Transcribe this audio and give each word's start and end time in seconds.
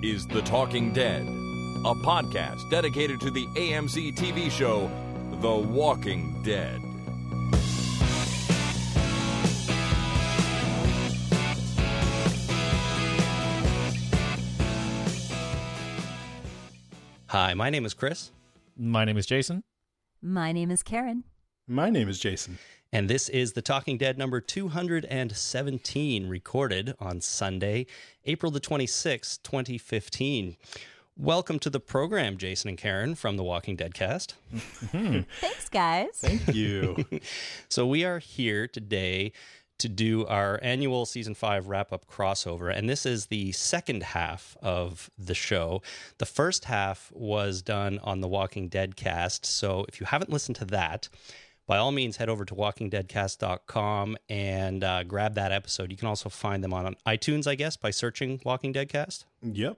This 0.00 0.20
is 0.20 0.26
The 0.26 0.42
Talking 0.42 0.92
Dead, 0.92 1.22
a 1.22 1.94
podcast 1.94 2.70
dedicated 2.70 3.20
to 3.20 3.30
the 3.30 3.46
AMC 3.46 4.14
TV 4.14 4.50
show 4.50 4.90
The 5.40 5.54
Walking 5.54 6.40
Dead. 6.42 6.80
Hi, 17.28 17.54
my 17.54 17.70
name 17.70 17.84
is 17.84 17.94
Chris, 17.94 18.30
My 18.76 19.04
name 19.04 19.16
is 19.16 19.26
Jason. 19.26 19.62
My 20.22 20.52
name 20.52 20.70
is 20.70 20.82
Karen. 20.82 21.24
My 21.70 21.90
name 21.90 22.08
is 22.08 22.18
Jason. 22.18 22.58
and 22.92 23.10
this 23.10 23.28
is 23.28 23.52
The 23.52 23.60
Talking 23.60 23.98
Dead 23.98 24.16
number 24.16 24.40
217, 24.40 26.26
recorded 26.26 26.94
on 26.98 27.20
Sunday, 27.20 27.84
April 28.24 28.50
the 28.50 28.60
26th, 28.60 29.42
2015. 29.42 30.56
Welcome 31.18 31.58
to 31.58 31.68
the 31.68 31.80
program, 31.80 32.38
Jason 32.38 32.70
and 32.70 32.78
Karen 32.78 33.14
from 33.14 33.36
the 33.36 33.44
Walking 33.44 33.76
Dead 33.76 33.92
cast. 33.92 34.34
Hmm. 34.92 35.20
Thanks, 35.40 35.68
guys. 35.68 36.08
Thank 36.14 36.54
you. 36.54 37.04
So, 37.68 37.86
we 37.86 38.02
are 38.04 38.18
here 38.18 38.66
today 38.66 39.32
to 39.78 39.88
do 39.90 40.26
our 40.26 40.58
annual 40.62 41.04
season 41.06 41.34
five 41.34 41.68
wrap 41.68 41.92
up 41.92 42.06
crossover. 42.06 42.74
And 42.74 42.88
this 42.88 43.04
is 43.04 43.26
the 43.26 43.52
second 43.52 44.02
half 44.02 44.56
of 44.62 45.10
the 45.18 45.34
show. 45.34 45.82
The 46.16 46.26
first 46.26 46.64
half 46.64 47.12
was 47.12 47.60
done 47.62 47.98
on 48.02 48.20
the 48.22 48.28
Walking 48.28 48.68
Dead 48.68 48.96
cast. 48.96 49.44
So, 49.44 49.84
if 49.88 50.00
you 50.00 50.06
haven't 50.06 50.30
listened 50.30 50.56
to 50.56 50.64
that, 50.66 51.08
by 51.68 51.76
all 51.76 51.92
means, 51.92 52.16
head 52.16 52.30
over 52.30 52.44
to 52.46 52.54
walkingdeadcast.com 52.54 54.16
and 54.28 54.82
uh, 54.82 55.04
grab 55.04 55.34
that 55.34 55.52
episode. 55.52 55.90
You 55.90 55.98
can 55.98 56.08
also 56.08 56.28
find 56.30 56.64
them 56.64 56.72
on 56.72 56.96
iTunes, 57.06 57.46
I 57.46 57.54
guess, 57.54 57.76
by 57.76 57.90
searching 57.90 58.40
Walking 58.42 58.72
Dead 58.72 58.88
Cast. 58.88 59.26
yep. 59.42 59.76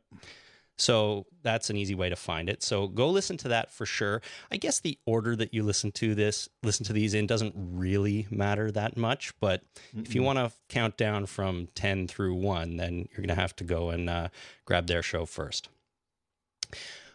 So 0.78 1.27
that's 1.42 1.69
an 1.69 1.77
easy 1.77 1.94
way 1.94 2.08
to 2.08 2.16
find 2.16 2.48
it. 2.48 2.62
So 2.62 2.88
go 2.88 3.10
listen 3.10 3.36
to 3.38 3.48
that 3.48 3.70
for 3.70 3.84
sure. 3.84 4.22
I 4.50 4.56
guess 4.56 4.80
the 4.80 4.98
order 5.05 5.36
that 5.36 5.52
you 5.52 5.62
listen 5.62 5.92
to 5.92 6.14
this, 6.14 6.48
listen 6.62 6.86
to 6.86 6.94
these 6.94 7.12
in 7.12 7.27
doesn't 7.27 7.55
really 7.55 8.27
matter 8.30 8.70
that 8.70 8.97
much. 8.97 9.34
But 9.41 9.62
if 9.94 10.14
you 10.14 10.22
want 10.22 10.38
to 10.38 10.52
count 10.70 10.97
down 10.97 11.27
from 11.27 11.69
10 11.75 12.08
through 12.08 12.34
1, 12.34 12.78
then 12.78 13.08
you're 13.10 13.19
going 13.19 13.28
to 13.28 13.34
have 13.34 13.54
to 13.56 13.64
go 13.64 13.91
and 13.91 14.08
uh, 14.08 14.28
grab 14.64 14.86
their 14.86 15.02
show 15.02 15.27
first. 15.27 15.69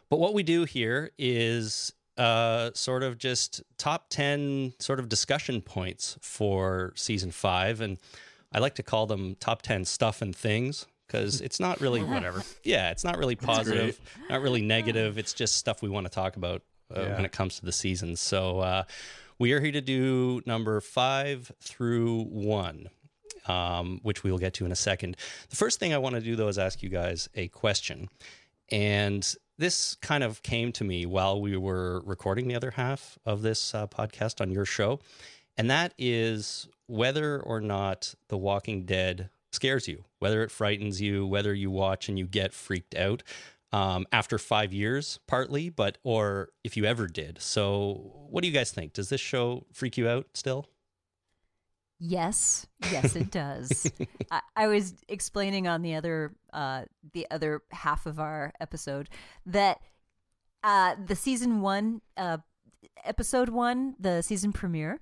But 0.10 0.20
what 0.20 0.36
we 0.36 0.44
do 0.44 0.66
here 0.66 1.10
is 1.18 1.92
uh, 2.18 2.72
sort 2.74 3.04
of 3.04 3.18
just 3.18 3.62
top 3.78 4.06
10 4.10 4.74
sort 4.80 5.00
of 5.00 5.10
discussion 5.10 5.62
points 5.62 6.18
for 6.22 6.94
season 6.96 7.32
five. 7.32 7.82
And 7.82 7.98
I 8.52 8.60
like 8.60 8.76
to 8.76 8.84
call 8.84 9.06
them 9.06 9.36
top 9.40 9.62
10 9.62 9.86
stuff 9.86 10.22
and 10.22 10.36
things 10.36 10.86
because 11.08 11.42
it's 11.42 11.60
not 11.60 11.82
really 11.82 12.04
whatever. 12.14 12.42
Yeah, 12.64 12.92
it's 12.92 13.04
not 13.04 13.18
really 13.18 13.36
positive, 13.36 14.00
not 14.30 14.42
really 14.42 14.62
negative. 14.62 15.18
It's 15.18 15.34
just 15.34 15.58
stuff 15.58 15.82
we 15.82 15.90
want 15.90 16.06
to 16.08 16.12
talk 16.12 16.36
about 16.38 16.62
uh, 16.96 17.02
Yeah. 17.02 17.16
when 17.16 17.26
it 17.26 17.32
comes 17.32 17.60
to 17.60 17.66
the 17.66 17.72
season. 17.72 18.16
So 18.16 18.60
uh, 18.60 18.84
we 19.40 19.52
are 19.52 19.60
here 19.60 19.72
to 19.74 19.82
do 19.82 20.42
number 20.46 20.80
five 20.82 21.52
through 21.62 22.24
one. 22.26 22.90
Um, 23.48 24.00
which 24.02 24.24
we 24.24 24.32
will 24.32 24.40
get 24.40 24.56
to 24.56 24.66
in 24.66 24.72
a 24.72 24.76
second. 24.76 25.18
The 25.52 25.56
first 25.56 25.80
thing 25.80 25.94
I 25.94 26.00
want 26.00 26.16
to 26.16 26.22
do, 26.22 26.36
though, 26.36 26.48
is 26.48 26.58
ask 26.58 26.82
you 26.82 26.90
guys 26.90 27.30
a 27.36 27.48
question. 27.50 28.10
And 28.72 29.24
this 29.58 29.96
kind 29.96 30.24
of 30.24 30.42
came 30.44 30.72
to 30.74 30.84
me 30.84 31.06
while 31.06 31.40
we 31.40 31.56
were 31.58 32.02
recording 32.06 32.48
the 32.48 32.56
other 32.56 32.72
half 32.72 33.18
of 33.26 33.42
this 33.42 33.74
uh, 33.74 33.88
podcast 33.88 34.42
on 34.42 34.52
your 34.52 34.66
show. 34.66 35.00
And 35.58 35.70
that 35.70 35.94
is 35.98 36.68
whether 36.88 37.40
or 37.40 37.62
not 37.62 38.14
The 38.28 38.38
Walking 38.38 38.86
Dead 38.86 39.30
scares 39.52 39.88
you, 39.88 40.04
whether 40.20 40.44
it 40.44 40.52
frightens 40.52 41.02
you, 41.02 41.26
whether 41.26 41.54
you 41.54 41.72
watch 41.72 42.10
and 42.10 42.20
you 42.20 42.26
get 42.28 42.54
freaked 42.54 42.96
out 42.96 43.24
um, 43.72 44.06
after 44.12 44.38
five 44.38 44.74
years, 44.74 45.20
partly, 45.28 45.70
but 45.70 45.98
or 46.04 46.50
if 46.64 46.78
you 46.78 46.86
ever 46.86 47.08
did. 47.08 47.42
So, 47.42 48.26
what 48.30 48.42
do 48.42 48.48
you 48.48 48.54
guys 48.54 48.72
think? 48.72 48.94
Does 48.94 49.10
this 49.10 49.22
show 49.22 49.66
freak 49.74 49.98
you 49.98 50.08
out 50.08 50.28
still? 50.34 50.68
Yes, 52.00 52.68
yes, 52.92 53.16
it 53.16 53.32
does. 53.32 53.90
I, 54.32 54.42
I 54.56 54.68
was 54.68 54.96
explaining 55.08 55.68
on 55.68 55.82
the 55.82 55.96
other 55.96 56.36
uh, 56.52 56.84
the 57.14 57.26
other 57.32 57.62
half 57.72 58.06
of 58.06 58.20
our 58.20 58.54
episode 58.60 59.10
that 59.46 59.80
uh, 60.64 60.96
the 61.04 61.16
season 61.16 61.62
one 61.62 62.02
uh, 62.18 62.38
episode 63.04 63.50
one, 63.50 63.96
the 64.00 64.22
season 64.22 64.52
premiere, 64.52 65.00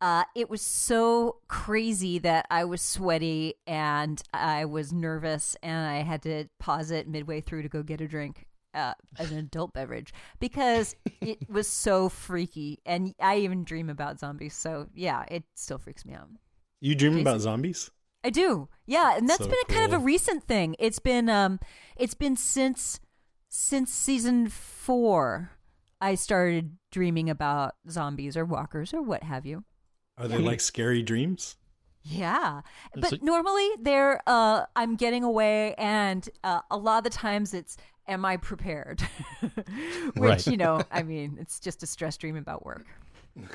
uh, 0.00 0.24
it 0.34 0.50
was 0.50 0.62
so 0.62 1.36
crazy 1.46 2.18
that 2.18 2.46
I 2.50 2.64
was 2.64 2.82
sweaty 2.82 3.54
and 3.66 4.20
I 4.34 4.64
was 4.64 4.92
nervous 4.92 5.56
and 5.62 5.86
I 5.86 6.02
had 6.02 6.22
to 6.22 6.46
pause 6.58 6.90
it 6.90 7.08
midway 7.08 7.40
through 7.40 7.62
to 7.62 7.68
go 7.68 7.84
get 7.84 8.00
a 8.00 8.08
drink. 8.08 8.46
Uh, 8.74 8.94
an 9.18 9.32
adult 9.36 9.72
beverage 9.74 10.14
because 10.40 10.94
it 11.20 11.38
was 11.48 11.68
so 11.68 12.08
freaky 12.08 12.78
and 12.86 13.14
I 13.20 13.38
even 13.38 13.64
dream 13.64 13.90
about 13.90 14.18
zombies 14.18 14.54
so 14.54 14.88
yeah 14.94 15.24
it 15.28 15.44
still 15.54 15.78
freaks 15.78 16.04
me 16.06 16.14
out 16.14 16.28
You 16.80 16.94
dream 16.94 17.12
Jason? 17.12 17.20
about 17.20 17.40
zombies? 17.40 17.90
I 18.24 18.30
do. 18.30 18.68
Yeah, 18.86 19.16
and 19.16 19.28
that's 19.28 19.44
So 19.44 19.48
been 19.48 19.58
a 19.62 19.72
kind 19.72 19.84
of 19.84 19.92
a 19.92 19.98
recent 20.04 20.44
thing. 20.44 20.76
It's 20.78 20.98
been 20.98 21.28
um 21.28 21.58
it's 21.96 22.14
been 22.14 22.36
since 22.36 23.00
since 23.48 23.92
season 23.92 24.48
4 24.48 25.50
I 26.00 26.14
started 26.16 26.78
dreaming 26.90 27.30
about 27.30 27.74
zombies 27.88 28.36
or 28.36 28.44
walkers 28.44 28.92
or 28.94 29.02
what 29.02 29.22
have 29.22 29.46
you. 29.46 29.64
Are 30.18 30.28
they 30.28 30.38
like 30.38 30.60
scary 30.60 31.02
dreams? 31.02 31.56
Yeah. 32.04 32.62
But 32.96 33.22
normally 33.22 33.68
they're 33.80 34.20
uh 34.26 34.66
I'm 34.74 34.96
getting 34.96 35.22
away 35.24 35.74
and 35.74 36.28
uh, 36.42 36.60
a 36.70 36.76
lot 36.76 36.98
of 36.98 37.04
the 37.04 37.10
times 37.10 37.54
it's 37.54 37.76
am 38.08 38.24
I 38.24 38.36
prepared? 38.36 39.00
Which, 39.40 40.16
Right. 40.16 40.46
you 40.46 40.56
know, 40.56 40.82
I 40.90 41.02
mean, 41.02 41.38
it's 41.40 41.60
just 41.60 41.82
a 41.82 41.86
stress 41.86 42.16
dream 42.16 42.36
about 42.36 42.64
work. 42.64 42.84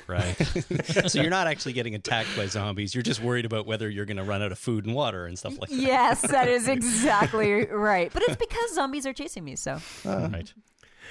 Right. 0.07 0.33
so 1.07 1.21
you're 1.21 1.29
not 1.29 1.45
actually 1.45 1.73
getting 1.73 1.93
attacked 1.93 2.35
by 2.35 2.47
zombies. 2.47 2.95
You're 2.95 3.03
just 3.03 3.21
worried 3.21 3.45
about 3.45 3.67
whether 3.67 3.87
you're 3.89 4.05
going 4.05 4.17
to 4.17 4.23
run 4.23 4.41
out 4.41 4.51
of 4.51 4.57
food 4.57 4.85
and 4.85 4.95
water 4.95 5.27
and 5.27 5.37
stuff 5.37 5.59
like 5.59 5.69
that. 5.69 5.75
Yes, 5.75 6.21
that 6.21 6.47
is 6.47 6.67
exactly 6.77 7.65
right. 7.67 8.11
But 8.11 8.23
it's 8.23 8.35
because 8.37 8.73
zombies 8.73 9.05
are 9.05 9.13
chasing 9.13 9.43
me, 9.43 9.55
so 9.55 9.79
right. 10.03 10.51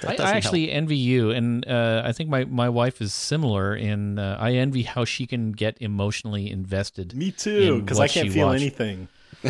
I, 0.06 0.16
I 0.16 0.30
actually 0.32 0.70
envy 0.72 0.96
you, 0.96 1.30
and 1.30 1.66
uh, 1.66 2.02
I 2.04 2.12
think 2.12 2.28
my, 2.28 2.44
my 2.44 2.68
wife 2.68 3.00
is 3.00 3.14
similar. 3.14 3.74
In 3.74 4.18
uh, 4.18 4.36
I 4.38 4.54
envy 4.54 4.82
how 4.82 5.04
she 5.04 5.26
can 5.26 5.52
get 5.52 5.78
emotionally 5.80 6.50
invested. 6.50 7.14
Me 7.14 7.30
too, 7.30 7.80
because 7.80 8.00
I 8.00 8.08
can't 8.08 8.32
feel 8.32 8.48
watched. 8.48 8.60
anything. 8.62 9.08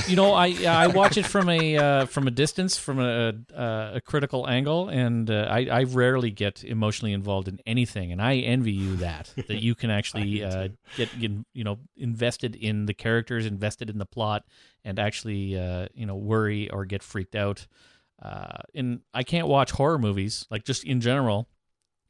You 0.08 0.16
know, 0.16 0.32
I 0.32 0.48
I 0.66 0.86
watch 0.88 1.16
it 1.16 1.26
from 1.26 1.48
a 1.48 1.76
uh, 1.76 2.06
from 2.06 2.26
a 2.26 2.30
distance, 2.30 2.76
from 2.76 3.00
a 3.00 3.34
uh, 3.54 3.92
a 3.94 4.00
critical 4.00 4.48
angle, 4.48 4.88
and 4.88 5.30
uh, 5.30 5.46
I 5.50 5.66
I 5.66 5.82
rarely 5.84 6.30
get 6.30 6.64
emotionally 6.64 7.12
involved 7.12 7.48
in 7.48 7.60
anything, 7.66 8.12
and 8.12 8.20
I 8.20 8.36
envy 8.36 8.72
you 8.72 8.96
that 8.96 9.32
that 9.48 9.62
you 9.62 9.74
can 9.74 9.90
actually 9.90 10.42
uh, 10.44 10.68
get, 10.96 11.18
get 11.18 11.32
you 11.52 11.64
know 11.64 11.78
invested 11.96 12.56
in 12.56 12.86
the 12.86 12.94
characters, 12.94 13.46
invested 13.46 13.90
in 13.90 13.98
the 13.98 14.06
plot, 14.06 14.44
and 14.84 14.98
actually 14.98 15.58
uh, 15.58 15.86
you 15.94 16.06
know 16.06 16.16
worry 16.16 16.70
or 16.70 16.84
get 16.84 17.02
freaked 17.02 17.34
out. 17.34 17.66
Uh, 18.20 18.58
and 18.74 19.00
I 19.12 19.22
can't 19.22 19.46
watch 19.46 19.72
horror 19.72 19.98
movies 19.98 20.46
like 20.50 20.64
just 20.64 20.84
in 20.84 21.00
general 21.00 21.48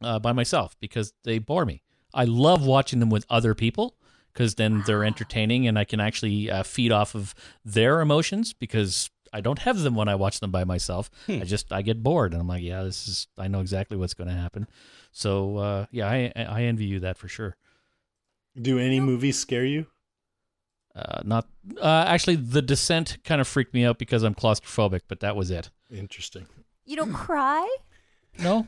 uh, 0.02 0.18
by 0.18 0.32
myself 0.32 0.76
because 0.80 1.12
they 1.24 1.38
bore 1.38 1.64
me. 1.64 1.82
I 2.14 2.24
love 2.24 2.64
watching 2.64 3.00
them 3.00 3.10
with 3.10 3.26
other 3.28 3.54
people 3.54 3.96
because 4.36 4.56
then 4.56 4.82
they're 4.86 5.02
entertaining 5.02 5.66
and 5.66 5.78
I 5.78 5.84
can 5.84 5.98
actually 5.98 6.50
uh, 6.50 6.62
feed 6.62 6.92
off 6.92 7.14
of 7.14 7.34
their 7.64 8.02
emotions 8.02 8.52
because 8.52 9.08
I 9.32 9.40
don't 9.40 9.60
have 9.60 9.80
them 9.80 9.94
when 9.94 10.08
I 10.08 10.14
watch 10.14 10.40
them 10.40 10.50
by 10.50 10.64
myself. 10.64 11.10
I 11.26 11.44
just 11.44 11.72
I 11.72 11.80
get 11.80 12.02
bored 12.02 12.32
and 12.32 12.42
I'm 12.42 12.46
like, 12.46 12.62
yeah, 12.62 12.82
this 12.82 13.08
is 13.08 13.28
I 13.38 13.48
know 13.48 13.60
exactly 13.60 13.96
what's 13.96 14.12
going 14.12 14.28
to 14.28 14.36
happen. 14.36 14.66
So 15.10 15.56
uh, 15.56 15.86
yeah, 15.90 16.06
I 16.08 16.32
I 16.36 16.64
envy 16.64 16.84
you 16.84 17.00
that 17.00 17.16
for 17.16 17.28
sure. 17.28 17.56
Do 18.60 18.78
any 18.78 19.00
movies 19.00 19.38
scare 19.38 19.64
you? 19.64 19.86
Uh, 20.94 21.22
not 21.24 21.46
uh, 21.80 22.04
actually, 22.06 22.36
The 22.36 22.62
Descent 22.62 23.16
kind 23.24 23.40
of 23.40 23.48
freaked 23.48 23.72
me 23.72 23.84
out 23.86 23.98
because 23.98 24.22
I'm 24.22 24.34
claustrophobic, 24.34 25.00
but 25.08 25.20
that 25.20 25.34
was 25.34 25.50
it. 25.50 25.70
Interesting. 25.90 26.46
you 26.84 26.96
don't 26.96 27.12
cry 27.14 27.66
No, 28.38 28.66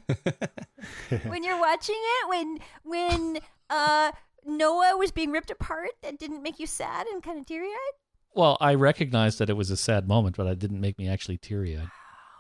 when 1.27 1.45
you're 1.45 1.61
watching 1.61 1.95
it 1.99 2.29
when 2.29 2.59
when 2.85 3.39
uh 3.71 4.13
Noah 4.49 4.97
was 4.97 5.13
being 5.13 5.31
ripped 5.31 5.51
apart 5.51 5.91
that 6.03 6.19
didn't 6.19 6.43
make 6.43 6.59
you 6.59 6.67
sad 6.67 7.07
and 7.07 7.23
kind 7.23 7.39
of 7.39 7.47
teary-eyed? 7.47 7.95
well, 8.35 8.57
I 8.61 8.75
recognized 8.75 9.39
that 9.41 9.51
it 9.51 9.55
was 9.55 9.71
a 9.71 9.77
sad 9.77 10.07
moment, 10.07 10.37
but 10.37 10.47
it 10.47 10.59
didn't 10.59 10.81
make 10.81 10.97
me 10.99 11.09
actually 11.09 11.39
teary 11.39 11.77
eyed. 11.77 11.89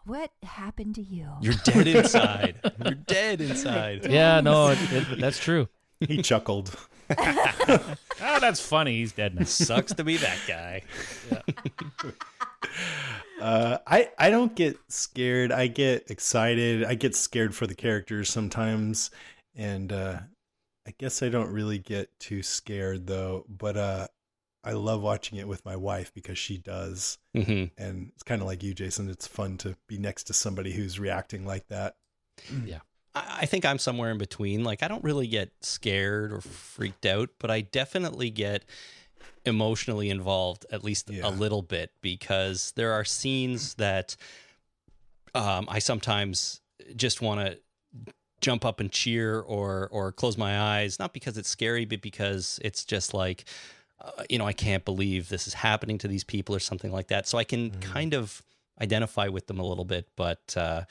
What 0.05 0.31
happened 0.43 0.94
to 0.94 1.02
you? 1.02 1.28
You're 1.40 1.55
dead 1.64 1.87
inside. 1.96 2.60
You're 2.84 2.94
dead 2.94 3.40
inside. 3.40 4.06
Yeah, 4.08 4.40
no, 4.40 4.69
it, 4.69 4.78
it, 4.93 5.20
that's 5.20 5.38
true. 5.38 5.69
He 6.00 6.22
chuckled. 6.22 6.75
Oh, 8.20 8.40
that's 8.40 8.60
funny. 8.60 8.96
He's 8.99 9.12
dead 9.12 9.34
now. 9.37 9.44
Sucks 9.44 9.94
to 9.94 10.05
be 10.05 10.16
that 10.16 10.38
guy. 10.46 10.82
Uh, 13.40 13.78
I 13.87 14.10
I 14.19 14.31
don't 14.31 14.55
get 14.56 14.76
scared. 14.88 15.52
I 15.52 15.69
get 15.69 16.10
excited. 16.10 16.84
I 16.84 16.96
get 16.96 17.14
scared 17.14 17.55
for 17.55 17.69
the 17.69 17.75
characters 17.75 18.28
sometimes, 18.31 19.12
and 19.55 19.93
uh, 19.93 20.19
I 20.88 20.94
guess 20.96 21.23
I 21.23 21.29
don't 21.29 21.52
really 21.52 21.79
get 21.79 22.19
too 22.19 22.43
scared 22.43 23.06
though. 23.06 23.44
But 23.46 23.76
uh, 23.76 24.08
I 24.64 24.73
love 24.73 25.02
watching 25.02 25.38
it 25.38 25.46
with 25.46 25.62
my 25.64 25.76
wife 25.76 26.12
because 26.14 26.38
she 26.38 26.56
does, 26.56 27.19
hmm 27.35 27.64
and 27.76 28.11
it's 28.14 28.23
kind 28.25 28.40
of 28.40 28.49
like 28.49 28.62
you, 28.62 28.73
Jason. 28.73 29.11
It's 29.11 29.26
fun 29.26 29.58
to 29.58 29.76
be 29.87 29.99
next 29.99 30.25
to 30.25 30.32
somebody 30.32 30.73
who's 30.73 30.99
reacting 30.99 31.44
like 31.44 31.69
that. 31.69 31.96
I 33.14 33.40
I 33.40 33.46
think 33.46 33.64
I'm 33.67 33.79
somewhere 33.79 34.11
in 34.11 34.19
between. 34.19 34.64
Like, 34.64 34.82
I 34.82 34.88
don't 34.88 35.05
really 35.05 35.26
get 35.26 35.52
scared 35.61 36.32
or 36.32 36.40
freaked 36.40 37.05
out, 37.05 37.31
but 37.38 37.50
I 37.50 37.61
definitely 37.61 38.31
get 38.31 38.64
emotionally 39.44 40.08
involved, 40.11 40.64
at 40.70 40.84
least 40.84 41.11
Yeah. 41.11 41.29
a 41.29 41.31
little 41.31 41.62
bit, 41.62 41.93
because 42.00 42.73
there 42.76 42.93
are 42.93 43.05
scenes 43.05 43.75
that 43.75 44.17
um, 45.34 45.67
I 45.69 45.79
sometimes 45.81 46.61
just 46.96 47.20
want 47.20 47.41
to 47.41 47.58
jump 48.40 48.64
up 48.64 48.81
and 48.81 48.90
cheer 48.90 49.40
or 49.40 49.88
or 49.90 50.12
close 50.12 50.37
my 50.37 50.61
eyes, 50.61 50.99
not 50.99 51.12
because 51.12 51.38
it's 51.38 51.49
scary, 51.49 51.85
but 51.85 52.00
because 52.00 52.58
it's 52.62 52.85
just 52.85 53.14
like, 53.14 53.44
uh, 54.00 54.25
you 54.29 54.38
know, 54.38 54.46
I 54.46 54.52
can't 54.52 54.85
believe 54.85 55.29
this 55.29 55.46
is 55.46 55.55
happening 55.55 55.99
to 55.99 56.08
these 56.08 56.25
people 56.25 56.55
or 56.55 56.61
something 56.61 56.93
like 56.93 57.08
that. 57.08 57.26
So 57.26 57.38
I 57.38 57.44
can 57.44 57.70
kind 57.81 58.14
of 58.14 58.43
identify 58.81 59.29
with 59.29 59.46
them 59.46 59.58
a 59.58 59.64
little 59.67 59.85
bit, 59.85 60.08
but 60.17 60.56
uh, 60.56 60.82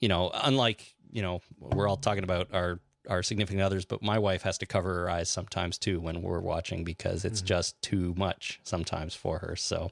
you 0.00 0.08
know, 0.08 0.30
unlike 0.34 0.94
you 1.10 1.22
know, 1.22 1.40
we're 1.60 1.88
all 1.88 1.96
talking 1.96 2.24
about 2.24 2.52
our 2.52 2.80
our 3.08 3.22
significant 3.22 3.62
others, 3.62 3.84
but 3.84 4.02
my 4.02 4.18
wife 4.18 4.42
has 4.42 4.58
to 4.58 4.66
cover 4.66 4.94
her 4.94 5.10
eyes 5.10 5.28
sometimes 5.28 5.78
too 5.78 6.00
when 6.00 6.22
we're 6.22 6.40
watching 6.40 6.84
because 6.84 7.24
it's 7.24 7.42
just 7.42 7.80
too 7.82 8.14
much 8.16 8.60
sometimes 8.62 9.14
for 9.14 9.38
her. 9.40 9.56
So, 9.56 9.90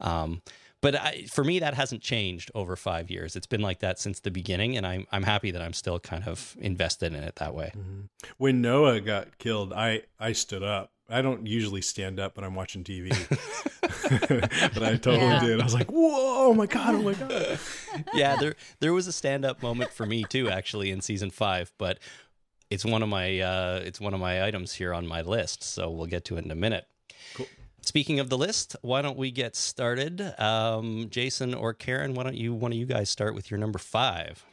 um, 0.00 0.42
but 0.84 0.94
I, 1.00 1.24
for 1.30 1.42
me, 1.42 1.58
that 1.58 1.74
hasn't 1.74 2.02
changed 2.02 2.50
over 2.54 2.76
five 2.76 3.10
years. 3.10 3.34
It's 3.36 3.46
been 3.46 3.62
like 3.62 3.80
that 3.80 3.98
since 3.98 4.20
the 4.20 4.30
beginning, 4.30 4.76
and 4.76 4.86
I'm 4.86 5.06
I'm 5.10 5.22
happy 5.24 5.50
that 5.50 5.60
I'm 5.62 5.72
still 5.72 5.98
kind 5.98 6.22
of 6.28 6.56
invested 6.60 7.12
in 7.14 7.24
it 7.24 7.36
that 7.36 7.54
way. 7.54 7.72
When 8.36 8.60
Noah 8.60 9.00
got 9.00 9.38
killed, 9.38 9.72
I 9.72 10.02
I 10.20 10.32
stood 10.32 10.62
up. 10.62 10.90
I 11.08 11.20
don't 11.22 11.46
usually 11.46 11.82
stand 11.82 12.20
up 12.20 12.36
when 12.36 12.44
I'm 12.44 12.54
watching 12.54 12.84
TV, 12.84 13.08
but 14.74 14.82
I 14.82 14.96
totally 14.96 15.18
Yeah. 15.18 15.40
did. 15.40 15.60
I 15.60 15.64
was 15.64 15.74
like, 15.74 15.90
"Whoa! 15.90 16.48
Oh 16.48 16.54
my 16.54 16.66
god! 16.66 16.94
Oh 16.94 17.02
my 17.02 17.14
god!" 17.14 17.58
yeah, 18.14 18.36
there 18.36 18.54
there 18.80 18.92
was 18.92 19.06
a 19.06 19.12
stand 19.12 19.44
up 19.44 19.62
moment 19.62 19.90
for 19.90 20.06
me 20.06 20.24
too, 20.24 20.48
actually, 20.48 20.90
in 20.90 21.00
season 21.00 21.30
five. 21.30 21.72
But 21.78 21.98
it's 22.70 22.84
one 22.84 23.02
of 23.02 23.08
my 23.08 23.40
uh, 23.40 23.80
it's 23.84 24.00
one 24.00 24.14
of 24.14 24.20
my 24.20 24.44
items 24.44 24.72
here 24.74 24.94
on 24.94 25.06
my 25.06 25.22
list, 25.22 25.62
so 25.62 25.90
we'll 25.90 26.06
get 26.06 26.24
to 26.26 26.36
it 26.36 26.44
in 26.44 26.50
a 26.50 26.54
minute. 26.56 26.86
Cool. 27.84 27.88
Speaking 27.88 28.20
of 28.20 28.28
the 28.30 28.38
list, 28.38 28.76
why 28.82 29.02
don't 29.02 29.18
we 29.18 29.30
get 29.30 29.54
started? 29.54 30.34
Um, 30.40 31.08
Jason 31.10 31.54
or 31.54 31.74
Karen, 31.74 32.14
why 32.14 32.22
don't 32.22 32.36
you 32.36 32.54
one 32.54 32.72
of 32.72 32.78
you 32.78 32.86
guys 32.86 33.10
start 33.10 33.34
with 33.34 33.50
your 33.50 33.58
number 33.58 33.78
five? 33.78 34.44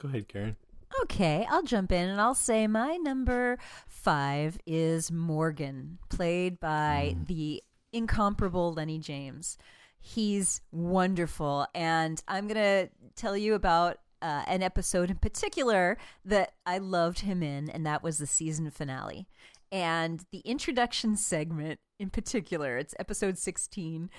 Go 0.00 0.08
ahead, 0.08 0.28
Karen. 0.28 0.56
Okay, 1.02 1.46
I'll 1.50 1.62
jump 1.62 1.92
in 1.92 2.08
and 2.08 2.20
I'll 2.20 2.34
say 2.34 2.66
my 2.66 2.96
number 2.96 3.58
five 3.88 4.58
is 4.66 5.10
Morgan, 5.10 5.98
played 6.08 6.60
by 6.60 7.16
the 7.26 7.62
incomparable 7.92 8.72
Lenny 8.72 8.98
James. 8.98 9.58
He's 10.00 10.60
wonderful, 10.70 11.66
and 11.74 12.22
I'm 12.28 12.46
gonna 12.46 12.88
tell 13.16 13.36
you 13.36 13.54
about 13.54 13.98
uh, 14.22 14.44
an 14.46 14.62
episode 14.62 15.10
in 15.10 15.16
particular 15.16 15.98
that 16.24 16.52
I 16.64 16.78
loved 16.78 17.20
him 17.20 17.42
in, 17.42 17.68
and 17.68 17.84
that 17.84 18.02
was 18.02 18.18
the 18.18 18.26
season 18.26 18.70
finale. 18.70 19.26
And 19.70 20.24
the 20.32 20.40
introduction 20.40 21.16
segment 21.16 21.80
in 21.98 22.10
particular, 22.10 22.76
it's 22.76 22.94
episode 22.98 23.38
16. 23.38 24.10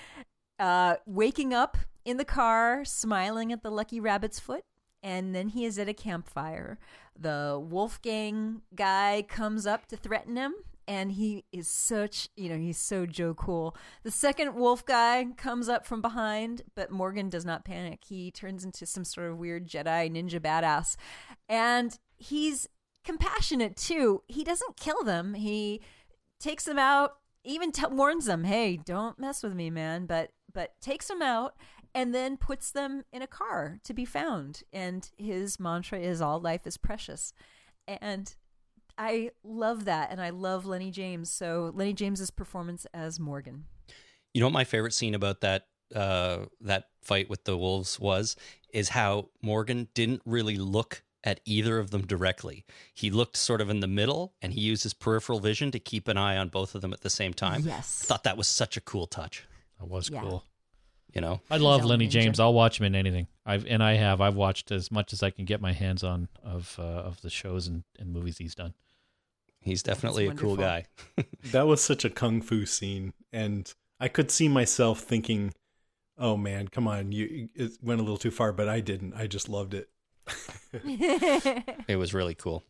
Uh, 0.59 0.95
waking 1.05 1.53
up 1.53 1.77
in 2.05 2.17
the 2.17 2.25
car, 2.25 2.83
smiling 2.83 3.51
at 3.51 3.63
the 3.63 3.71
lucky 3.71 3.99
rabbit's 3.99 4.39
foot, 4.39 4.63
and 5.01 5.33
then 5.33 5.49
he 5.49 5.65
is 5.65 5.79
at 5.79 5.87
a 5.87 5.93
campfire. 5.93 6.77
The 7.17 7.61
Wolfgang 7.61 8.61
guy 8.75 9.23
comes 9.27 9.65
up 9.65 9.87
to 9.87 9.97
threaten 9.97 10.35
him, 10.35 10.53
and 10.87 11.11
he 11.11 11.45
is 11.51 11.69
such, 11.69 12.29
you 12.35 12.49
know, 12.49 12.57
he's 12.57 12.79
so 12.79 13.05
Joe 13.05 13.33
cool. 13.33 13.75
The 14.03 14.11
second 14.11 14.55
wolf 14.55 14.83
guy 14.85 15.27
comes 15.37 15.69
up 15.69 15.85
from 15.85 16.01
behind, 16.01 16.63
but 16.75 16.89
Morgan 16.89 17.29
does 17.29 17.45
not 17.45 17.63
panic. 17.63 17.99
He 18.07 18.31
turns 18.31 18.65
into 18.65 18.85
some 18.85 19.05
sort 19.05 19.29
of 19.29 19.37
weird 19.37 19.67
Jedi 19.67 20.11
ninja 20.11 20.39
badass, 20.39 20.95
and 21.47 21.97
he's 22.17 22.67
compassionate 23.03 23.75
too. 23.75 24.23
He 24.27 24.43
doesn't 24.43 24.77
kill 24.77 25.03
them. 25.03 25.33
He 25.33 25.81
takes 26.39 26.65
them 26.65 26.79
out, 26.79 27.17
even 27.43 27.71
t- 27.71 27.85
warns 27.89 28.25
them, 28.25 28.43
"Hey, 28.43 28.77
don't 28.77 29.19
mess 29.19 29.43
with 29.43 29.53
me, 29.53 29.69
man." 29.69 30.05
But 30.05 30.31
but 30.53 30.79
takes 30.81 31.07
them 31.07 31.21
out 31.21 31.55
and 31.93 32.13
then 32.13 32.37
puts 32.37 32.71
them 32.71 33.03
in 33.11 33.21
a 33.21 33.27
car 33.27 33.79
to 33.83 33.93
be 33.93 34.05
found. 34.05 34.63
And 34.71 35.09
his 35.17 35.59
mantra 35.59 35.99
is 35.99 36.21
all 36.21 36.39
life 36.39 36.65
is 36.65 36.77
precious. 36.77 37.33
And 37.87 38.33
I 38.97 39.31
love 39.43 39.85
that 39.85 40.11
and 40.11 40.21
I 40.21 40.29
love 40.29 40.65
Lenny 40.65 40.91
James. 40.91 41.31
So 41.31 41.71
Lenny 41.73 41.93
James's 41.93 42.31
performance 42.31 42.85
as 42.93 43.19
Morgan. 43.19 43.65
You 44.33 44.41
know 44.41 44.47
what 44.47 44.53
my 44.53 44.63
favorite 44.63 44.93
scene 44.93 45.15
about 45.15 45.41
that 45.41 45.67
uh, 45.95 46.45
that 46.61 46.85
fight 47.01 47.29
with 47.29 47.45
the 47.45 47.57
wolves 47.57 47.99
was 47.99 48.35
is 48.71 48.89
how 48.89 49.29
Morgan 49.41 49.87
didn't 49.95 50.21
really 50.23 50.57
look 50.57 51.03
at 51.23 51.39
either 51.45 51.79
of 51.79 51.91
them 51.91 52.05
directly. 52.07 52.65
He 52.93 53.09
looked 53.11 53.35
sort 53.37 53.61
of 53.61 53.69
in 53.69 53.79
the 53.81 53.87
middle, 53.87 54.33
and 54.41 54.53
he 54.53 54.61
used 54.61 54.83
his 54.83 54.93
peripheral 54.93 55.39
vision 55.39 55.71
to 55.71 55.79
keep 55.79 56.07
an 56.07 56.17
eye 56.17 56.37
on 56.37 56.49
both 56.49 56.75
of 56.75 56.81
them 56.81 56.93
at 56.93 57.01
the 57.01 57.09
same 57.09 57.33
time. 57.33 57.63
Yes. 57.65 58.01
I 58.03 58.05
thought 58.05 58.23
that 58.23 58.37
was 58.37 58.47
such 58.47 58.77
a 58.77 58.81
cool 58.81 59.05
touch. 59.07 59.43
That 59.79 59.87
was 59.89 60.09
Yeah. 60.09 60.21
cool. 60.21 60.43
You 61.13 61.21
know, 61.21 61.41
I 61.49 61.57
love 61.57 61.83
Lenny 61.85 62.07
ninja. 62.07 62.11
James. 62.11 62.39
I'll 62.39 62.53
watch 62.53 62.79
him 62.79 62.85
in 62.85 62.93
anything. 62.93 63.25
I've 63.43 63.65
and 63.65 63.81
I 63.81 63.93
have. 63.95 64.21
I've 64.21 64.35
watched 64.35 64.71
as 64.71 64.91
much 64.91 65.11
as 65.11 65.23
I 65.23 65.31
can 65.31 65.43
get 65.45 65.59
my 65.59 65.73
hands 65.73 66.03
on 66.03 66.27
of 66.43 66.75
uh, 66.77 66.83
of 66.83 67.19
the 67.21 67.31
shows 67.31 67.65
and, 67.65 67.83
and 67.97 68.13
movies 68.13 68.37
he's 68.37 68.53
done. 68.53 68.75
he's 69.59 69.81
definitely 69.81 70.27
a 70.27 70.33
cool 70.35 70.55
guy. 70.55 70.85
That 71.51 71.65
was 71.65 71.81
such 71.81 72.05
a 72.05 72.11
kung 72.11 72.41
fu 72.43 72.65
scene, 72.67 73.13
and 73.33 73.73
I 73.99 74.07
could 74.07 74.29
see 74.29 74.47
myself 74.47 74.99
thinking, 74.99 75.53
"Oh 76.15 76.37
man, 76.37 76.67
come 76.67 76.87
on, 76.87 77.11
you 77.11 77.49
it 77.55 77.71
went 77.81 77.99
a 77.99 78.03
little 78.03 78.17
too 78.19 78.29
far," 78.31 78.53
but 78.53 78.69
I 78.69 78.79
didn't. 78.79 79.15
I 79.15 79.25
just 79.25 79.49
loved 79.49 79.73
it. 79.73 79.89
It 81.87 81.97
was 81.97 82.13
really 82.13 82.35
cool. 82.35 82.63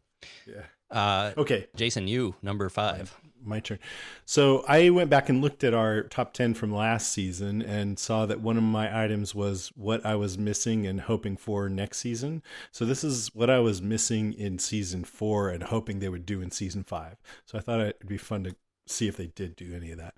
Yeah. 0.45 0.63
Uh, 0.91 1.33
Okay, 1.37 1.67
Jason, 1.75 2.07
you 2.07 2.35
number 2.41 2.67
five. 2.69 3.15
my 3.43 3.59
turn. 3.59 3.79
So 4.25 4.65
I 4.67 4.89
went 4.89 5.09
back 5.09 5.29
and 5.29 5.41
looked 5.41 5.63
at 5.63 5.73
our 5.73 6.03
top 6.03 6.33
10 6.33 6.55
from 6.55 6.73
last 6.73 7.11
season 7.11 7.61
and 7.61 7.97
saw 7.97 8.25
that 8.25 8.41
one 8.41 8.57
of 8.57 8.63
my 8.63 9.03
items 9.03 9.33
was 9.33 9.71
what 9.75 10.05
I 10.05 10.15
was 10.15 10.37
missing 10.37 10.85
and 10.87 11.01
hoping 11.01 11.37
for 11.37 11.69
next 11.69 11.99
season. 11.99 12.41
So 12.71 12.83
this 12.85 13.03
is 13.03 13.33
what 13.33 13.49
I 13.49 13.59
was 13.59 13.81
missing 13.81 14.33
in 14.33 14.59
season 14.59 15.03
four 15.05 15.49
and 15.49 15.63
hoping 15.63 15.99
they 15.99 16.09
would 16.09 16.25
do 16.25 16.41
in 16.41 16.51
season 16.51 16.83
five. 16.83 17.15
So 17.45 17.57
I 17.57 17.61
thought 17.61 17.79
it'd 17.81 18.07
be 18.07 18.17
fun 18.17 18.43
to 18.45 18.55
see 18.87 19.07
if 19.07 19.15
they 19.15 19.27
did 19.27 19.55
do 19.55 19.73
any 19.73 19.91
of 19.91 19.97
that. 19.99 20.15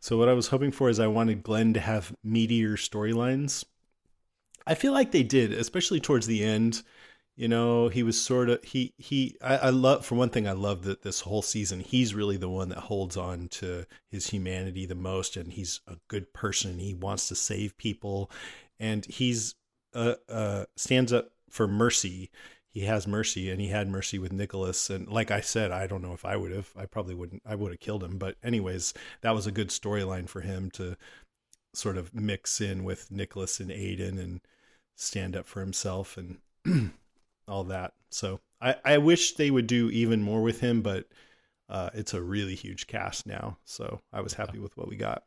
So 0.00 0.16
what 0.16 0.28
I 0.28 0.32
was 0.32 0.48
hoping 0.48 0.72
for 0.72 0.88
is 0.88 0.98
I 0.98 1.06
wanted 1.08 1.42
Glenn 1.42 1.74
to 1.74 1.80
have 1.80 2.14
meatier 2.26 2.72
storylines. 2.74 3.64
I 4.68 4.74
feel 4.74 4.92
like 4.92 5.10
they 5.10 5.22
did, 5.22 5.52
especially 5.52 6.00
towards 6.00 6.26
the 6.26 6.44
end 6.44 6.82
you 7.38 7.46
know 7.46 7.88
he 7.88 8.02
was 8.02 8.20
sort 8.20 8.50
of 8.50 8.62
he 8.64 8.92
he 8.98 9.36
I, 9.40 9.56
I 9.56 9.70
love 9.70 10.04
for 10.04 10.16
one 10.16 10.28
thing 10.28 10.46
i 10.46 10.52
love 10.52 10.82
that 10.82 11.02
this 11.02 11.20
whole 11.20 11.40
season 11.40 11.80
he's 11.80 12.14
really 12.14 12.36
the 12.36 12.48
one 12.48 12.68
that 12.70 12.78
holds 12.78 13.16
on 13.16 13.46
to 13.48 13.86
his 14.10 14.26
humanity 14.26 14.84
the 14.84 14.96
most 14.96 15.36
and 15.36 15.52
he's 15.52 15.80
a 15.86 15.96
good 16.08 16.34
person 16.34 16.80
he 16.80 16.94
wants 16.94 17.28
to 17.28 17.36
save 17.36 17.78
people 17.78 18.30
and 18.80 19.06
he's 19.06 19.54
uh 19.94 20.16
uh 20.28 20.64
stands 20.76 21.12
up 21.12 21.30
for 21.48 21.66
mercy. 21.66 22.30
He 22.70 22.80
has 22.80 23.06
mercy 23.06 23.50
and 23.50 23.60
he 23.60 23.68
had 23.68 23.88
mercy 23.88 24.18
with 24.18 24.32
nicholas 24.32 24.90
and 24.90 25.08
like 25.08 25.30
i 25.30 25.40
said 25.40 25.70
i 25.70 25.86
don't 25.86 26.02
know 26.02 26.12
if 26.12 26.24
i 26.24 26.36
would 26.36 26.52
have 26.52 26.70
i 26.76 26.86
probably 26.86 27.14
wouldn't 27.14 27.42
i 27.46 27.54
would 27.54 27.72
have 27.72 27.80
killed 27.80 28.04
him 28.04 28.18
but 28.18 28.36
anyways 28.42 28.94
that 29.22 29.34
was 29.34 29.46
a 29.46 29.52
good 29.52 29.68
storyline 29.68 30.28
for 30.28 30.42
him 30.42 30.70
to 30.72 30.96
sort 31.74 31.96
of 31.96 32.14
mix 32.14 32.60
in 32.60 32.84
with 32.84 33.10
nicholas 33.10 33.58
and 33.58 33.70
aiden 33.70 34.18
and 34.18 34.40
stand 34.98 35.36
up 35.36 35.46
for 35.46 35.60
himself 35.60 36.18
and 36.18 36.38
all 37.48 37.64
that. 37.64 37.94
So 38.10 38.40
I, 38.60 38.76
I 38.84 38.98
wish 38.98 39.32
they 39.32 39.50
would 39.50 39.66
do 39.66 39.88
even 39.90 40.22
more 40.22 40.42
with 40.42 40.60
him, 40.60 40.82
but 40.82 41.06
uh, 41.68 41.90
it's 41.94 42.14
a 42.14 42.22
really 42.22 42.54
huge 42.54 42.86
cast 42.86 43.26
now. 43.26 43.58
So 43.64 44.00
I 44.12 44.20
was 44.20 44.34
happy 44.34 44.58
with 44.58 44.76
what 44.76 44.88
we 44.88 44.96
got. 44.96 45.22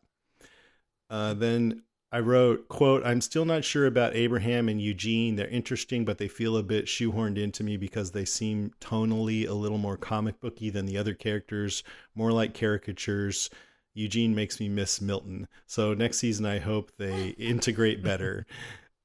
Uh, 1.09 1.33
then 1.33 1.83
I 2.11 2.19
wrote, 2.19 2.67
quote, 2.67 3.05
I'm 3.05 3.21
still 3.21 3.45
not 3.45 3.63
sure 3.63 3.85
about 3.85 4.15
Abraham 4.15 4.67
and 4.67 4.81
Eugene. 4.81 5.35
They're 5.35 5.47
interesting, 5.47 6.03
but 6.03 6.17
they 6.17 6.27
feel 6.27 6.57
a 6.57 6.63
bit 6.63 6.85
shoehorned 6.85 7.37
into 7.37 7.63
me 7.63 7.77
because 7.77 8.11
they 8.11 8.25
seem 8.25 8.71
tonally 8.81 9.47
a 9.47 9.53
little 9.53 9.77
more 9.77 9.97
comic 9.97 10.39
booky 10.41 10.69
than 10.69 10.85
the 10.85 10.97
other 10.97 11.13
characters, 11.13 11.83
more 12.13 12.33
like 12.33 12.53
caricatures. 12.53 13.49
Eugene 13.93 14.35
makes 14.35 14.59
me 14.59 14.67
miss 14.67 14.99
Milton. 14.99 15.47
So 15.67 15.93
next 15.93 16.17
season, 16.17 16.45
I 16.45 16.59
hope 16.59 16.91
they 16.97 17.29
integrate 17.29 18.03
better. 18.03 18.45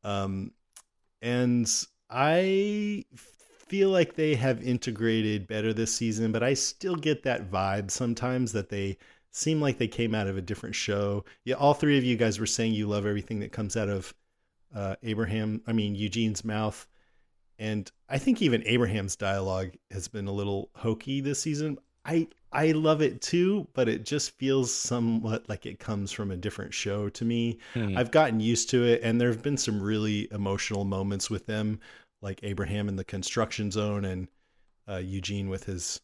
Um, 0.05 0.53
and 1.23 1.71
I 2.11 3.05
feel 3.69 3.91
like 3.91 4.15
they 4.15 4.35
have 4.35 4.63
integrated 4.63 5.47
better 5.47 5.73
this 5.73 5.95
season, 5.95 6.33
but 6.33 6.43
I 6.43 6.55
still 6.55 6.97
get 6.97 7.25
that 7.25 7.51
vibe 7.51 7.91
sometimes 7.91 8.53
that 8.53 8.69
they 8.69 8.99
seem 9.33 9.61
like 9.61 9.79
they 9.79 9.89
came 9.89 10.15
out 10.15 10.29
of 10.29 10.37
a 10.37 10.43
different 10.43 10.75
show. 10.75 11.25
Yeah, 11.45 11.57
all 11.57 11.75
three 11.75 11.99
of 11.99 12.05
you 12.05 12.17
guys 12.17 12.39
were 12.39 12.47
saying 12.47 12.75
you 12.75 12.87
love 12.87 13.07
everything 13.07 13.41
that 13.41 13.53
comes 13.53 13.77
out 13.77 13.89
of 13.89 14.15
uh, 14.75 14.97
Abraham, 15.03 15.63
I 15.67 15.73
mean 15.73 15.95
Eugene's 15.95 16.45
mouth, 16.45 16.87
and 17.59 17.91
I 18.09 18.19
think 18.19 18.41
even 18.41 18.63
Abraham's 18.67 19.17
dialogue 19.17 19.71
has 19.91 20.09
been 20.09 20.27
a 20.27 20.33
little 20.33 20.71
hokey 20.75 21.21
this 21.21 21.41
season. 21.41 21.79
I 22.05 22.29
I 22.57 22.73
love 22.73 23.03
it 23.03 23.21
too, 23.21 23.69
but 23.75 23.87
it 23.87 24.07
just 24.07 24.31
feels 24.39 24.73
somewhat 24.73 25.47
like 25.47 25.67
it 25.67 25.79
comes 25.79 26.11
from 26.11 26.31
a 26.31 26.39
different 26.39 26.73
show 26.73 27.11
to 27.11 27.25
me. 27.25 27.59
Hmm. 27.75 27.99
I've 27.99 28.11
gotten 28.11 28.41
used 28.41 28.71
to 28.71 28.83
it, 28.83 29.03
and 29.03 29.21
there 29.21 29.29
have 29.29 29.43
been 29.43 29.59
some 29.59 29.81
really 29.81 30.27
emotional 30.33 30.87
moments 30.87 31.29
with 31.29 31.45
them, 31.45 31.81
like 32.23 32.41
Abraham 32.43 32.89
in 32.89 32.97
the 32.97 33.05
construction 33.05 33.71
zone 33.71 34.07
and 34.07 34.29
uh, 34.89 34.97
Eugene 34.97 35.51
with 35.51 35.65
his 35.65 36.01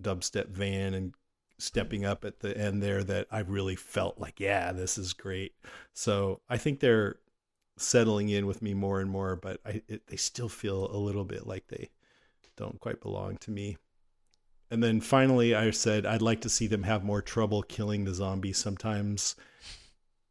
dubstep 0.00 0.46
van 0.50 0.94
and 0.94 1.14
stepping 1.58 2.04
up 2.04 2.24
at 2.24 2.38
the 2.38 2.56
end 2.56 2.80
there 2.80 3.02
that 3.02 3.26
I 3.32 3.40
really 3.40 3.74
felt 3.74 4.16
like, 4.16 4.38
yeah, 4.38 4.70
this 4.70 4.96
is 4.96 5.12
great. 5.12 5.54
So 5.92 6.40
I 6.48 6.56
think 6.56 6.78
they're 6.78 7.16
settling 7.76 8.28
in 8.28 8.46
with 8.46 8.62
me 8.62 8.74
more 8.74 9.00
and 9.00 9.10
more, 9.10 9.34
but 9.34 9.60
I 9.66 9.82
it, 9.88 10.06
they 10.06 10.16
still 10.16 10.48
feel 10.48 10.88
a 10.94 10.96
little 10.96 11.24
bit 11.24 11.48
like 11.48 11.66
they 11.66 11.90
don't 12.56 12.78
quite 12.78 13.00
belong 13.00 13.38
to 13.38 13.50
me. 13.50 13.76
And 14.70 14.82
then 14.82 15.00
finally, 15.00 15.54
I 15.54 15.70
said 15.70 16.04
I'd 16.04 16.22
like 16.22 16.42
to 16.42 16.48
see 16.48 16.66
them 16.66 16.82
have 16.82 17.04
more 17.04 17.22
trouble 17.22 17.62
killing 17.62 18.04
the 18.04 18.14
zombies 18.14 18.58
sometimes. 18.58 19.34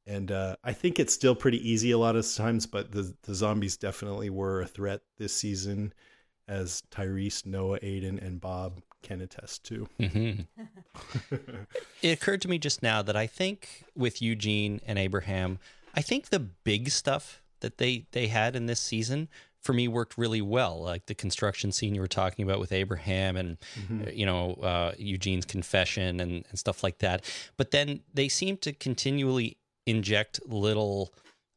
And 0.06 0.32
uh, 0.32 0.56
I 0.64 0.74
think 0.74 1.00
it's 1.00 1.14
still 1.14 1.36
pretty 1.36 1.70
easy 1.70 1.92
a 1.92 1.98
lot 1.98 2.16
of 2.16 2.32
times, 2.34 2.66
but 2.66 2.92
the 2.92 3.14
the 3.24 3.36
zombies 3.36 3.78
definitely 3.78 4.30
were 4.30 4.62
a 4.62 4.68
threat 4.68 5.02
this 5.18 5.34
season, 5.34 5.94
as 6.48 6.84
Tyrese, 6.92 7.46
Noah, 7.46 7.80
Aiden, 7.80 8.26
and 8.26 8.40
Bob 8.40 8.82
can 9.04 9.22
attest 9.22 9.64
to. 9.66 9.88
hmm 10.00 10.32
it 12.02 12.12
occurred 12.12 12.42
to 12.42 12.48
me 12.48 12.58
just 12.58 12.82
now 12.82 13.02
that 13.02 13.16
I 13.16 13.28
think 13.28 13.86
with 13.96 14.22
Eugene 14.22 14.80
and 14.86 14.98
Abraham, 14.98 15.60
I 15.94 16.02
think 16.02 16.30
the 16.30 16.40
big 16.40 16.90
stuff 16.90 17.42
that 17.60 17.78
they 17.78 18.06
they 18.12 18.28
had 18.28 18.56
in 18.56 18.66
this 18.68 18.80
season 18.80 19.28
for 19.68 19.74
me 19.74 19.90
worked 19.90 20.18
really 20.18 20.42
well. 20.42 20.82
Like 20.82 21.08
the 21.08 21.14
construction 21.14 21.74
scene 21.74 21.94
you 21.94 22.00
were 22.00 22.08
talking 22.08 22.44
about 22.44 22.62
with 22.62 22.72
Abraham 22.72 23.36
and 23.36 23.58
uh, 23.92 24.10
you 24.10 24.26
know 24.26 24.54
uh, 24.54 24.94
Eugene's 24.98 25.44
confession 25.46 26.22
and, 26.22 26.46
and 26.50 26.58
stuff 26.58 26.84
like 26.84 27.00
that. 27.00 27.26
But 27.58 27.72
then 27.72 28.00
they 28.14 28.30
seem 28.30 28.56
to 28.60 28.72
continually 28.72 29.58
inject 29.86 30.40
little, 30.48 31.14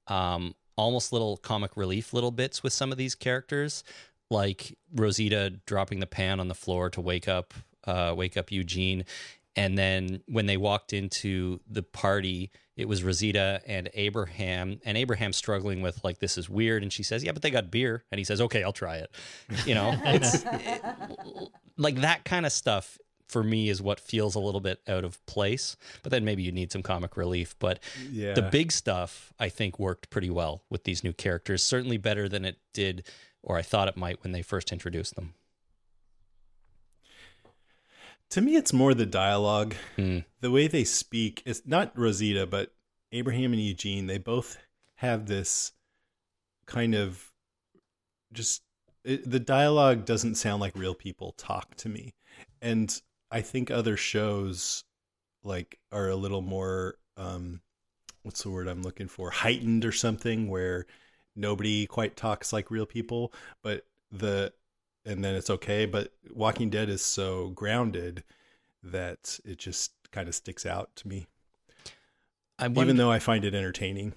um, 0.08 0.56
almost 0.76 1.12
little 1.12 1.36
comic 1.36 1.76
relief 1.76 2.12
little 2.12 2.32
bits 2.32 2.64
with 2.64 2.72
some 2.72 2.90
of 2.90 2.98
these 2.98 3.14
characters, 3.14 3.84
like 4.28 4.76
Rosita 4.92 5.50
dropping 5.66 6.00
the 6.00 6.06
pan 6.06 6.40
on 6.40 6.48
the 6.48 6.54
floor 6.56 6.90
to 6.90 7.00
wake 7.00 7.28
up 7.28 7.54
uh, 7.86 8.12
wake 8.16 8.36
up 8.36 8.50
Eugene. 8.50 9.04
And 9.54 9.78
then 9.78 10.22
when 10.26 10.46
they 10.46 10.56
walked 10.56 10.92
into 10.92 11.60
the 11.68 11.84
party, 11.84 12.50
it 12.80 12.88
was 12.88 13.04
Rosita 13.04 13.60
and 13.66 13.90
Abraham, 13.94 14.80
and 14.84 14.96
Abraham 14.96 15.32
struggling 15.32 15.82
with 15.82 16.02
like 16.02 16.18
this 16.18 16.38
is 16.38 16.48
weird, 16.48 16.82
and 16.82 16.92
she 16.92 17.02
says, 17.02 17.22
"Yeah, 17.22 17.32
but 17.32 17.42
they 17.42 17.50
got 17.50 17.70
beer," 17.70 18.04
and 18.10 18.18
he 18.18 18.24
says, 18.24 18.40
"Okay, 18.40 18.62
I'll 18.64 18.72
try 18.72 18.96
it." 18.96 19.10
You 19.66 19.74
know, 19.74 19.94
it's 20.04 20.44
it- 20.44 20.82
like 21.76 21.96
that 22.00 22.24
kind 22.24 22.46
of 22.46 22.52
stuff 22.52 22.98
for 23.28 23.44
me 23.44 23.68
is 23.68 23.80
what 23.80 24.00
feels 24.00 24.34
a 24.34 24.40
little 24.40 24.60
bit 24.60 24.80
out 24.88 25.04
of 25.04 25.24
place. 25.26 25.76
But 26.02 26.10
then 26.10 26.24
maybe 26.24 26.42
you 26.42 26.50
need 26.50 26.72
some 26.72 26.82
comic 26.82 27.16
relief. 27.16 27.54
But 27.60 27.78
Yeah. 28.10 28.32
the 28.34 28.42
big 28.42 28.72
stuff 28.72 29.32
I 29.38 29.48
think 29.48 29.78
worked 29.78 30.10
pretty 30.10 30.30
well 30.30 30.64
with 30.68 30.82
these 30.84 31.04
new 31.04 31.12
characters, 31.12 31.62
certainly 31.62 31.96
better 31.96 32.28
than 32.28 32.44
it 32.44 32.56
did, 32.72 33.04
or 33.42 33.56
I 33.56 33.62
thought 33.62 33.86
it 33.86 33.96
might 33.96 34.22
when 34.24 34.32
they 34.32 34.42
first 34.42 34.72
introduced 34.72 35.14
them. 35.14 35.34
To 38.30 38.40
me, 38.40 38.56
it's 38.56 38.72
more 38.72 38.94
the 38.94 39.06
dialogue, 39.06 39.74
Hmm. 39.96 40.20
the 40.40 40.50
way 40.50 40.68
they 40.68 40.84
speak. 40.84 41.42
It's 41.44 41.62
not 41.66 41.96
Rosita, 41.98 42.46
but 42.46 42.72
Abraham 43.12 43.52
and 43.52 43.62
Eugene. 43.62 44.06
They 44.06 44.18
both 44.18 44.56
have 44.96 45.26
this 45.26 45.72
kind 46.66 46.94
of 46.94 47.32
just 48.32 48.62
it, 49.02 49.28
the 49.28 49.40
dialogue 49.40 50.04
doesn't 50.04 50.34
sound 50.36 50.60
like 50.60 50.76
real 50.76 50.94
people 50.94 51.32
talk 51.32 51.74
to 51.76 51.88
me, 51.88 52.14
and 52.60 53.00
I 53.30 53.40
think 53.40 53.70
other 53.70 53.96
shows 53.96 54.84
like 55.42 55.78
are 55.90 56.08
a 56.08 56.16
little 56.16 56.42
more 56.42 56.98
um, 57.16 57.62
what's 58.22 58.42
the 58.42 58.50
word 58.50 58.68
I'm 58.68 58.82
looking 58.82 59.08
for 59.08 59.30
heightened 59.30 59.84
or 59.84 59.92
something 59.92 60.48
where 60.48 60.86
nobody 61.34 61.86
quite 61.86 62.16
talks 62.16 62.52
like 62.52 62.70
real 62.70 62.86
people, 62.86 63.32
but 63.62 63.86
the 64.12 64.52
and 65.10 65.24
then 65.24 65.34
it's 65.34 65.50
okay. 65.50 65.86
But 65.86 66.12
Walking 66.32 66.70
Dead 66.70 66.88
is 66.88 67.02
so 67.02 67.48
grounded 67.48 68.24
that 68.82 69.38
it 69.44 69.58
just 69.58 69.92
kind 70.12 70.28
of 70.28 70.34
sticks 70.34 70.64
out 70.64 70.94
to 70.96 71.08
me, 71.08 71.26
I 72.58 72.68
even 72.68 72.96
though 72.96 73.10
I 73.10 73.18
find 73.18 73.44
it 73.44 73.54
entertaining. 73.54 74.14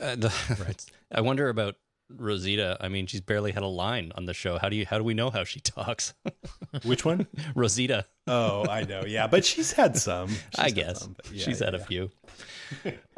uh, 0.00 0.16
the, 0.16 0.76
I 1.12 1.20
wonder 1.20 1.48
about 1.48 1.76
Rosita. 2.08 2.76
I 2.80 2.88
mean, 2.88 3.06
she's 3.06 3.20
barely 3.20 3.52
had 3.52 3.62
a 3.62 3.68
line 3.68 4.12
on 4.14 4.26
the 4.26 4.34
show. 4.34 4.58
How 4.58 4.68
do 4.68 4.76
you? 4.76 4.86
How 4.86 4.98
do 4.98 5.04
we 5.04 5.14
know 5.14 5.30
how 5.30 5.44
she 5.44 5.60
talks? 5.60 6.14
Which 6.84 7.04
one? 7.04 7.26
Rosita, 7.54 8.06
Oh, 8.28 8.66
I 8.68 8.82
know. 8.82 9.04
Yeah, 9.06 9.26
but 9.28 9.44
she's 9.44 9.72
had 9.72 9.96
some. 9.96 10.28
She's 10.28 10.58
I 10.58 10.70
guess 10.70 11.00
some, 11.00 11.16
yeah, 11.32 11.44
she's 11.44 11.60
had 11.60 11.74
yeah. 11.74 11.80
a 11.80 11.84
few. 11.84 12.10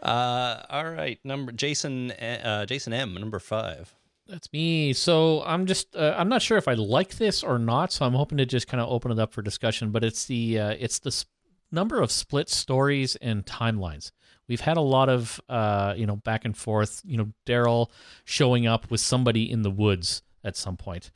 uh, 0.03 0.63
all 0.69 0.91
right, 0.91 1.19
number 1.25 1.53
Jason. 1.53 2.11
Uh, 2.13 2.67
Jason 2.67 2.93
M. 2.93 3.15
Number 3.15 3.39
five. 3.39 3.95
That's 4.29 4.53
me. 4.53 4.93
So 4.93 5.43
I'm 5.45 5.65
just 5.67 5.97
uh, 5.97 6.15
I'm 6.19 6.29
not 6.29 6.43
sure 6.43 6.59
if 6.59 6.69
I 6.69 6.75
like 6.75 7.17
this 7.17 7.43
or 7.43 7.59
not. 7.59 7.93
So 7.93 8.05
I'm 8.05 8.13
hoping 8.13 8.39
to 8.39 8.47
just 8.47 8.69
kind 8.69 8.81
of 8.81 8.91
open 8.91 9.11
it 9.11 9.19
up 9.19 9.33
for 9.33 9.41
discussion. 9.41 9.91
But 9.91 10.05
it's 10.05 10.27
the 10.27 10.59
uh, 10.59 10.77
it's 10.79 10.99
the 10.99 11.09
s- 11.09 11.25
number 11.73 12.01
of 12.03 12.11
split 12.13 12.51
stories 12.51 13.17
and 13.17 13.47
timelines. 13.47 14.13
We've 14.47 14.61
had 14.61 14.77
a 14.77 14.83
lot 14.83 15.09
of 15.09 15.41
uh, 15.49 15.95
you 15.97 16.07
know 16.07 16.17
back 16.17 16.45
and 16.45 16.55
forth. 16.57 17.01
You 17.07 17.17
know 17.17 17.29
Daryl 17.47 17.91
showing 18.25 18.67
up 18.67 18.91
with 18.91 19.01
somebody 19.01 19.51
in 19.51 19.63
the 19.63 19.71
woods 19.71 20.23
at 20.45 20.57
some 20.57 20.77
point. 20.77 21.11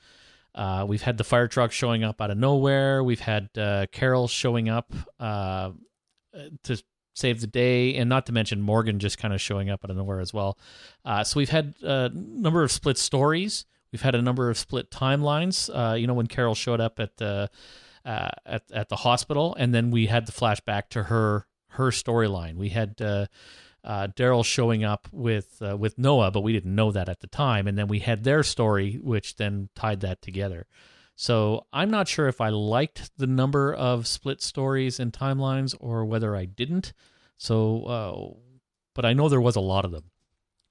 Uh, 0.54 0.84
we've 0.88 1.02
had 1.02 1.18
the 1.18 1.24
fire 1.24 1.48
truck 1.48 1.72
showing 1.72 2.04
up 2.04 2.20
out 2.20 2.30
of 2.30 2.38
nowhere. 2.38 3.04
We've 3.04 3.20
had 3.20 3.50
uh, 3.58 3.86
Carol 3.92 4.26
showing 4.28 4.68
up 4.70 4.92
uh, 5.20 5.72
to 6.64 6.82
save 7.14 7.40
the 7.40 7.46
day, 7.46 7.94
and 7.94 8.08
not 8.08 8.26
to 8.26 8.32
mention 8.32 8.60
Morgan 8.60 8.98
just 8.98 9.18
kind 9.18 9.34
of 9.34 9.40
showing 9.40 9.70
up 9.70 9.84
out 9.84 9.90
of 9.90 9.96
nowhere 9.96 10.20
as 10.20 10.32
well. 10.32 10.58
Uh, 11.04 11.24
so 11.24 11.38
we've 11.38 11.50
had 11.50 11.74
a 11.82 12.10
number 12.14 12.62
of 12.62 12.72
split 12.72 12.98
stories. 12.98 13.66
We've 13.92 14.02
had 14.02 14.14
a 14.14 14.22
number 14.22 14.48
of 14.48 14.56
split 14.56 14.90
timelines. 14.90 15.70
Uh, 15.72 15.94
you 15.94 16.06
know, 16.06 16.14
when 16.14 16.26
Carol 16.26 16.54
showed 16.54 16.80
up 16.80 16.98
at 16.98 17.18
the 17.18 17.50
uh, 18.04 18.30
at 18.46 18.62
at 18.72 18.88
the 18.88 18.96
hospital, 18.96 19.54
and 19.58 19.74
then 19.74 19.90
we 19.90 20.06
had 20.06 20.26
the 20.26 20.32
flashback 20.32 20.88
to 20.90 21.04
her 21.04 21.46
her 21.68 21.90
storyline. 21.90 22.56
We 22.56 22.70
had 22.70 23.00
uh, 23.00 23.26
uh, 23.84 24.08
Daryl 24.08 24.44
showing 24.44 24.84
up 24.84 25.08
with 25.12 25.60
uh, 25.60 25.76
with 25.76 25.98
Noah, 25.98 26.30
but 26.30 26.42
we 26.42 26.52
didn't 26.52 26.74
know 26.74 26.92
that 26.92 27.08
at 27.08 27.20
the 27.20 27.26
time, 27.26 27.66
and 27.66 27.76
then 27.76 27.88
we 27.88 28.00
had 28.00 28.24
their 28.24 28.42
story, 28.42 28.98
which 29.02 29.36
then 29.36 29.68
tied 29.74 30.00
that 30.00 30.22
together. 30.22 30.66
So 31.22 31.66
I'm 31.72 31.88
not 31.88 32.08
sure 32.08 32.26
if 32.26 32.40
I 32.40 32.48
liked 32.48 33.16
the 33.16 33.28
number 33.28 33.72
of 33.72 34.08
split 34.08 34.42
stories 34.42 34.98
and 34.98 35.12
timelines 35.12 35.72
or 35.78 36.04
whether 36.04 36.34
I 36.34 36.46
didn't. 36.46 36.92
So, 37.36 37.84
uh, 37.84 38.40
but 38.92 39.04
I 39.04 39.12
know 39.12 39.28
there 39.28 39.40
was 39.40 39.54
a 39.54 39.60
lot 39.60 39.84
of 39.84 39.92
them. 39.92 40.10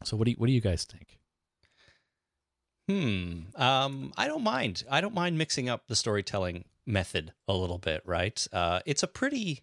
So 0.03 0.17
what 0.17 0.25
do 0.25 0.31
you, 0.31 0.38
what 0.38 0.48
do 0.48 0.51
you 0.51 0.60
guys 0.60 0.84
think? 0.84 1.20
Hmm. 2.89 3.43
Um, 3.55 4.12
I 4.17 4.27
don't 4.27 4.43
mind. 4.43 4.84
I 4.91 5.00
don't 5.00 5.13
mind 5.13 5.38
mixing 5.38 5.70
up 5.70 5.88
the 5.88 5.96
storytelling 5.96 6.65
method 6.86 7.31
a 7.48 7.53
little 7.53 7.77
bit, 7.77 8.01
right? 8.05 8.46
Uh, 8.51 8.81
it's 8.86 9.03
a 9.03 9.08
pretty, 9.08 9.62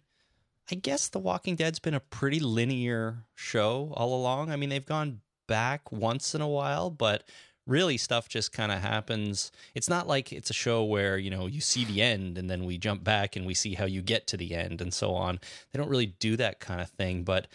I 0.71 0.75
guess 0.75 1.07
The 1.07 1.19
Walking 1.19 1.55
Dead's 1.55 1.77
been 1.77 1.93
a 1.93 1.99
pretty 1.99 2.39
linear 2.39 3.25
show 3.35 3.93
all 3.95 4.15
along. 4.15 4.49
I 4.49 4.55
mean, 4.55 4.69
they've 4.69 4.83
gone 4.83 5.21
back 5.47 5.91
once 5.91 6.33
in 6.33 6.41
a 6.41 6.47
while, 6.47 6.89
but 6.89 7.23
really 7.69 7.97
stuff 7.97 8.27
just 8.27 8.51
kind 8.51 8.71
of 8.71 8.79
happens. 8.79 9.51
It's 9.75 9.89
not 9.89 10.07
like 10.07 10.33
it's 10.33 10.49
a 10.49 10.53
show 10.53 10.83
where, 10.83 11.17
you 11.17 11.29
know, 11.29 11.47
you 11.47 11.61
see 11.61 11.85
the 11.85 12.01
end 12.01 12.37
and 12.37 12.49
then 12.49 12.65
we 12.65 12.77
jump 12.77 13.03
back 13.03 13.35
and 13.35 13.45
we 13.45 13.53
see 13.53 13.75
how 13.75 13.85
you 13.85 14.01
get 14.01 14.27
to 14.27 14.37
the 14.37 14.55
end 14.55 14.81
and 14.81 14.93
so 14.93 15.13
on. 15.13 15.39
They 15.71 15.77
don't 15.79 15.89
really 15.89 16.07
do 16.07 16.35
that 16.37 16.59
kind 16.59 16.81
of 16.81 16.89
thing, 16.89 17.23
but 17.23 17.47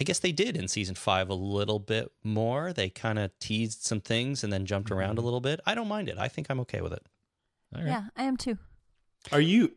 I 0.00 0.04
guess 0.04 0.20
they 0.20 0.32
did 0.32 0.56
in 0.56 0.68
season 0.68 0.94
five 0.94 1.28
a 1.28 1.34
little 1.34 1.80
bit 1.80 2.12
more. 2.22 2.72
They 2.72 2.88
kind 2.88 3.18
of 3.18 3.36
teased 3.40 3.82
some 3.82 4.00
things 4.00 4.44
and 4.44 4.52
then 4.52 4.64
jumped 4.64 4.92
around 4.92 5.18
a 5.18 5.22
little 5.22 5.40
bit. 5.40 5.60
I 5.66 5.74
don't 5.74 5.88
mind 5.88 6.08
it. 6.08 6.18
I 6.18 6.28
think 6.28 6.46
I'm 6.48 6.60
okay 6.60 6.80
with 6.80 6.92
it. 6.92 7.04
All 7.74 7.82
right. 7.82 7.90
Yeah, 7.90 8.04
I 8.16 8.22
am 8.22 8.36
too. 8.36 8.58
Are 9.32 9.40
you 9.40 9.72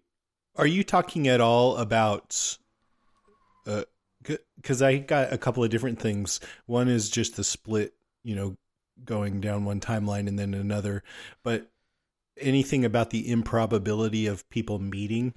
are 0.56 0.68
you 0.68 0.84
talking 0.84 1.28
at 1.28 1.42
all 1.42 1.78
about 1.78 2.58
uh 3.66 3.84
cuz 4.62 4.82
I 4.84 5.00
got 5.00 5.34
a 5.34 5.38
couple 5.40 5.64
of 5.64 5.72
different 5.72 6.00
things. 6.00 6.40
One 6.68 6.88
is 6.88 7.10
just 7.10 7.36
the 7.36 7.44
split, 7.44 7.96
you 8.24 8.36
know, 8.36 8.58
going 9.06 9.42
down 9.42 9.66
one 9.66 9.80
timeline 9.80 10.28
and 10.28 10.38
then 10.38 10.54
another, 10.54 11.04
but 11.44 11.70
anything 12.38 12.86
about 12.86 13.10
the 13.10 13.30
improbability 13.30 14.28
of 14.28 14.50
people 14.50 14.80
meeting? 14.80 15.34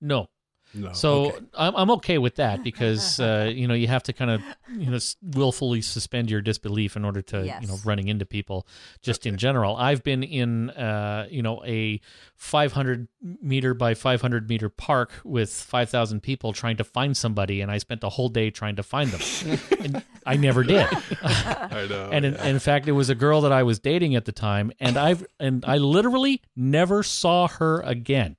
No. 0.00 0.28
No. 0.74 0.92
So 0.92 1.26
okay. 1.26 1.46
I'm 1.54 1.76
I'm 1.76 1.90
okay 1.92 2.18
with 2.18 2.36
that 2.36 2.62
because 2.62 3.18
uh, 3.20 3.50
you 3.52 3.66
know 3.66 3.74
you 3.74 3.88
have 3.88 4.02
to 4.04 4.12
kind 4.12 4.30
of 4.30 4.42
you 4.70 4.90
know 4.90 4.98
willfully 5.22 5.82
suspend 5.82 6.30
your 6.30 6.40
disbelief 6.40 6.96
in 6.96 7.04
order 7.04 7.22
to 7.22 7.44
you 7.60 7.66
know 7.66 7.78
running 7.84 8.08
into 8.08 8.26
people 8.26 8.66
just 9.02 9.26
in 9.26 9.36
general. 9.36 9.76
I've 9.76 10.02
been 10.02 10.22
in 10.22 10.70
uh, 10.70 11.26
you 11.30 11.42
know 11.42 11.62
a 11.64 12.00
500 12.36 13.08
meter 13.20 13.74
by 13.74 13.94
500 13.94 14.48
meter 14.48 14.68
park 14.68 15.12
with 15.24 15.50
5,000 15.50 16.20
people 16.20 16.52
trying 16.52 16.76
to 16.76 16.84
find 16.84 17.16
somebody, 17.16 17.60
and 17.60 17.70
I 17.70 17.78
spent 17.78 18.04
a 18.04 18.08
whole 18.08 18.28
day 18.28 18.50
trying 18.50 18.76
to 18.76 18.82
find 18.82 19.10
them. 19.10 19.58
and 19.80 20.04
I 20.24 20.36
never 20.36 20.62
did. 20.62 20.86
I 21.22 21.86
know. 21.88 22.10
and 22.12 22.24
in, 22.24 22.36
in 22.36 22.58
fact, 22.60 22.86
it 22.86 22.92
was 22.92 23.10
a 23.10 23.14
girl 23.14 23.40
that 23.40 23.52
I 23.52 23.64
was 23.64 23.80
dating 23.80 24.14
at 24.14 24.24
the 24.24 24.32
time, 24.32 24.70
and 24.78 24.96
I've 24.96 25.26
and 25.40 25.64
I 25.66 25.78
literally 25.78 26.42
never 26.54 27.02
saw 27.02 27.48
her 27.48 27.80
again. 27.80 28.36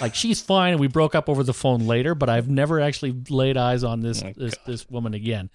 Like 0.00 0.14
she's 0.14 0.40
fine, 0.40 0.72
and 0.72 0.80
we 0.80 0.86
broke 0.88 1.14
up 1.14 1.28
over 1.28 1.42
the 1.42 1.54
phone 1.54 1.86
later, 1.86 2.14
but 2.14 2.28
I've 2.28 2.48
never 2.48 2.80
actually 2.80 3.14
laid 3.28 3.56
eyes 3.56 3.82
on 3.82 4.00
this 4.00 4.22
Oh, 4.22 4.32
this 4.36 4.54
this 4.66 4.88
woman 4.90 5.14
again. 5.14 5.50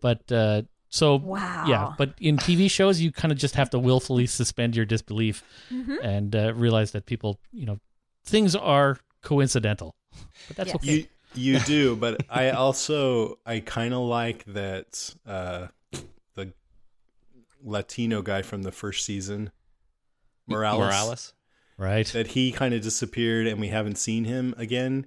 But 0.00 0.30
uh, 0.30 0.62
so 0.88 1.16
Wow. 1.16 1.64
yeah. 1.66 1.92
But 1.98 2.14
in 2.20 2.36
TV 2.36 2.70
shows, 2.70 3.00
you 3.00 3.10
kind 3.10 3.32
of 3.32 3.38
just 3.38 3.56
have 3.56 3.70
to 3.70 3.78
willfully 3.78 4.26
suspend 4.26 4.76
your 4.76 4.84
disbelief 4.86 5.42
Mm-hmm. 5.72 5.96
and 6.04 6.36
uh, 6.36 6.54
realize 6.54 6.92
that 6.92 7.06
people, 7.06 7.40
you 7.52 7.66
know, 7.66 7.78
things 8.24 8.54
are 8.54 8.98
coincidental. 9.22 9.94
But 10.48 10.56
that's 10.56 10.68
Yes. 10.68 10.76
okay. 10.76 10.92
You 10.92 11.06
you 11.34 11.60
do, 11.60 11.94
but 11.96 12.20
I 12.28 12.50
also 12.50 13.38
I 13.46 13.60
kind 13.60 13.92
of 13.94 14.00
like 14.00 14.44
that 14.46 15.14
uh, 15.26 15.68
the 16.34 16.52
Latino 17.62 18.22
guy 18.22 18.42
from 18.42 18.62
the 18.62 18.72
first 18.72 19.04
season, 19.04 19.50
Morales, 20.46 20.78
Morales. 20.80 21.34
Right? 21.80 22.06
that 22.08 22.28
he 22.28 22.52
kind 22.52 22.74
of 22.74 22.82
disappeared 22.82 23.46
and 23.46 23.58
we 23.60 23.68
haven't 23.68 23.96
seen 23.96 24.24
him 24.24 24.54
again. 24.56 25.06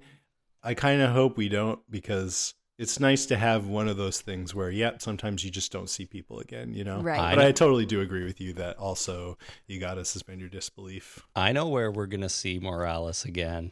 I 0.62 0.74
kind 0.74 1.02
of 1.02 1.12
hope 1.12 1.38
we 1.38 1.48
don't 1.50 1.80
because 1.90 2.56
it's 2.80 3.00
nice 3.00 3.26
to 3.28 3.38
have 3.38 3.68
one 3.68 3.88
of 3.88 3.98
those 3.98 4.22
things 4.22 4.56
where, 4.56 4.70
yeah, 4.70 4.92
sometimes 4.98 5.44
you 5.44 5.52
just 5.52 5.72
don't 5.72 5.90
see 5.90 6.06
people 6.06 6.40
again, 6.40 6.74
you 6.74 6.84
know. 6.84 7.02
Right. 7.02 7.36
But 7.36 7.42
know- 7.42 7.48
I 7.48 7.52
totally 7.52 7.86
do 7.86 8.02
agree 8.02 8.26
with 8.26 8.42
you 8.42 8.54
that 8.54 8.78
also 8.78 9.38
you 9.68 9.80
got 9.80 9.96
to 9.96 10.06
suspend 10.06 10.40
your 10.40 10.50
disbelief. 10.50 11.26
I 11.36 11.52
know 11.52 11.68
where 11.68 11.92
we're 11.92 12.08
gonna 12.08 12.30
see 12.30 12.60
Morales 12.60 13.24
again. 13.26 13.72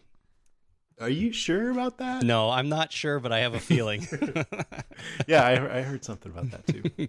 Are 1.00 1.10
you 1.10 1.32
sure 1.32 1.72
about 1.72 1.98
that? 1.98 2.24
No, 2.24 2.50
I'm 2.50 2.70
not 2.70 2.92
sure, 2.92 3.20
but 3.20 3.32
I 3.32 3.40
have 3.40 3.54
a 3.54 3.60
feeling. 3.60 4.08
Yeah, 5.28 5.44
I, 5.44 5.80
I 5.80 5.82
heard 5.82 6.06
something 6.06 6.32
about 6.32 6.52
that 6.52 6.68
too. 6.68 7.08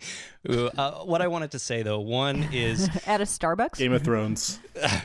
uh, 0.79 1.05
what 1.05 1.21
I 1.21 1.27
wanted 1.29 1.51
to 1.51 1.59
say 1.59 1.83
though, 1.83 2.01
one 2.01 2.49
is 2.53 2.89
At 3.07 3.21
a 3.21 3.25
Starbucks? 3.25 3.77
Game 3.77 3.93
of 3.93 4.03
Thrones. 4.03 4.59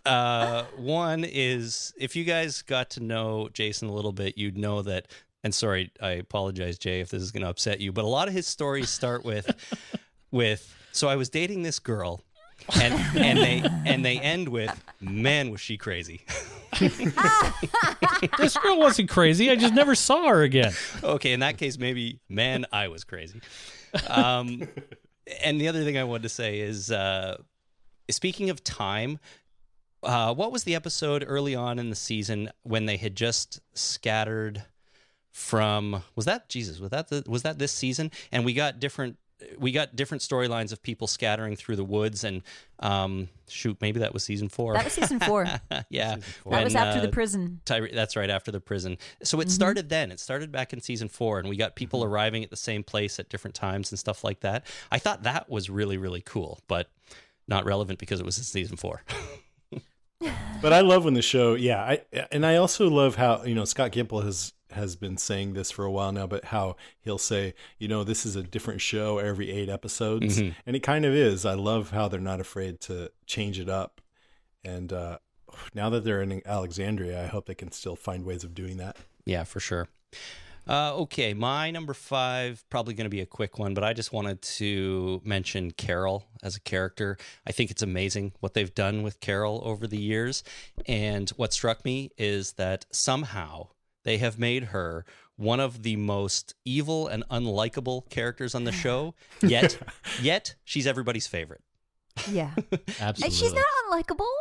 uh, 0.05 0.63
one 0.77 1.23
is 1.23 1.93
if 1.97 2.15
you 2.15 2.23
guys 2.25 2.61
got 2.61 2.89
to 2.91 2.99
know 3.01 3.49
Jason 3.53 3.87
a 3.87 3.93
little 3.93 4.11
bit, 4.11 4.37
you'd 4.37 4.57
know 4.57 4.81
that. 4.81 5.07
And 5.43 5.53
sorry, 5.53 5.91
I 6.01 6.11
apologize, 6.11 6.77
Jay, 6.77 6.99
if 7.01 7.09
this 7.09 7.21
is 7.21 7.31
going 7.31 7.43
to 7.43 7.49
upset 7.49 7.79
you, 7.79 7.91
but 7.93 8.03
a 8.03 8.07
lot 8.07 8.27
of 8.27 8.33
his 8.33 8.47
stories 8.47 8.89
start 8.89 9.23
with, 9.23 9.49
with. 10.31 10.75
So 10.91 11.07
I 11.07 11.15
was 11.15 11.29
dating 11.29 11.61
this 11.63 11.77
girl, 11.79 12.24
and 12.81 12.93
and 13.15 13.37
they 13.39 13.63
and 13.85 14.03
they 14.05 14.19
end 14.19 14.49
with, 14.49 14.83
man, 14.99 15.51
was 15.51 15.61
she 15.61 15.77
crazy? 15.77 16.21
this 16.79 18.57
girl 18.57 18.79
wasn't 18.79 19.09
crazy. 19.09 19.49
I 19.49 19.55
just 19.55 19.73
never 19.73 19.95
saw 19.95 20.29
her 20.29 20.43
again. 20.43 20.73
okay, 21.03 21.31
in 21.33 21.39
that 21.39 21.57
case, 21.57 21.77
maybe, 21.77 22.19
man, 22.27 22.65
I 22.71 22.87
was 22.89 23.03
crazy. 23.03 23.41
Um, 24.09 24.67
and 25.43 25.59
the 25.59 25.67
other 25.67 25.83
thing 25.83 25.97
I 25.97 26.03
wanted 26.03 26.23
to 26.23 26.29
say 26.29 26.59
is, 26.59 26.91
uh, 26.91 27.37
speaking 28.09 28.49
of 28.49 28.63
time, 28.63 29.19
uh, 30.03 30.33
what 30.33 30.51
was 30.51 30.63
the 30.63 30.75
episode 30.75 31.23
early 31.25 31.55
on 31.55 31.79
in 31.79 31.89
the 31.89 31.95
season 31.95 32.51
when 32.63 32.85
they 32.85 32.97
had 32.97 33.15
just 33.15 33.59
scattered 33.73 34.63
from? 35.31 36.03
Was 36.15 36.25
that 36.25 36.49
Jesus? 36.49 36.79
Was 36.79 36.91
that 36.91 37.07
the, 37.09 37.23
was 37.27 37.43
that 37.43 37.57
this 37.57 37.71
season? 37.71 38.11
And 38.31 38.45
we 38.45 38.53
got 38.53 38.79
different. 38.79 39.17
We 39.59 39.71
got 39.71 39.95
different 39.95 40.21
storylines 40.21 40.71
of 40.71 40.81
people 40.81 41.07
scattering 41.07 41.55
through 41.55 41.75
the 41.75 41.83
woods, 41.83 42.23
and 42.23 42.41
um, 42.79 43.27
shoot, 43.49 43.77
maybe 43.81 43.99
that 43.99 44.13
was 44.13 44.23
season 44.23 44.47
four. 44.49 44.73
That 44.73 44.85
was 44.85 44.93
season 44.93 45.19
four. 45.19 45.45
yeah, 45.89 46.15
that 46.45 46.63
was 46.63 46.75
after 46.75 47.01
the 47.01 47.09
uh, 47.09 47.11
prison. 47.11 47.59
Tyre- 47.65 47.91
that's 47.93 48.15
right 48.15 48.29
after 48.29 48.51
the 48.51 48.61
prison. 48.61 48.97
So 49.23 49.37
Mm-hmm. 49.37 49.47
it 49.47 49.51
started 49.51 49.89
then. 49.89 50.11
It 50.11 50.19
started 50.19 50.51
back 50.51 50.71
in 50.71 50.79
season 50.81 51.09
four, 51.09 51.39
and 51.39 51.49
we 51.49 51.57
got 51.57 51.75
people 51.75 52.03
arriving 52.03 52.43
at 52.43 52.49
the 52.49 52.55
same 52.55 52.83
place 52.83 53.19
at 53.19 53.27
different 53.29 53.55
times 53.55 53.91
and 53.91 53.99
stuff 53.99 54.23
like 54.23 54.39
that. 54.39 54.65
I 54.91 54.99
thought 54.99 55.23
that 55.23 55.49
was 55.49 55.69
really 55.69 55.97
really 55.97 56.21
cool, 56.21 56.59
but 56.67 56.89
not 57.47 57.65
relevant 57.65 57.99
because 57.99 58.19
it 58.19 58.25
was 58.25 58.37
in 58.37 58.43
season 58.45 58.77
four. 58.77 59.03
But 60.61 60.73
I 60.73 60.79
love 60.79 61.03
when 61.05 61.13
the 61.13 61.21
show, 61.21 61.53
yeah, 61.53 61.83
I 61.83 62.01
and 62.31 62.45
I 62.45 62.55
also 62.55 62.89
love 62.89 63.15
how 63.15 63.43
you 63.43 63.53
know 63.53 63.65
Scott 63.65 63.91
Gimple 63.91 64.23
has 64.23 64.53
has 64.75 64.95
been 64.95 65.17
saying 65.17 65.53
this 65.53 65.71
for 65.71 65.83
a 65.85 65.91
while 65.91 66.11
now, 66.11 66.27
but 66.27 66.45
how 66.45 66.75
he'll 67.01 67.17
say, 67.17 67.53
you 67.79 67.87
know, 67.87 68.03
this 68.03 68.25
is 68.25 68.35
a 68.35 68.43
different 68.43 68.81
show 68.81 69.17
every 69.17 69.51
eight 69.51 69.69
episodes, 69.69 70.39
Mhm. 70.39 70.55
and 70.65 70.75
it 70.75 70.81
kind 70.83 71.03
of 71.05 71.13
is. 71.13 71.45
I 71.45 71.53
love 71.55 71.89
how 71.91 72.07
they're 72.07 72.19
not 72.19 72.39
afraid 72.39 72.79
to 72.81 73.11
change 73.25 73.59
it 73.59 73.69
up, 73.69 74.01
and 74.63 74.93
uh, 74.93 75.17
now 75.73 75.89
that 75.89 76.03
they're 76.03 76.21
in 76.21 76.41
Alexandria, 76.45 77.23
I 77.23 77.27
hope 77.27 77.45
they 77.47 77.55
can 77.55 77.71
still 77.71 77.95
find 77.95 78.25
ways 78.25 78.43
of 78.43 78.53
doing 78.53 78.77
that. 78.77 78.97
yeah, 79.25 79.43
for 79.43 79.59
sure. 79.59 79.87
Uh, 80.67 80.95
okay, 80.95 81.35
my 81.35 81.69
number 81.69 81.93
five 81.93 82.63
probably 82.71 82.95
going 82.95 83.05
to 83.05 83.09
be 83.09 83.21
a 83.21 83.25
quick 83.27 83.59
one, 83.59 83.75
but 83.75 83.83
I 83.83 83.93
just 83.93 84.11
wanted 84.11 84.41
to 84.41 85.21
mention 85.23 85.69
Carol 85.69 86.25
as 86.41 86.55
a 86.55 86.59
character. 86.59 87.17
I 87.45 87.51
think 87.51 87.69
it's 87.69 87.83
amazing 87.83 88.33
what 88.39 88.55
they've 88.55 88.73
done 88.73 89.03
with 89.03 89.19
Carol 89.19 89.61
over 89.63 89.85
the 89.85 89.99
years, 89.99 90.43
and 90.87 91.29
what 91.31 91.53
struck 91.53 91.85
me 91.85 92.09
is 92.17 92.53
that 92.53 92.85
somehow 92.91 93.67
they 94.05 94.17
have 94.19 94.39
made 94.39 94.65
her 94.65 95.03
one 95.35 95.59
of 95.59 95.83
the 95.83 95.97
most 95.97 96.55
evil 96.63 97.07
and 97.07 97.27
unlikable 97.29 98.09
characters 98.09 98.55
on 98.55 98.63
the 98.63 98.71
show. 98.83 99.13
Yet, 99.41 99.77
yet 100.21 100.55
she's 100.63 100.87
everybody's 100.87 101.27
favorite. 101.27 101.61
Yeah. 102.31 102.51
Absolutely. 103.01 103.23
And 103.23 103.33
she's 103.33 103.53
not 103.53 103.65
unlikable? 103.89 104.31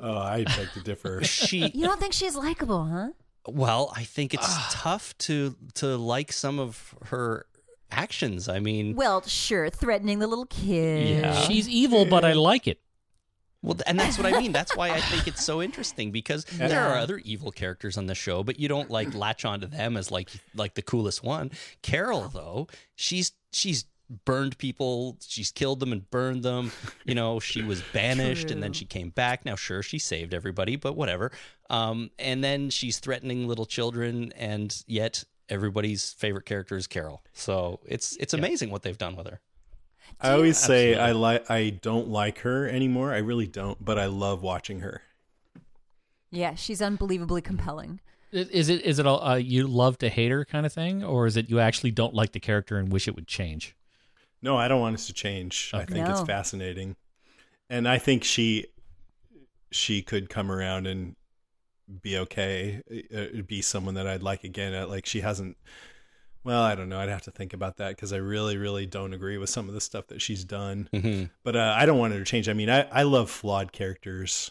Oh, 0.00 0.18
I 0.18 0.44
beg 0.44 0.72
to 0.74 0.80
differ. 0.80 1.20
She 1.24 1.70
You 1.74 1.86
don't 1.86 1.98
think 2.00 2.12
she's 2.12 2.36
likable, 2.36 2.84
huh? 2.84 3.08
Well, 3.48 3.92
I 3.96 4.04
think 4.04 4.34
it's 4.34 4.46
ah. 4.46 4.68
tough 4.70 5.18
to 5.18 5.56
to 5.74 5.96
like 5.96 6.30
some 6.30 6.60
of 6.60 6.94
her 7.06 7.46
actions. 7.90 8.48
I 8.48 8.60
mean, 8.60 8.94
Well, 8.94 9.22
sure, 9.22 9.68
threatening 9.68 10.20
the 10.20 10.28
little 10.28 10.46
kid. 10.46 11.08
Yeah. 11.08 11.34
She's 11.34 11.68
evil, 11.68 12.04
but 12.04 12.24
I 12.24 12.34
like 12.34 12.68
it. 12.68 12.78
Well, 13.62 13.78
and 13.86 13.98
that's 13.98 14.18
what 14.18 14.32
I 14.32 14.38
mean. 14.38 14.52
That's 14.52 14.76
why 14.76 14.90
I 14.90 15.00
think 15.00 15.28
it's 15.28 15.44
so 15.44 15.62
interesting 15.62 16.10
because 16.10 16.44
there 16.52 16.82
are 16.82 16.96
other 16.96 17.18
evil 17.18 17.52
characters 17.52 17.96
on 17.96 18.06
the 18.06 18.14
show, 18.14 18.42
but 18.42 18.58
you 18.58 18.68
don't 18.68 18.90
like 18.90 19.14
latch 19.14 19.44
onto 19.44 19.66
them 19.66 19.96
as 19.96 20.10
like 20.10 20.30
like 20.54 20.74
the 20.74 20.82
coolest 20.82 21.22
one. 21.22 21.50
Carol, 21.82 22.28
though, 22.28 22.66
she's 22.96 23.32
she's 23.52 23.84
burned 24.24 24.58
people. 24.58 25.16
She's 25.26 25.50
killed 25.50 25.80
them 25.80 25.92
and 25.92 26.08
burned 26.10 26.42
them. 26.42 26.72
You 27.04 27.14
know 27.14 27.40
she 27.40 27.62
was 27.62 27.82
banished 27.92 28.50
and 28.50 28.62
then 28.62 28.72
she 28.72 28.84
came 28.84 29.10
back. 29.10 29.44
Now 29.44 29.56
sure 29.56 29.82
she 29.82 29.98
saved 29.98 30.34
everybody 30.34 30.76
but 30.76 30.96
whatever. 30.96 31.32
Um 31.70 32.10
and 32.18 32.42
then 32.42 32.70
she's 32.70 32.98
threatening 32.98 33.48
little 33.48 33.66
children 33.66 34.32
and 34.36 34.82
yet 34.86 35.24
everybody's 35.48 36.12
favorite 36.12 36.44
character 36.44 36.76
is 36.76 36.86
carol. 36.86 37.22
So 37.32 37.80
it's 37.86 38.16
it's 38.16 38.34
amazing 38.34 38.70
what 38.70 38.82
they've 38.82 38.98
done 38.98 39.16
with 39.16 39.28
her 39.28 39.40
I 40.20 40.32
always 40.32 40.58
say 40.58 40.94
I 40.94 41.12
like 41.12 41.50
I 41.50 41.70
don't 41.70 42.08
like 42.08 42.38
her 42.40 42.68
anymore. 42.68 43.12
I 43.12 43.18
really 43.18 43.46
don't, 43.46 43.82
but 43.84 43.98
I 43.98 44.06
love 44.06 44.42
watching 44.42 44.80
her. 44.80 45.02
Yeah, 46.30 46.54
she's 46.54 46.80
unbelievably 46.80 47.42
compelling. 47.42 48.00
Is 48.32 48.70
it 48.70 48.82
is 48.82 48.98
it 48.98 49.04
a 49.04 49.10
uh, 49.10 49.34
you 49.34 49.66
love 49.66 49.98
to 49.98 50.08
hate 50.08 50.30
her 50.30 50.44
kind 50.44 50.64
of 50.64 50.72
thing, 50.72 51.04
or 51.04 51.26
is 51.26 51.36
it 51.36 51.50
you 51.50 51.60
actually 51.60 51.90
don't 51.90 52.14
like 52.14 52.32
the 52.32 52.40
character 52.40 52.78
and 52.78 52.90
wish 52.90 53.06
it 53.06 53.14
would 53.14 53.26
change? 53.26 53.76
No, 54.40 54.56
I 54.56 54.68
don't 54.68 54.80
want 54.80 54.94
us 54.94 55.06
to 55.06 55.12
change. 55.12 55.70
I 55.74 55.84
think 55.84 56.08
it's 56.08 56.22
fascinating, 56.22 56.96
and 57.68 57.86
I 57.86 57.98
think 57.98 58.24
she 58.24 58.66
she 59.70 60.02
could 60.02 60.30
come 60.30 60.50
around 60.50 60.86
and 60.86 61.16
be 62.00 62.16
okay, 62.18 62.80
uh, 63.14 63.42
be 63.42 63.60
someone 63.60 63.94
that 63.94 64.06
I'd 64.06 64.22
like 64.22 64.44
again. 64.44 64.74
Uh, 64.74 64.86
Like 64.86 65.04
she 65.04 65.20
hasn't. 65.20 65.56
Well, 66.44 66.62
I 66.62 66.74
don't 66.74 66.88
know. 66.88 66.98
I'd 66.98 67.08
have 67.08 67.22
to 67.22 67.30
think 67.30 67.52
about 67.52 67.76
that 67.76 67.90
because 67.90 68.12
I 68.12 68.16
really, 68.16 68.56
really 68.56 68.86
don't 68.86 69.14
agree 69.14 69.38
with 69.38 69.48
some 69.48 69.68
of 69.68 69.74
the 69.74 69.80
stuff 69.80 70.08
that 70.08 70.20
she's 70.20 70.44
done. 70.44 70.88
mm-hmm. 70.92 71.24
But 71.44 71.56
uh, 71.56 71.74
I 71.76 71.86
don't 71.86 71.98
want 71.98 72.12
her 72.12 72.18
to 72.18 72.24
change. 72.24 72.48
I 72.48 72.52
mean, 72.52 72.68
I, 72.68 72.82
I 72.90 73.04
love 73.04 73.30
flawed 73.30 73.72
characters. 73.72 74.50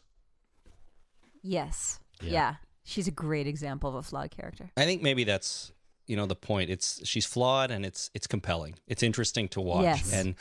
Yes. 1.41 1.99
Yeah. 2.21 2.31
Yeah. 2.31 2.55
She's 2.83 3.07
a 3.07 3.11
great 3.11 3.47
example 3.47 3.89
of 3.89 3.95
a 3.95 4.03
flawed 4.03 4.31
character. 4.31 4.71
I 4.77 4.85
think 4.85 5.01
maybe 5.01 5.23
that's 5.23 5.71
you 6.07 6.15
know 6.15 6.25
the 6.25 6.35
point. 6.35 6.69
It's 6.69 7.05
she's 7.07 7.25
flawed 7.25 7.71
and 7.71 7.85
it's 7.85 8.09
it's 8.13 8.27
compelling. 8.27 8.75
It's 8.87 9.03
interesting 9.03 9.47
to 9.49 9.61
watch. 9.61 9.83
Yes. 9.83 10.13
And 10.13 10.35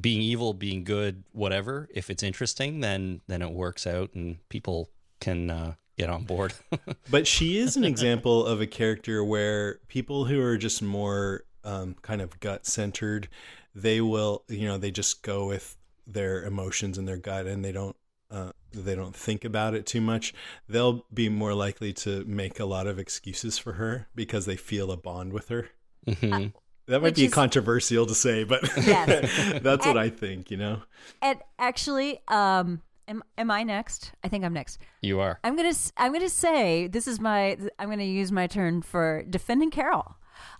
being 0.00 0.20
evil, 0.20 0.54
being 0.54 0.84
good, 0.84 1.24
whatever. 1.32 1.88
If 1.94 2.10
it's 2.10 2.22
interesting, 2.22 2.80
then 2.80 3.20
then 3.28 3.42
it 3.42 3.52
works 3.52 3.86
out 3.86 4.14
and 4.14 4.38
people 4.48 4.90
can 5.20 5.50
uh, 5.50 5.74
get 5.98 6.10
on 6.10 6.24
board. 6.24 6.54
But 7.10 7.26
she 7.26 7.58
is 7.58 7.76
an 7.76 7.84
example 7.84 8.46
of 8.46 8.60
a 8.60 8.66
character 8.66 9.22
where 9.22 9.80
people 9.88 10.24
who 10.24 10.40
are 10.40 10.56
just 10.56 10.80
more 10.82 11.44
um, 11.64 11.94
kind 12.02 12.20
of 12.22 12.40
gut 12.40 12.64
centered, 12.66 13.28
they 13.74 14.00
will, 14.00 14.44
you 14.48 14.66
know, 14.66 14.78
they 14.78 14.90
just 14.90 15.22
go 15.22 15.46
with 15.46 15.76
their 16.06 16.44
emotions 16.44 16.96
and 16.98 17.06
their 17.06 17.16
gut, 17.18 17.46
and 17.46 17.64
they 17.64 17.72
don't, 17.72 17.94
uh, 18.30 18.52
they 18.72 18.94
don't 18.94 19.14
think 19.14 19.44
about 19.44 19.74
it 19.74 19.84
too 19.86 20.00
much. 20.00 20.32
They'll 20.68 21.04
be 21.12 21.28
more 21.28 21.54
likely 21.54 21.92
to 21.94 22.24
make 22.24 22.58
a 22.58 22.64
lot 22.64 22.86
of 22.86 22.98
excuses 22.98 23.58
for 23.58 23.74
her 23.74 24.08
because 24.14 24.46
they 24.46 24.56
feel 24.56 24.90
a 24.90 24.96
bond 24.96 25.32
with 25.32 25.48
her. 25.50 25.68
Mhm. 26.06 26.52
That 26.86 27.00
might 27.00 27.08
Which 27.08 27.16
be 27.16 27.26
is- 27.26 27.32
controversial 27.34 28.06
to 28.06 28.14
say, 28.14 28.42
but 28.44 28.62
Yes. 28.76 29.60
that's 29.62 29.86
what 29.86 29.96
I 29.98 30.08
think. 30.08 30.50
You 30.50 30.56
know. 30.56 30.82
And 31.20 31.38
actually, 31.58 32.20
um, 32.28 32.82
am 33.08 33.22
am 33.38 33.50
I 33.50 33.62
next? 33.62 34.12
I 34.24 34.28
think 34.28 34.44
I'm 34.44 34.52
next. 34.52 34.78
You 35.00 35.20
are. 35.20 35.38
I'm 35.44 35.56
gonna 35.56 35.74
I'm 35.96 36.12
gonna 36.12 36.28
say 36.28 36.86
this 36.86 37.06
is 37.06 37.20
my 37.20 37.58
I'm 37.78 37.88
gonna 37.88 38.04
use 38.04 38.32
my 38.32 38.46
turn 38.46 38.82
for 38.82 39.24
defending 39.28 39.70
Carol, 39.70 40.16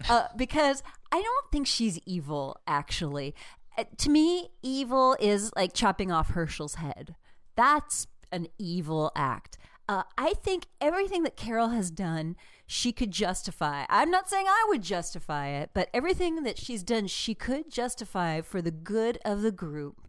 uh, 0.08 0.26
because 0.36 0.82
I 1.10 1.20
don't 1.20 1.52
think 1.52 1.66
she's 1.66 1.98
evil. 2.06 2.60
Actually, 2.66 3.34
uh, 3.76 3.84
to 3.98 4.10
me, 4.10 4.50
evil 4.62 5.16
is 5.20 5.52
like 5.56 5.72
chopping 5.72 6.10
off 6.10 6.30
Hershel's 6.30 6.76
head. 6.76 7.16
That's 7.56 8.06
an 8.30 8.48
evil 8.58 9.12
act. 9.14 9.58
Uh, 9.88 10.04
I 10.16 10.34
think 10.34 10.66
everything 10.80 11.22
that 11.24 11.36
Carol 11.36 11.68
has 11.70 11.90
done, 11.90 12.36
she 12.66 12.92
could 12.92 13.10
justify. 13.10 13.84
I'm 13.88 14.10
not 14.10 14.30
saying 14.30 14.46
I 14.48 14.64
would 14.68 14.82
justify 14.82 15.48
it, 15.48 15.70
but 15.74 15.90
everything 15.92 16.44
that 16.44 16.56
she's 16.56 16.82
done, 16.82 17.08
she 17.08 17.34
could 17.34 17.70
justify 17.70 18.40
for 18.40 18.62
the 18.62 18.70
good 18.70 19.18
of 19.24 19.42
the 19.42 19.52
group, 19.52 20.08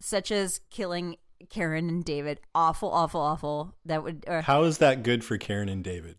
such 0.00 0.30
as 0.30 0.60
killing 0.70 1.16
Karen 1.50 1.88
and 1.88 2.04
David. 2.04 2.40
Awful, 2.54 2.90
awful, 2.90 3.20
awful. 3.20 3.74
That 3.84 4.02
would 4.02 4.24
or 4.28 4.42
How 4.42 4.62
is 4.64 4.78
that 4.78 5.02
good 5.02 5.24
for 5.24 5.36
Karen 5.38 5.68
and 5.68 5.82
David? 5.84 6.16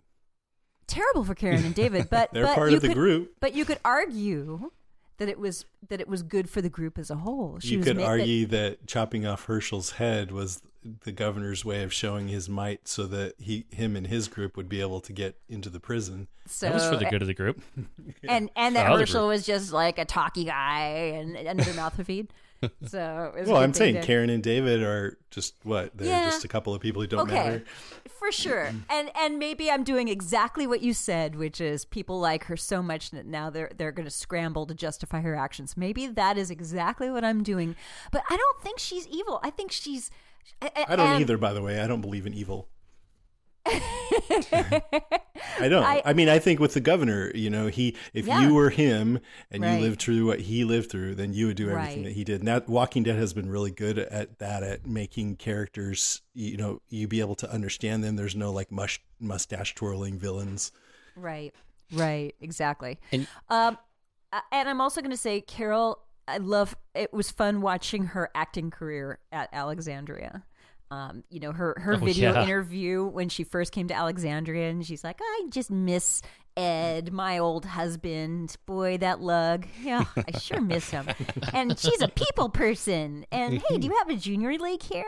terrible 0.88 1.24
for 1.24 1.34
Karen 1.34 1.64
and 1.66 1.74
David. 1.74 2.08
But 2.12 2.32
They're 2.32 2.44
but 2.46 2.56
part 2.56 2.70
you 2.70 2.76
of 2.78 2.82
the 2.82 2.90
could- 2.90 2.96
group. 2.98 3.34
But 3.40 3.56
you 3.56 3.66
could 3.66 3.80
argue 3.84 4.72
that 5.18 5.30
it 5.30 5.40
was 5.40 5.66
that 5.90 6.00
it 6.02 6.08
was 6.08 6.22
good 6.24 6.50
for 6.50 6.62
the 6.62 6.70
group 6.70 6.98
as 7.00 7.10
a 7.10 7.16
whole. 7.16 7.58
She 7.60 7.70
you 7.74 7.78
was 7.80 7.88
could 7.88 7.98
ma- 7.98 8.04
that- 8.04 8.10
argue 8.10 8.46
that 8.48 8.86
chopping 8.88 9.26
off 9.26 9.46
Hershel's 9.48 9.92
head 9.92 10.32
was 10.32 10.62
the 11.04 11.12
governor's 11.12 11.66
way 11.66 11.82
of 11.82 11.92
showing 11.92 12.28
his 12.28 12.48
might 12.48 12.88
so 12.88 13.08
that 13.08 13.34
he 13.40 13.66
him 13.72 13.96
and 13.96 14.06
his 14.06 14.28
group 14.28 14.56
would 14.56 14.70
be 14.70 14.82
able 14.82 15.00
to 15.02 15.12
get 15.14 15.36
into 15.50 15.68
the 15.72 15.80
prison. 15.80 16.28
so, 16.46 16.68
That 16.68 16.76
was 16.76 16.88
for 16.88 16.98
the 16.98 17.06
good 17.06 17.22
of 17.24 17.28
the 17.28 17.34
group. 17.34 17.60
and 18.28 18.52
and 18.56 18.76
that 18.76 18.92
For 18.92 19.00
Hershel 19.00 19.28
was 19.28 19.44
just 19.46 19.74
like 19.74 19.98
a 19.98 20.06
talky 20.06 20.44
guy 20.44 20.88
and 21.16 21.36
another 21.36 21.74
mouth 21.74 21.96
to 21.96 22.04
feed. 22.06 22.32
So 22.88 23.34
Well, 23.46 23.58
I'm 23.58 23.74
saying 23.74 23.96
to- 23.96 24.02
Karen 24.02 24.30
and 24.30 24.42
David 24.42 24.82
are 24.82 25.18
just 25.32 25.56
what? 25.64 25.96
They're 25.96 26.08
Yeah. 26.08 26.26
just 26.26 26.44
a 26.46 26.48
couple 26.48 26.74
of 26.74 26.82
people 26.82 27.02
who 27.02 27.08
don't 27.08 27.22
okay, 27.22 27.34
matter. 27.36 27.64
for 28.20 28.32
sure. 28.32 28.72
And 28.90 29.12
and 29.16 29.38
maybe 29.38 29.70
I'm 29.70 29.84
doing 29.84 30.08
exactly 30.08 30.66
what 30.66 30.82
you 30.82 30.94
said, 30.94 31.36
which 31.36 31.60
is 31.62 31.86
people 31.86 32.20
like 32.20 32.46
her 32.46 32.58
so 32.58 32.82
much 32.82 33.12
that 33.12 33.26
now 33.26 33.50
they're 33.50 33.72
they're 33.78 33.92
going 33.92 34.06
to 34.08 34.12
scramble 34.12 34.66
to 34.68 34.74
justify 34.74 35.22
her 35.22 35.36
actions. 35.36 35.76
Maybe 35.78 36.08
that 36.08 36.38
is 36.38 36.50
exactly 36.50 37.10
what 37.12 37.24
I'm 37.24 37.44
doing. 37.44 37.76
But 38.12 38.24
I 38.30 38.38
don't 38.38 38.62
think 38.64 38.80
she's 38.80 39.08
evil. 39.08 39.40
I 39.44 39.50
think 39.52 39.72
she's. 39.72 40.10
I 40.62 40.96
don't 40.96 41.00
and- 41.08 41.22
either, 41.22 41.38
by 41.38 41.54
the 41.54 41.62
way. 41.62 41.82
I 41.82 41.88
don't 41.88 42.02
believe 42.02 42.26
in 42.26 42.34
evil. 42.34 42.70
I 45.60 45.70
don't. 45.70 45.84
I, 45.84 46.02
I- 46.06 46.14
mean, 46.14 46.30
I 46.30 46.40
think 46.40 46.60
with 46.60 46.74
the 46.74 46.80
governor, 46.82 47.32
you 47.34 47.50
know, 47.50 47.68
he 47.68 47.96
if 48.14 48.26
Yeah. 48.28 48.42
you 48.42 48.54
were 48.54 48.70
him 48.70 49.20
and 49.52 49.64
Right. 49.64 49.76
you 49.76 49.82
lived 49.82 50.02
through 50.02 50.26
what 50.26 50.42
he 50.42 50.64
lived 50.66 50.90
through, 50.92 51.16
then 51.16 51.34
you 51.34 51.48
would 51.48 51.58
do 51.58 51.70
everything 51.70 51.98
Right. 51.98 52.04
that 52.06 52.14
he 52.14 52.24
did. 52.24 52.42
And 52.42 52.48
that 52.48 52.68
Walking 52.70 53.04
Dead 53.04 53.16
has 53.18 53.34
been 53.34 53.50
really 53.50 53.72
good 53.72 53.98
at 53.98 54.40
that, 54.40 54.64
at 54.64 54.86
making 54.86 55.38
characters, 55.38 56.22
you 56.34 56.58
know, 56.58 56.82
you 56.90 57.08
be 57.08 57.20
able 57.20 57.36
to 57.36 57.52
understand 57.52 58.04
them. 58.04 58.16
There's 58.16 58.36
no 58.36 58.52
like 58.52 58.72
mush, 58.72 59.02
mustache 59.20 59.76
twirling 59.76 60.20
villains. 60.20 60.72
Right. 61.16 61.54
Right. 61.92 62.36
Exactly. 62.42 63.00
And- 63.12 63.28
um, 63.50 63.78
and 64.52 64.68
I'm 64.68 64.82
also 64.82 65.02
going 65.02 65.12
to 65.12 65.18
say, 65.18 65.40
Carol, 65.42 66.00
I 66.28 66.38
love. 66.40 66.76
It 66.96 67.14
was 67.14 67.30
fun 67.32 67.62
watching 67.62 68.08
her 68.08 68.30
acting 68.36 68.70
career 68.72 69.20
at 69.32 69.48
Alexandria. 69.54 70.44
Um, 70.92 71.24
you 71.30 71.40
know 71.40 71.52
her 71.52 71.76
her 71.80 71.94
Oh, 71.96 71.98
video 71.98 72.34
yeah. 72.34 72.44
interview 72.44 73.06
when 73.06 73.30
she 73.30 73.44
first 73.44 73.72
came 73.72 73.88
to 73.88 73.94
Alexandria, 73.96 74.70
and 74.70 74.86
she's 74.86 75.04
like, 75.04 75.20
"I 75.22 75.46
just 75.50 75.72
miss 75.72 76.22
Ed, 76.56 77.12
my 77.12 77.38
old 77.40 77.66
husband. 77.66 78.56
Boy, 78.66 78.98
that 79.00 79.20
lug. 79.20 79.66
Yeah, 79.82 80.06
I 80.16 80.38
sure 80.38 80.62
miss 80.62 80.90
him. 80.90 81.08
And 81.54 81.78
she's 81.78 82.02
a 82.02 82.08
people 82.08 82.50
person. 82.50 83.26
And 83.32 83.62
hey, 83.68 83.78
do 83.78 83.88
you 83.88 83.96
have 83.98 84.10
a 84.10 84.16
junior 84.16 84.54
league 84.58 84.84
here? 84.84 85.04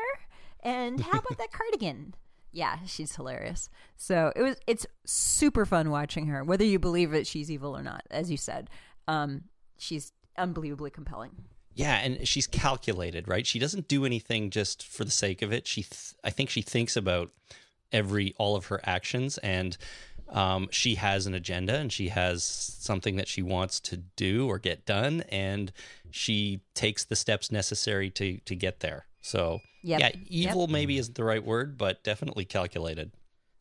And 0.62 1.00
how 1.00 1.20
about 1.20 1.38
that 1.38 1.52
cardigan? 1.52 2.16
Yeah, 2.52 2.80
she's 2.86 3.16
hilarious. 3.16 3.70
So 3.96 4.34
it 4.36 4.42
was 4.42 4.58
it's 4.66 4.86
super 5.06 5.66
fun 5.66 5.90
watching 5.92 6.26
her, 6.28 6.44
whether 6.44 6.66
you 6.66 6.80
believe 6.80 7.12
that 7.12 7.28
she's 7.28 7.52
evil 7.52 7.78
or 7.78 7.84
not, 7.84 8.02
as 8.10 8.32
you 8.32 8.38
said. 8.38 8.70
Um, 9.08 9.44
she's 9.78 10.12
unbelievably 10.38 10.90
compelling. 10.92 11.46
Yeah, 11.78 11.96
and 11.98 12.28
she's 12.28 12.48
calculated, 12.48 13.28
right? 13.28 13.46
She 13.46 13.60
doesn't 13.60 13.88
do 13.88 14.04
anything 14.06 14.50
just 14.50 14.86
for 14.86 15.04
the 15.06 15.12
sake 15.12 15.42
of 15.42 15.54
it. 15.54 15.68
She, 15.68 15.84
th- 15.84 16.14
I 16.24 16.30
think, 16.32 16.50
she 16.50 16.62
thinks 16.62 16.96
about 16.98 17.30
every 17.92 18.34
all 18.38 18.56
of 18.56 18.66
her 18.66 18.82
actions, 18.84 19.38
and 19.38 19.78
um, 20.30 20.68
she 20.72 20.96
has 20.96 21.28
an 21.28 21.34
agenda, 21.36 21.76
and 21.78 21.94
she 21.94 22.10
has 22.10 22.44
something 22.44 23.16
that 23.18 23.28
she 23.28 23.42
wants 23.44 23.80
to 23.82 23.98
do 23.98 24.48
or 24.48 24.58
get 24.60 24.86
done, 24.86 25.22
and 25.30 25.72
she 26.10 26.62
takes 26.74 27.06
the 27.06 27.16
steps 27.16 27.52
necessary 27.52 28.10
to 28.12 28.38
to 28.40 28.56
get 28.56 28.80
there. 28.80 29.06
So, 29.22 29.60
Yep. 29.84 30.00
yeah, 30.00 30.12
evil 30.28 30.68
maybe 30.68 30.98
isn't 30.98 31.16
the 31.16 31.24
right 31.24 31.44
word, 31.44 31.78
but 31.78 32.04
definitely 32.04 32.46
calculated. 32.46 33.12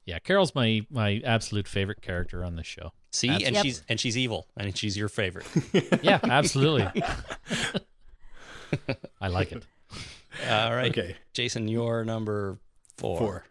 Yeah, 0.06 0.20
Carol's 0.20 0.54
my 0.54 0.86
my 0.90 1.20
absolute 1.24 1.68
favorite 1.68 2.00
character 2.00 2.42
on 2.44 2.56
this 2.56 2.66
show. 2.66 2.92
See, 3.12 3.28
and 3.28 3.42
Yep. 3.54 3.62
she's 3.64 3.82
and 3.88 4.00
she's 4.00 4.16
evil, 4.16 4.46
and 4.56 4.76
she's 4.76 4.96
your 4.96 5.08
favorite. 5.08 5.46
Yeah, 6.02 6.18
absolutely. 6.22 6.88
I 9.20 9.28
like 9.28 9.52
it. 9.52 9.64
All 10.48 10.74
right, 10.74 10.90
Okay. 10.90 11.16
Jason, 11.32 11.68
you're 11.68 12.04
number 12.04 12.58
four. 12.98 13.18
Four. 13.18 13.44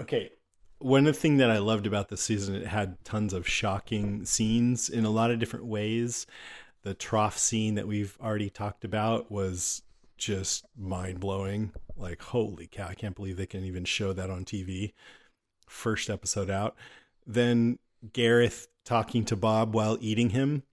Okay. 0.00 0.30
One 0.78 1.06
of 1.06 1.14
the 1.14 1.20
thing 1.20 1.36
that 1.36 1.50
I 1.50 1.58
loved 1.58 1.86
about 1.86 2.08
this 2.08 2.22
season, 2.22 2.54
it 2.56 2.66
had 2.66 3.02
tons 3.04 3.32
of 3.32 3.46
shocking 3.46 4.24
scenes 4.24 4.88
in 4.88 5.04
a 5.04 5.10
lot 5.10 5.30
of 5.30 5.38
different 5.38 5.66
ways. 5.66 6.26
The 6.82 6.94
trough 6.94 7.38
scene 7.38 7.76
that 7.76 7.86
we've 7.86 8.16
already 8.20 8.50
talked 8.50 8.84
about 8.84 9.30
was 9.30 9.82
just 10.16 10.64
mind 10.76 11.20
blowing. 11.20 11.72
Like, 11.96 12.20
holy 12.22 12.66
cow, 12.66 12.88
I 12.88 12.94
can't 12.94 13.14
believe 13.14 13.36
they 13.36 13.46
can 13.46 13.64
even 13.64 13.84
show 13.84 14.12
that 14.12 14.30
on 14.30 14.44
TV. 14.44 14.92
First 15.68 16.10
episode 16.10 16.50
out. 16.50 16.74
Then 17.26 17.78
Gareth 18.12 18.66
talking 18.84 19.24
to 19.26 19.36
Bob 19.36 19.74
while 19.74 19.96
eating 20.00 20.30
him 20.30 20.64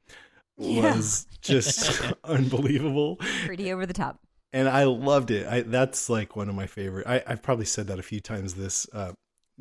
Yeah. 0.60 0.96
was 0.96 1.28
just 1.42 2.02
unbelievable 2.24 3.18
Pretty 3.46 3.72
over 3.72 3.86
the 3.86 3.94
top. 3.94 4.20
and 4.54 4.68
I 4.70 4.84
loved 4.84 5.32
it. 5.32 5.48
I 5.48 5.62
that's 5.62 6.10
like 6.10 6.36
one 6.36 6.50
of 6.50 6.56
my 6.56 6.68
favorite. 6.68 7.08
I, 7.08 7.24
I've 7.26 7.42
probably 7.44 7.66
said 7.66 7.88
that 7.88 8.00
a 8.00 8.04
few 8.04 8.20
times 8.20 8.56
this 8.56 8.88
uh, 8.94 9.14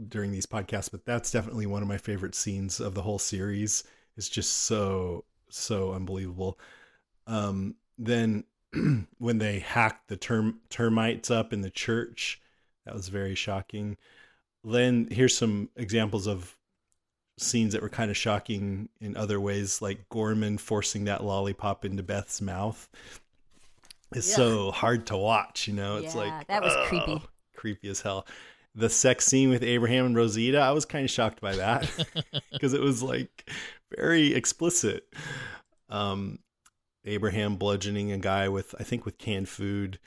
during 0.08 0.32
these 0.32 0.46
podcasts, 0.46 0.90
but 0.90 1.04
that's 1.04 1.30
definitely 1.30 1.66
one 1.66 1.82
of 1.82 1.88
my 1.88 1.98
favorite 1.98 2.34
scenes 2.34 2.80
of 2.80 2.94
the 2.94 3.02
whole 3.02 3.18
series. 3.18 3.84
It's 4.16 4.28
just 4.28 4.52
so 4.64 5.24
so 5.50 5.92
unbelievable. 5.92 6.58
Um, 7.26 7.76
then 7.98 8.44
when 9.18 9.38
they 9.38 9.60
hacked 9.60 10.08
the 10.08 10.16
term 10.16 10.60
termites 10.70 11.30
up 11.30 11.52
in 11.52 11.60
the 11.62 11.70
church, 11.70 12.40
that 12.84 12.94
was 12.94 13.08
very 13.08 13.34
shocking. 13.36 13.96
Then 14.64 15.08
here's 15.10 15.36
some 15.36 15.70
examples 15.76 16.26
of 16.26 16.57
scenes 17.38 17.72
that 17.72 17.82
were 17.82 17.88
kind 17.88 18.10
of 18.10 18.16
shocking 18.16 18.88
in 19.00 19.16
other 19.16 19.40
ways, 19.40 19.80
like 19.80 20.08
Gorman 20.08 20.58
forcing 20.58 21.04
that 21.04 21.24
lollipop 21.24 21.84
into 21.84 22.02
Beth's 22.02 22.40
mouth. 22.40 22.88
It's 24.14 24.28
Yeah. 24.30 24.36
so 24.36 24.70
hard 24.70 25.06
to 25.08 25.16
watch, 25.16 25.68
you 25.68 25.74
know. 25.74 25.96
It's 25.98 26.14
Yeah, 26.14 26.20
like 26.20 26.46
that 26.48 26.62
was 26.62 26.72
oh, 26.76 26.86
creepy. 26.88 27.22
creepy 27.56 27.88
as 27.88 28.00
hell. 28.00 28.26
The 28.74 28.88
sex 28.90 29.26
scene 29.26 29.50
with 29.50 29.62
Abraham 29.62 30.06
and 30.06 30.16
Rosita, 30.16 30.58
I 30.58 30.70
was 30.72 30.84
kind 30.84 31.04
of 31.04 31.10
shocked 31.10 31.40
by 31.40 31.56
that 31.56 31.90
because 32.52 32.74
it 32.74 32.80
was 32.80 33.02
like 33.02 33.50
very 33.96 34.34
explicit. 34.34 35.12
Um, 35.88 36.38
Abraham 37.04 37.56
bludgeoning 37.56 38.12
a 38.12 38.18
guy 38.18 38.48
with, 38.48 38.74
I 38.78 38.82
think, 38.84 39.04
with 39.04 39.18
canned 39.18 39.48
food. 39.48 39.98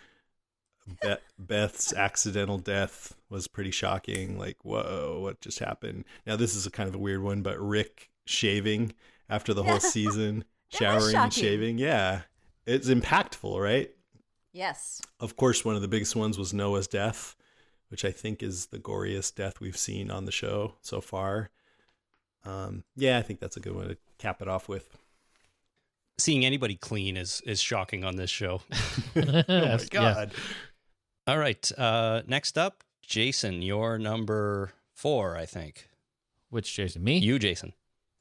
Beth, 1.01 1.19
Beth's 1.37 1.93
accidental 1.93 2.57
death 2.57 3.15
was 3.29 3.47
pretty 3.47 3.71
shocking. 3.71 4.37
Like, 4.37 4.57
whoa, 4.63 5.19
what 5.21 5.41
just 5.41 5.59
happened? 5.59 6.05
Now, 6.25 6.35
this 6.35 6.55
is 6.55 6.65
a 6.65 6.71
kind 6.71 6.89
of 6.89 6.95
a 6.95 6.99
weird 6.99 7.21
one, 7.21 7.41
but 7.41 7.59
Rick 7.59 8.09
shaving 8.25 8.93
after 9.29 9.53
the 9.53 9.63
whole 9.63 9.79
season, 9.79 10.43
showering 10.69 11.15
and 11.15 11.33
shaving. 11.33 11.77
Yeah, 11.77 12.21
it's 12.65 12.89
impactful, 12.89 13.61
right? 13.61 13.91
Yes. 14.53 15.01
Of 15.19 15.35
course, 15.37 15.63
one 15.63 15.75
of 15.75 15.81
the 15.81 15.87
biggest 15.87 16.15
ones 16.15 16.37
was 16.37 16.53
Noah's 16.53 16.87
death, 16.87 17.35
which 17.89 18.03
I 18.03 18.11
think 18.11 18.43
is 18.43 18.67
the 18.67 18.79
goriest 18.79 19.35
death 19.35 19.59
we've 19.61 19.77
seen 19.77 20.11
on 20.11 20.25
the 20.25 20.31
show 20.31 20.75
so 20.81 20.99
far. 20.99 21.49
Um, 22.43 22.83
yeah, 22.95 23.17
I 23.17 23.21
think 23.21 23.39
that's 23.39 23.57
a 23.57 23.61
good 23.61 23.75
one 23.75 23.89
to 23.89 23.97
cap 24.17 24.41
it 24.41 24.47
off 24.47 24.67
with. 24.67 24.97
Seeing 26.17 26.45
anybody 26.45 26.75
clean 26.75 27.17
is 27.17 27.41
is 27.45 27.61
shocking 27.61 28.03
on 28.03 28.15
this 28.15 28.29
show. 28.29 28.61
Oh 29.15 29.21
my 29.21 29.79
Yeah. 29.91 30.25
All 31.27 31.37
right. 31.37 31.71
Uh, 31.77 32.21
next 32.27 32.57
up, 32.57 32.83
Jason, 33.01 33.61
you're 33.61 33.97
number 33.97 34.73
four, 34.93 35.35
I 35.35 35.45
think. 35.45 35.87
Which 36.49 36.73
Jason? 36.73 37.03
Me? 37.03 37.17
You, 37.17 37.37
Jason. 37.39 37.73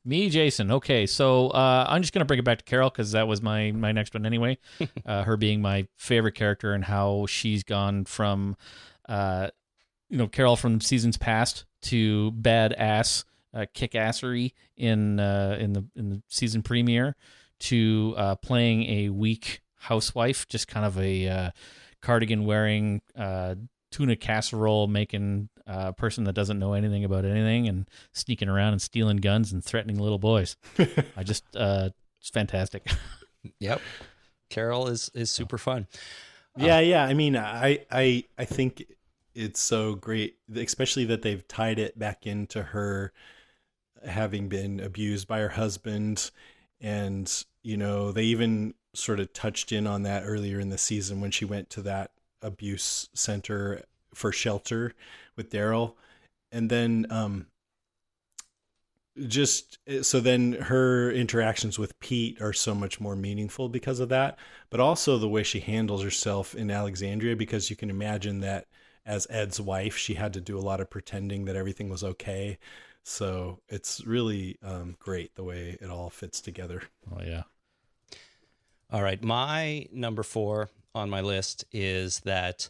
Me, 0.04 0.30
Jason. 0.30 0.70
Okay, 0.70 1.06
so 1.06 1.48
uh, 1.48 1.86
I'm 1.88 2.00
just 2.00 2.14
gonna 2.14 2.24
bring 2.24 2.38
it 2.38 2.44
back 2.44 2.58
to 2.58 2.64
Carol 2.64 2.88
because 2.88 3.12
that 3.12 3.28
was 3.28 3.42
my 3.42 3.70
my 3.72 3.92
next 3.92 4.14
one 4.14 4.24
anyway. 4.24 4.56
uh, 5.06 5.24
her 5.24 5.36
being 5.36 5.60
my 5.60 5.86
favorite 5.96 6.34
character 6.34 6.72
and 6.72 6.84
how 6.84 7.26
she's 7.26 7.62
gone 7.62 8.06
from, 8.06 8.56
uh, 9.08 9.48
you 10.08 10.16
know, 10.16 10.26
Carol 10.26 10.56
from 10.56 10.80
seasons 10.80 11.18
past 11.18 11.66
to 11.82 12.32
badass, 12.32 13.24
uh, 13.52 13.66
kick 13.74 13.92
assery 13.92 14.52
in 14.76 15.20
uh, 15.20 15.56
in 15.60 15.74
the 15.74 15.84
in 15.94 16.08
the 16.08 16.22
season 16.28 16.62
premiere 16.62 17.14
to 17.58 18.14
uh, 18.16 18.34
playing 18.36 18.84
a 18.84 19.10
weak 19.10 19.60
housewife, 19.76 20.48
just 20.48 20.66
kind 20.66 20.86
of 20.86 20.98
a 20.98 21.28
uh, 21.28 21.50
cardigan 22.02 22.44
wearing, 22.44 23.02
uh, 23.16 23.54
tuna 23.90 24.16
casserole 24.16 24.86
making 24.86 25.48
uh, 25.66 25.92
person 25.92 26.24
that 26.24 26.32
doesn't 26.32 26.58
know 26.58 26.72
anything 26.74 27.04
about 27.04 27.24
anything 27.24 27.68
and 27.68 27.88
sneaking 28.12 28.48
around 28.48 28.72
and 28.72 28.82
stealing 28.82 29.18
guns 29.18 29.52
and 29.52 29.64
threatening 29.64 29.98
little 29.98 30.18
boys. 30.18 30.56
I 31.16 31.22
just, 31.22 31.44
uh, 31.56 31.90
it's 32.20 32.30
fantastic. 32.30 32.86
Yep. 33.58 33.80
Carol 34.50 34.88
is 34.88 35.10
is 35.14 35.30
super 35.30 35.56
fun. 35.56 35.86
Yeah, 36.56 36.80
yeah. 36.80 37.04
I 37.04 37.14
mean, 37.14 37.36
I, 37.36 37.86
I, 37.90 38.24
I 38.36 38.44
think 38.44 38.84
it's 39.34 39.60
so 39.60 39.94
great, 39.94 40.36
especially 40.54 41.06
that 41.06 41.22
they've 41.22 41.46
tied 41.48 41.78
it 41.78 41.98
back 41.98 42.26
into 42.26 42.62
her 42.62 43.12
having 44.04 44.48
been 44.48 44.80
abused 44.80 45.28
by 45.28 45.38
her 45.38 45.48
husband. 45.48 46.30
And, 46.80 47.32
you 47.62 47.76
know, 47.76 48.12
they 48.12 48.24
even 48.24 48.74
sort 48.94 49.20
of 49.20 49.32
touched 49.32 49.72
in 49.72 49.86
on 49.86 50.02
that 50.02 50.24
earlier 50.24 50.58
in 50.58 50.70
the 50.70 50.78
season 50.78 51.20
when 51.20 51.30
she 51.30 51.44
went 51.44 51.70
to 51.70 51.82
that 51.82 52.10
abuse 52.42 53.08
center 53.14 53.82
for 54.14 54.32
shelter 54.32 54.94
with 55.36 55.50
Daryl. 55.50 55.94
And 56.50 56.68
then, 56.70 57.06
um, 57.10 57.46
just 59.26 59.78
so 60.02 60.20
then 60.20 60.52
her 60.52 61.10
interactions 61.10 61.78
with 61.78 61.98
Pete 62.00 62.40
are 62.40 62.52
so 62.52 62.74
much 62.74 63.00
more 63.00 63.16
meaningful 63.16 63.68
because 63.68 64.00
of 64.00 64.08
that, 64.08 64.38
but 64.70 64.80
also 64.80 65.18
the 65.18 65.28
way 65.28 65.42
she 65.42 65.60
handles 65.60 66.02
herself 66.02 66.54
in 66.54 66.70
Alexandria, 66.70 67.36
because 67.36 67.70
you 67.70 67.76
can 67.76 67.90
imagine 67.90 68.40
that 68.40 68.66
as 69.04 69.26
Ed's 69.28 69.60
wife, 69.60 69.96
she 69.96 70.14
had 70.14 70.32
to 70.34 70.40
do 70.40 70.56
a 70.56 70.60
lot 70.60 70.80
of 70.80 70.90
pretending 70.90 71.44
that 71.44 71.56
everything 71.56 71.88
was 71.88 72.04
okay. 72.04 72.58
So 73.02 73.60
it's 73.68 74.06
really 74.06 74.58
um, 74.62 74.96
great 74.98 75.34
the 75.34 75.44
way 75.44 75.76
it 75.80 75.90
all 75.90 76.10
fits 76.10 76.40
together. 76.40 76.82
Oh 77.10 77.22
yeah. 77.22 77.42
All 78.92 79.02
right, 79.02 79.22
my 79.22 79.86
number 79.92 80.24
four 80.24 80.68
on 80.96 81.10
my 81.10 81.20
list 81.20 81.64
is 81.70 82.20
that 82.20 82.68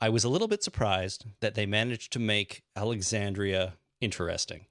I 0.00 0.08
was 0.08 0.24
a 0.24 0.28
little 0.28 0.48
bit 0.48 0.64
surprised 0.64 1.26
that 1.40 1.54
they 1.54 1.64
managed 1.64 2.12
to 2.14 2.18
make 2.18 2.62
Alexandria 2.74 3.74
interesting. 4.00 4.66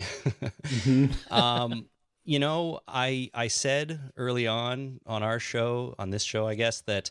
mm-hmm. 0.00 1.06
um, 1.32 1.86
you 2.24 2.38
know, 2.38 2.80
I 2.86 3.30
I 3.32 3.48
said 3.48 3.98
early 4.16 4.46
on 4.46 5.00
on 5.06 5.22
our 5.22 5.38
show, 5.40 5.94
on 5.98 6.10
this 6.10 6.22
show, 6.22 6.46
I 6.46 6.54
guess, 6.54 6.82
that 6.82 7.10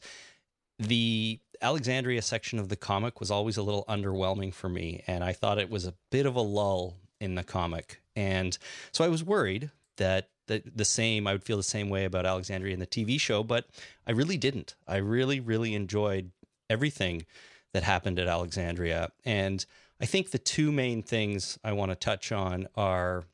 the 0.77 1.39
Alexandria 1.61 2.21
section 2.21 2.59
of 2.59 2.69
the 2.69 2.75
comic 2.75 3.19
was 3.19 3.31
always 3.31 3.57
a 3.57 3.63
little 3.63 3.85
underwhelming 3.89 4.53
for 4.53 4.69
me, 4.69 5.03
and 5.07 5.23
I 5.23 5.33
thought 5.33 5.57
it 5.57 5.69
was 5.69 5.87
a 5.87 5.95
bit 6.11 6.27
of 6.27 6.35
a 6.35 6.41
lull 6.41 6.97
in 7.19 7.35
the 7.35 7.43
comic, 7.43 8.01
and 8.15 8.57
so 8.91 9.03
I 9.03 9.07
was 9.07 9.23
worried 9.23 9.71
that 9.97 10.29
the 10.47 10.63
the 10.75 10.85
same 10.85 11.27
I 11.27 11.33
would 11.33 11.43
feel 11.43 11.57
the 11.57 11.63
same 11.63 11.89
way 11.89 12.05
about 12.05 12.25
Alexandria 12.25 12.73
in 12.73 12.79
the 12.79 12.87
TV 12.87 13.19
show, 13.19 13.43
but 13.43 13.65
I 14.07 14.11
really 14.11 14.37
didn't. 14.37 14.75
I 14.87 14.97
really 14.97 15.39
really 15.39 15.75
enjoyed 15.75 16.31
everything 16.69 17.25
that 17.73 17.83
happened 17.83 18.19
at 18.19 18.27
Alexandria, 18.27 19.11
and 19.25 19.65
I 20.01 20.05
think 20.05 20.31
the 20.31 20.39
two 20.39 20.71
main 20.71 21.03
things 21.03 21.59
I 21.63 21.73
want 21.73 21.91
to 21.91 21.95
touch 21.95 22.31
on 22.31 22.67
are 22.75 23.25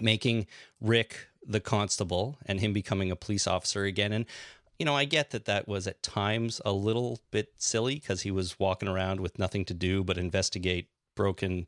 making 0.00 0.46
Rick 0.80 1.28
the 1.46 1.60
constable 1.60 2.36
and 2.44 2.60
him 2.60 2.72
becoming 2.72 3.10
a 3.10 3.16
police 3.16 3.46
officer 3.46 3.84
again. 3.84 4.12
And, 4.12 4.26
you 4.78 4.84
know, 4.84 4.94
I 4.94 5.04
get 5.04 5.30
that 5.30 5.46
that 5.46 5.66
was 5.66 5.86
at 5.86 6.02
times 6.02 6.60
a 6.64 6.72
little 6.72 7.20
bit 7.30 7.52
silly 7.56 7.94
because 7.94 8.22
he 8.22 8.30
was 8.30 8.58
walking 8.58 8.88
around 8.88 9.20
with 9.20 9.38
nothing 9.38 9.64
to 9.66 9.74
do 9.74 10.04
but 10.04 10.18
investigate 10.18 10.88
broken 11.14 11.66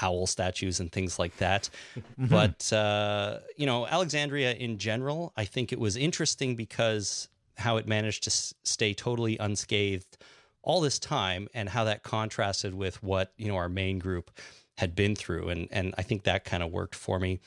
owl 0.00 0.26
statues 0.26 0.80
and 0.80 0.90
things 0.92 1.18
like 1.18 1.36
that. 1.38 1.68
Mm-hmm. 2.18 2.26
But, 2.28 2.72
uh, 2.72 3.40
you 3.56 3.66
know, 3.66 3.86
Alexandria 3.86 4.54
in 4.54 4.78
general, 4.78 5.34
I 5.36 5.44
think 5.44 5.70
it 5.70 5.78
was 5.78 5.96
interesting 5.96 6.56
because 6.56 7.28
how 7.58 7.76
it 7.76 7.86
managed 7.86 8.24
to 8.24 8.30
s- 8.30 8.54
stay 8.64 8.94
totally 8.94 9.36
unscathed 9.38 10.16
all 10.62 10.80
this 10.80 10.98
time 10.98 11.48
and 11.54 11.68
how 11.68 11.84
that 11.84 12.02
contrasted 12.02 12.74
with 12.74 13.02
what 13.02 13.32
you 13.36 13.48
know 13.48 13.56
our 13.56 13.68
main 13.68 13.98
group 13.98 14.30
had 14.76 14.94
been 14.94 15.14
through 15.14 15.48
and 15.48 15.68
and 15.70 15.94
I 15.96 16.02
think 16.02 16.24
that 16.24 16.44
kind 16.44 16.62
of 16.62 16.70
worked 16.70 16.94
for 16.94 17.18
me 17.18 17.40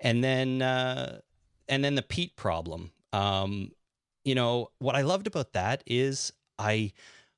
and 0.00 0.24
then 0.24 0.62
uh, 0.62 1.20
and 1.68 1.84
then 1.84 1.94
the 1.94 2.02
Pete 2.02 2.34
problem 2.34 2.90
um, 3.12 3.70
you 4.24 4.34
know 4.34 4.70
what 4.78 4.96
I 4.96 5.02
loved 5.02 5.26
about 5.26 5.52
that 5.52 5.84
is 5.86 6.32
I 6.58 6.92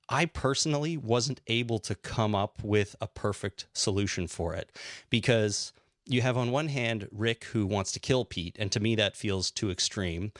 I 0.08 0.26
personally 0.26 0.96
wasn't 0.96 1.40
able 1.46 1.78
to 1.80 1.94
come 1.94 2.34
up 2.34 2.62
with 2.62 2.94
a 3.00 3.06
perfect 3.06 3.66
solution 3.72 4.26
for 4.26 4.54
it 4.54 4.70
because 5.10 5.72
you 6.06 6.20
have 6.20 6.36
on 6.36 6.50
one 6.50 6.68
hand 6.68 7.08
Rick 7.10 7.44
who 7.44 7.66
wants 7.66 7.92
to 7.92 8.00
kill 8.00 8.24
Pete 8.24 8.56
and 8.58 8.70
to 8.72 8.80
me 8.80 8.94
that 8.96 9.16
feels 9.16 9.50
too 9.50 9.70
extreme 9.70 10.32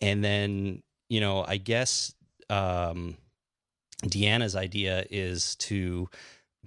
and 0.00 0.24
then 0.24 0.82
you 1.08 1.20
know 1.20 1.44
I 1.46 1.56
guess 1.56 2.14
um, 2.48 3.16
Deanna's 4.04 4.56
idea 4.56 5.06
is 5.10 5.54
to 5.56 6.08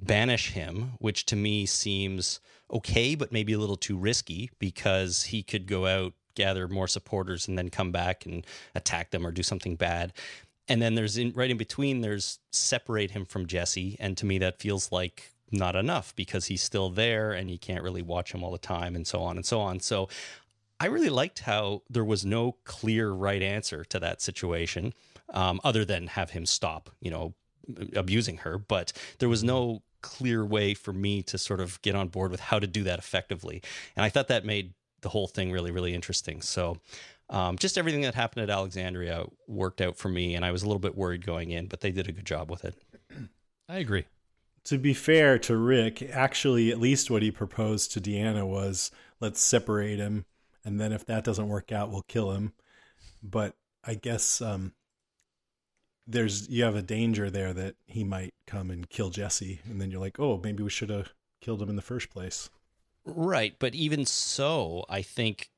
banish 0.02 0.52
him, 0.52 0.94
which 1.00 1.26
to 1.28 1.36
me 1.36 1.66
seems 1.66 2.40
okay, 2.72 3.16
but 3.16 3.32
maybe 3.32 3.54
a 3.54 3.60
little 3.60 3.78
too 3.78 3.98
risky 3.98 4.50
because 4.60 5.24
he 5.24 5.44
could 5.44 5.68
go 5.68 5.86
out, 5.86 6.14
gather 6.36 6.68
more 6.68 6.88
supporters, 6.88 7.48
and 7.48 7.58
then 7.58 7.70
come 7.70 7.92
back 7.92 8.26
and 8.26 8.46
attack 8.74 9.12
them 9.12 9.26
or 9.26 9.32
do 9.32 9.44
something 9.44 9.76
bad. 9.76 10.14
And 10.68 10.82
then 10.82 10.96
there's 10.96 11.18
in, 11.18 11.34
right 11.34 11.52
in 11.52 11.58
between, 11.58 12.02
there's 12.02 12.40
separate 12.52 13.12
him 13.12 13.26
from 13.26 13.48
Jesse. 13.48 13.98
And 14.00 14.18
to 14.18 14.26
me, 14.26 14.38
that 14.40 14.60
feels 14.60 14.92
like 14.92 15.32
not 15.52 15.76
enough 15.76 16.16
because 16.16 16.46
he's 16.46 16.64
still 16.64 16.90
there 16.90 17.32
and 17.32 17.52
you 17.52 17.60
can't 17.60 17.84
really 17.84 18.02
watch 18.02 18.34
him 18.34 18.44
all 18.44 18.52
the 18.52 18.58
time 18.58 18.96
and 18.96 19.06
so 19.06 19.22
on 19.22 19.38
and 19.38 19.46
so 19.46 19.62
on. 19.62 19.80
So 19.80 20.10
I 20.80 20.88
really 20.88 21.10
liked 21.10 21.40
how 21.40 21.84
there 21.90 22.04
was 22.04 22.26
no 22.26 22.56
clear 22.64 23.12
right 23.12 23.42
answer 23.42 23.84
to 23.86 24.00
that 24.00 24.22
situation 24.22 24.94
um, 25.34 25.62
other 25.64 25.86
than 25.86 26.08
have 26.08 26.32
him 26.32 26.46
stop, 26.46 26.90
you 27.00 27.12
know, 27.12 27.34
abusing 27.96 28.38
her. 28.38 28.58
But 28.58 28.94
there 29.20 29.30
was 29.30 29.44
no 29.44 29.84
clear 30.02 30.46
way 30.46 30.74
for 30.74 30.92
me 30.92 31.24
to 31.24 31.38
sort 31.38 31.62
of 31.62 31.82
get 31.82 31.96
on 31.96 32.10
board 32.10 32.32
with 32.32 32.40
how 32.40 32.60
to 32.60 32.68
do 32.68 32.84
that 32.84 33.00
effectively. 33.00 33.62
And 33.96 34.04
I 34.04 34.10
thought 34.10 34.28
that 34.28 34.44
made 34.44 34.74
the 35.02 35.10
whole 35.10 35.28
thing 35.28 35.52
really, 35.52 35.72
really 35.72 35.94
interesting. 35.94 36.42
So 36.42 36.78
um, 37.34 37.58
just 37.58 37.80
everything 37.80 38.02
that 38.02 38.14
happened 38.14 38.44
at 38.44 38.50
Alexandria 38.52 39.26
worked 39.48 39.82
out 39.82 39.98
for 39.98 40.08
me. 40.08 40.36
And 40.36 40.46
I 40.46 40.52
was 40.52 40.62
a 40.62 40.68
little 40.68 40.80
bit 40.80 40.96
worried 40.96 41.26
going 41.26 41.50
in, 41.50 41.66
but 41.66 41.82
they 41.82 41.92
did 41.92 42.08
a 42.08 42.12
good 42.12 42.26
job 42.26 42.50
with 42.52 42.64
it. 42.64 42.76
I 43.68 43.78
agree. 43.78 44.06
To 44.66 44.78
be 44.78 44.94
fair 44.94 45.40
to 45.40 45.58
Rick, 45.58 46.04
actually, 46.04 46.72
at 46.72 46.80
least 46.80 47.10
what 47.10 47.24
he 47.24 47.32
proposed 47.32 47.92
to 47.94 48.02
Deanna 48.02 48.48
was 48.48 48.92
let's 49.20 49.42
separate 49.42 50.00
him. 50.00 50.26
And 50.64 50.80
then 50.80 50.94
if 50.94 51.06
that 51.08 51.24
doesn't 51.24 51.50
work 51.50 51.72
out, 51.72 51.90
we'll 51.90 52.04
kill 52.04 52.32
him. 52.32 52.54
But 53.22 53.56
I 53.84 53.96
guess 53.96 54.40
um, 54.40 54.74
there's 56.06 56.48
you 56.50 56.64
have 56.64 56.76
a 56.76 56.82
danger 56.82 57.30
there 57.30 57.52
that 57.52 57.76
he 57.88 58.04
might 58.04 58.34
come 58.46 58.70
and 58.70 58.90
kill 58.90 59.10
Jesse, 59.10 59.60
and 59.66 59.82
then 59.82 59.92
you're 59.92 60.00
like, 60.00 60.20
oh, 60.20 60.40
maybe 60.42 60.64
we 60.64 60.70
should 60.70 60.90
have 60.90 61.14
killed 61.42 61.62
him 61.62 61.70
in 61.70 61.76
the 61.76 61.82
first 61.82 62.10
place. 62.10 62.50
Right, 63.06 63.56
but 63.60 63.76
even 63.76 64.06
so, 64.06 64.86
I 64.88 65.02
think 65.02 65.50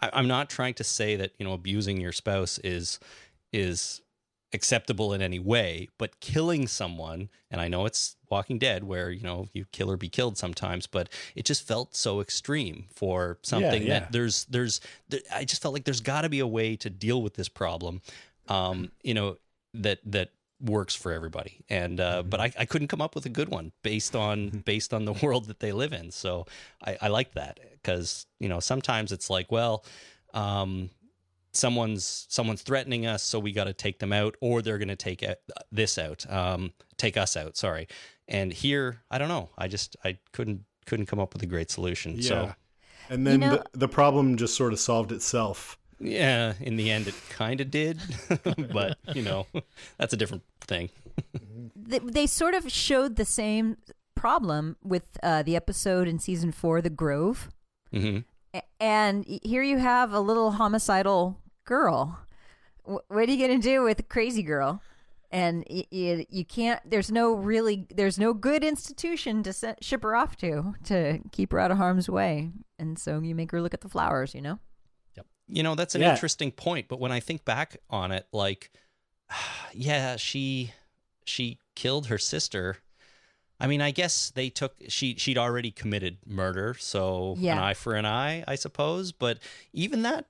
I, 0.00 0.10
I'm 0.12 0.28
not 0.28 0.50
trying 0.50 0.74
to 0.74 0.84
say 0.84 1.16
that 1.16 1.32
you 1.38 1.46
know 1.46 1.52
abusing 1.52 2.00
your 2.00 2.12
spouse 2.12 2.58
is 2.58 2.98
is 3.52 4.00
acceptable 4.54 5.12
in 5.12 5.20
any 5.20 5.38
way, 5.38 5.88
but 5.98 6.20
killing 6.20 6.66
someone, 6.66 7.28
and 7.50 7.60
I 7.60 7.68
know 7.68 7.84
it's 7.84 8.16
Walking 8.30 8.58
Dead 8.58 8.82
where, 8.82 9.10
you 9.10 9.22
know, 9.22 9.46
you 9.52 9.66
kill 9.72 9.90
or 9.90 9.98
be 9.98 10.08
killed 10.08 10.38
sometimes, 10.38 10.86
but 10.86 11.10
it 11.34 11.44
just 11.44 11.68
felt 11.68 11.94
so 11.94 12.22
extreme 12.22 12.86
for 12.94 13.36
something 13.42 13.82
yeah, 13.82 13.88
yeah. 13.88 13.98
that 14.00 14.12
there's, 14.12 14.46
there's, 14.46 14.80
there, 15.10 15.20
I 15.34 15.44
just 15.44 15.60
felt 15.60 15.74
like 15.74 15.84
there's 15.84 16.00
got 16.00 16.22
to 16.22 16.30
be 16.30 16.38
a 16.38 16.46
way 16.46 16.76
to 16.76 16.88
deal 16.88 17.20
with 17.22 17.34
this 17.34 17.50
problem 17.50 18.00
um, 18.48 18.90
you 19.02 19.14
know, 19.14 19.36
that 19.74 20.00
that 20.06 20.30
works 20.60 20.94
for 20.94 21.12
everybody. 21.12 21.64
And 21.68 22.00
uh, 22.00 22.20
mm-hmm. 22.20 22.28
but 22.28 22.40
I, 22.40 22.52
I 22.58 22.64
couldn't 22.64 22.88
come 22.88 23.00
up 23.00 23.14
with 23.14 23.26
a 23.26 23.30
good 23.30 23.48
one 23.48 23.72
based 23.82 24.16
on 24.16 24.48
based 24.64 24.92
on 24.92 25.04
the 25.04 25.12
world 25.22 25.46
that 25.46 25.60
they 25.60 25.72
live 25.72 25.92
in. 25.92 26.10
So 26.10 26.46
I, 26.84 26.98
I 27.02 27.08
like 27.08 27.34
that 27.34 27.60
because 27.72 28.26
you 28.40 28.48
know 28.48 28.60
sometimes 28.60 29.12
it's 29.12 29.30
like, 29.30 29.50
well, 29.50 29.84
um, 30.34 30.90
someone's 31.52 32.26
someone's 32.28 32.62
threatening 32.62 33.06
us, 33.06 33.22
so 33.22 33.38
we 33.38 33.52
got 33.52 33.64
to 33.64 33.72
take 33.72 33.98
them 33.98 34.12
out, 34.12 34.36
or 34.40 34.62
they're 34.62 34.78
going 34.78 34.88
to 34.88 34.96
take 34.96 35.24
this 35.72 35.98
out, 35.98 36.30
um, 36.30 36.72
take 36.96 37.16
us 37.16 37.36
out. 37.36 37.56
Sorry. 37.56 37.88
And 38.26 38.52
here, 38.52 39.00
I 39.10 39.18
don't 39.18 39.28
know. 39.28 39.50
I 39.56 39.68
just 39.68 39.96
I 40.04 40.18
couldn't 40.32 40.64
couldn't 40.86 41.06
come 41.06 41.18
up 41.18 41.34
with 41.34 41.42
a 41.42 41.46
great 41.46 41.70
solution. 41.70 42.16
Yeah. 42.16 42.28
So. 42.28 42.54
And 43.10 43.26
then 43.26 43.40
you 43.40 43.48
know, 43.48 43.62
the, 43.72 43.78
the 43.78 43.88
problem 43.88 44.36
just 44.36 44.54
sort 44.54 44.74
of 44.74 44.78
solved 44.78 45.12
itself 45.12 45.77
yeah, 46.00 46.54
in 46.60 46.76
the 46.76 46.90
end, 46.90 47.08
it 47.08 47.14
kind 47.30 47.60
of 47.60 47.70
did, 47.70 48.00
but 48.72 48.98
you 49.14 49.22
know, 49.22 49.46
that's 49.98 50.12
a 50.12 50.16
different 50.16 50.44
thing. 50.60 50.90
they, 51.74 51.98
they, 51.98 52.26
sort 52.26 52.54
of 52.54 52.70
showed 52.70 53.16
the 53.16 53.24
same 53.24 53.76
problem 54.14 54.76
with 54.82 55.18
uh, 55.22 55.42
the 55.42 55.56
episode 55.56 56.06
in 56.06 56.18
season 56.18 56.52
four, 56.52 56.80
"The 56.80 56.90
Grove," 56.90 57.50
mm-hmm. 57.92 58.18
and 58.78 59.24
here 59.42 59.62
you 59.62 59.78
have 59.78 60.12
a 60.12 60.20
little 60.20 60.52
homicidal 60.52 61.40
girl. 61.64 62.20
what 62.84 63.04
are 63.10 63.30
you 63.30 63.46
going 63.46 63.60
to 63.60 63.68
do 63.68 63.82
with 63.82 64.00
a 64.00 64.04
crazy 64.04 64.42
girl? 64.42 64.80
And 65.30 65.64
you, 65.68 66.24
you 66.30 66.44
can't. 66.44 66.80
There's 66.88 67.10
no 67.10 67.34
really. 67.34 67.86
There's 67.94 68.18
no 68.18 68.32
good 68.32 68.64
institution 68.64 69.42
to 69.42 69.52
set, 69.52 69.84
ship 69.84 70.02
her 70.04 70.16
off 70.16 70.36
to 70.36 70.74
to 70.84 71.18
keep 71.32 71.52
her 71.52 71.58
out 71.58 71.70
of 71.70 71.76
harm's 71.76 72.08
way. 72.08 72.52
And 72.78 72.98
so 72.98 73.20
you 73.20 73.34
make 73.34 73.50
her 73.50 73.60
look 73.60 73.74
at 73.74 73.82
the 73.82 73.90
flowers. 73.90 74.34
You 74.34 74.40
know. 74.42 74.58
You 75.48 75.62
know, 75.62 75.74
that's 75.74 75.94
an 75.94 76.02
yeah. 76.02 76.12
interesting 76.12 76.52
point, 76.52 76.88
but 76.88 77.00
when 77.00 77.12
I 77.12 77.20
think 77.20 77.44
back 77.44 77.78
on 77.90 78.12
it, 78.12 78.26
like 78.32 78.70
yeah, 79.72 80.16
she 80.16 80.72
she 81.24 81.58
killed 81.74 82.06
her 82.06 82.18
sister. 82.18 82.78
I 83.60 83.66
mean, 83.66 83.80
I 83.80 83.90
guess 83.90 84.30
they 84.30 84.50
took 84.50 84.76
she 84.88 85.14
she'd 85.16 85.38
already 85.38 85.70
committed 85.70 86.18
murder, 86.26 86.74
so 86.78 87.34
yeah. 87.38 87.52
an 87.54 87.58
eye 87.58 87.74
for 87.74 87.94
an 87.94 88.06
eye, 88.06 88.44
I 88.46 88.54
suppose, 88.54 89.12
but 89.12 89.38
even 89.72 90.02
that 90.02 90.26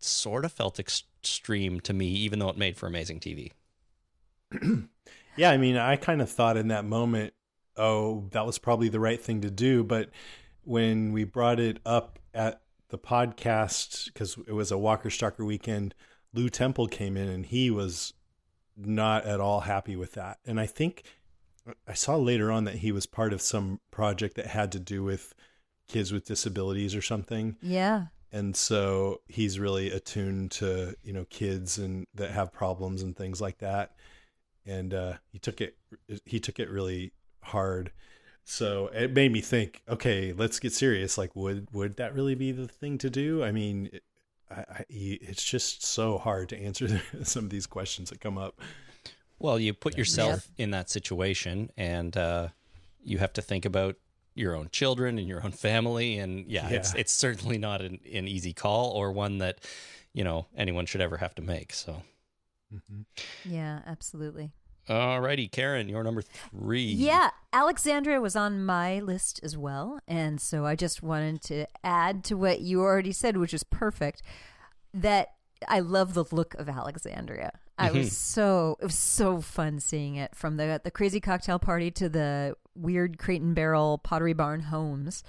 sort 0.00 0.44
of 0.44 0.52
felt 0.52 0.78
extreme 0.78 1.80
to 1.80 1.92
me 1.92 2.06
even 2.06 2.38
though 2.38 2.48
it 2.48 2.56
made 2.56 2.76
for 2.76 2.86
amazing 2.86 3.20
TV. 3.20 3.52
yeah, 5.36 5.50
I 5.50 5.56
mean, 5.56 5.76
I 5.76 5.96
kind 5.96 6.22
of 6.22 6.30
thought 6.30 6.56
in 6.56 6.68
that 6.68 6.84
moment, 6.84 7.34
oh, 7.76 8.28
that 8.30 8.46
was 8.46 8.58
probably 8.58 8.88
the 8.88 9.00
right 9.00 9.20
thing 9.20 9.40
to 9.42 9.50
do. 9.50 9.82
But 9.82 10.10
when 10.64 11.12
we 11.12 11.24
brought 11.24 11.60
it 11.60 11.78
up 11.84 12.18
at 12.32 12.60
the 12.90 12.98
podcast, 12.98 14.06
because 14.06 14.38
it 14.46 14.52
was 14.52 14.70
a 14.70 14.78
Walker 14.78 15.10
Stalker 15.10 15.44
weekend, 15.44 15.94
Lew 16.32 16.48
Temple 16.48 16.86
came 16.86 17.16
in 17.16 17.28
and 17.28 17.46
he 17.46 17.70
was 17.70 18.14
not 18.76 19.24
at 19.24 19.40
all 19.40 19.60
happy 19.60 19.96
with 19.96 20.12
that. 20.12 20.38
And 20.46 20.60
I 20.60 20.66
think 20.66 21.02
I 21.86 21.94
saw 21.94 22.16
later 22.16 22.50
on 22.50 22.64
that 22.64 22.76
he 22.76 22.92
was 22.92 23.06
part 23.06 23.32
of 23.32 23.42
some 23.42 23.80
project 23.90 24.36
that 24.36 24.46
had 24.46 24.72
to 24.72 24.78
do 24.78 25.02
with 25.02 25.34
kids 25.88 26.12
with 26.12 26.26
disabilities 26.26 26.94
or 26.94 27.02
something. 27.02 27.56
Yeah. 27.60 28.06
And 28.30 28.54
so 28.54 29.22
he's 29.26 29.58
really 29.58 29.90
attuned 29.90 30.50
to, 30.52 30.94
you 31.02 31.12
know, 31.12 31.24
kids 31.30 31.78
and 31.78 32.06
that 32.14 32.30
have 32.30 32.52
problems 32.52 33.02
and 33.02 33.16
things 33.16 33.40
like 33.40 33.58
that. 33.58 33.94
And 34.66 34.92
uh, 34.92 35.14
he 35.32 35.38
took 35.38 35.60
it 35.60 35.76
he 36.26 36.38
took 36.38 36.60
it 36.60 36.70
really 36.70 37.12
hard. 37.42 37.90
So 38.50 38.86
it 38.94 39.12
made 39.12 39.30
me 39.30 39.42
think, 39.42 39.82
okay, 39.86 40.32
let's 40.32 40.58
get 40.58 40.72
serious. 40.72 41.18
Like 41.18 41.36
would 41.36 41.68
would 41.70 41.96
that 41.98 42.14
really 42.14 42.34
be 42.34 42.50
the 42.50 42.66
thing 42.66 42.96
to 42.98 43.10
do? 43.10 43.44
I 43.44 43.52
mean, 43.52 43.90
I, 44.50 44.60
I, 44.60 44.84
it's 44.88 45.44
just 45.44 45.84
so 45.84 46.16
hard 46.16 46.48
to 46.48 46.58
answer 46.58 47.02
some 47.24 47.44
of 47.44 47.50
these 47.50 47.66
questions 47.66 48.08
that 48.08 48.20
come 48.22 48.38
up. 48.38 48.58
Well, 49.38 49.58
you 49.60 49.74
put 49.74 49.98
yourself 49.98 50.48
in 50.56 50.70
that 50.70 50.88
situation, 50.88 51.70
and 51.76 52.16
uh, 52.16 52.48
you 53.04 53.18
have 53.18 53.34
to 53.34 53.42
think 53.42 53.66
about 53.66 53.96
your 54.34 54.56
own 54.56 54.70
children 54.72 55.18
and 55.18 55.28
your 55.28 55.44
own 55.44 55.52
family. 55.52 56.18
And 56.18 56.50
yeah, 56.50 56.70
Yeah. 56.70 56.76
it's 56.76 56.94
it's 56.94 57.12
certainly 57.12 57.58
not 57.58 57.82
an, 57.82 58.00
an 58.10 58.26
easy 58.26 58.54
call 58.54 58.92
or 58.92 59.12
one 59.12 59.38
that 59.38 59.60
you 60.14 60.24
know 60.24 60.46
anyone 60.56 60.86
should 60.86 61.02
ever 61.02 61.18
have 61.18 61.34
to 61.34 61.42
make. 61.42 61.74
So, 61.74 62.02
Yeah, 63.44 63.80
absolutely. 63.86 64.52
Alrighty, 64.88 65.50
Karen, 65.50 65.88
you're 65.88 66.04
number 66.04 66.22
three. 66.22 66.82
Yeah, 66.82 67.30
Alexandria 67.52 68.20
was 68.20 68.36
on 68.36 68.64
my 68.64 69.00
list 69.00 69.40
as 69.42 69.56
well. 69.56 70.00
And 70.08 70.40
so 70.40 70.64
I 70.66 70.74
just 70.74 71.02
wanted 71.02 71.42
to 71.42 71.66
add 71.84 72.24
to 72.24 72.36
what 72.36 72.60
you 72.60 72.80
already 72.80 73.12
said, 73.12 73.36
which 73.36 73.54
is 73.54 73.64
perfect, 73.64 74.22
that 74.94 75.28
I 75.66 75.80
love 75.80 76.14
the 76.14 76.24
look 76.32 76.54
of 76.54 76.68
Alexandria. 76.68 77.52
I 77.78 77.90
was 77.92 78.06
mm-hmm. 78.06 78.14
so 78.14 78.76
it 78.80 78.86
was 78.86 78.98
so 78.98 79.40
fun 79.40 79.78
seeing 79.78 80.16
it 80.16 80.34
from 80.34 80.56
the 80.56 80.80
the 80.82 80.90
crazy 80.90 81.20
cocktail 81.20 81.60
party 81.60 81.92
to 81.92 82.08
the 82.08 82.56
weird 82.74 83.18
crate 83.18 83.40
and 83.40 83.54
barrel 83.54 83.98
pottery 83.98 84.32
barn 84.32 84.60
homes. 84.60 85.22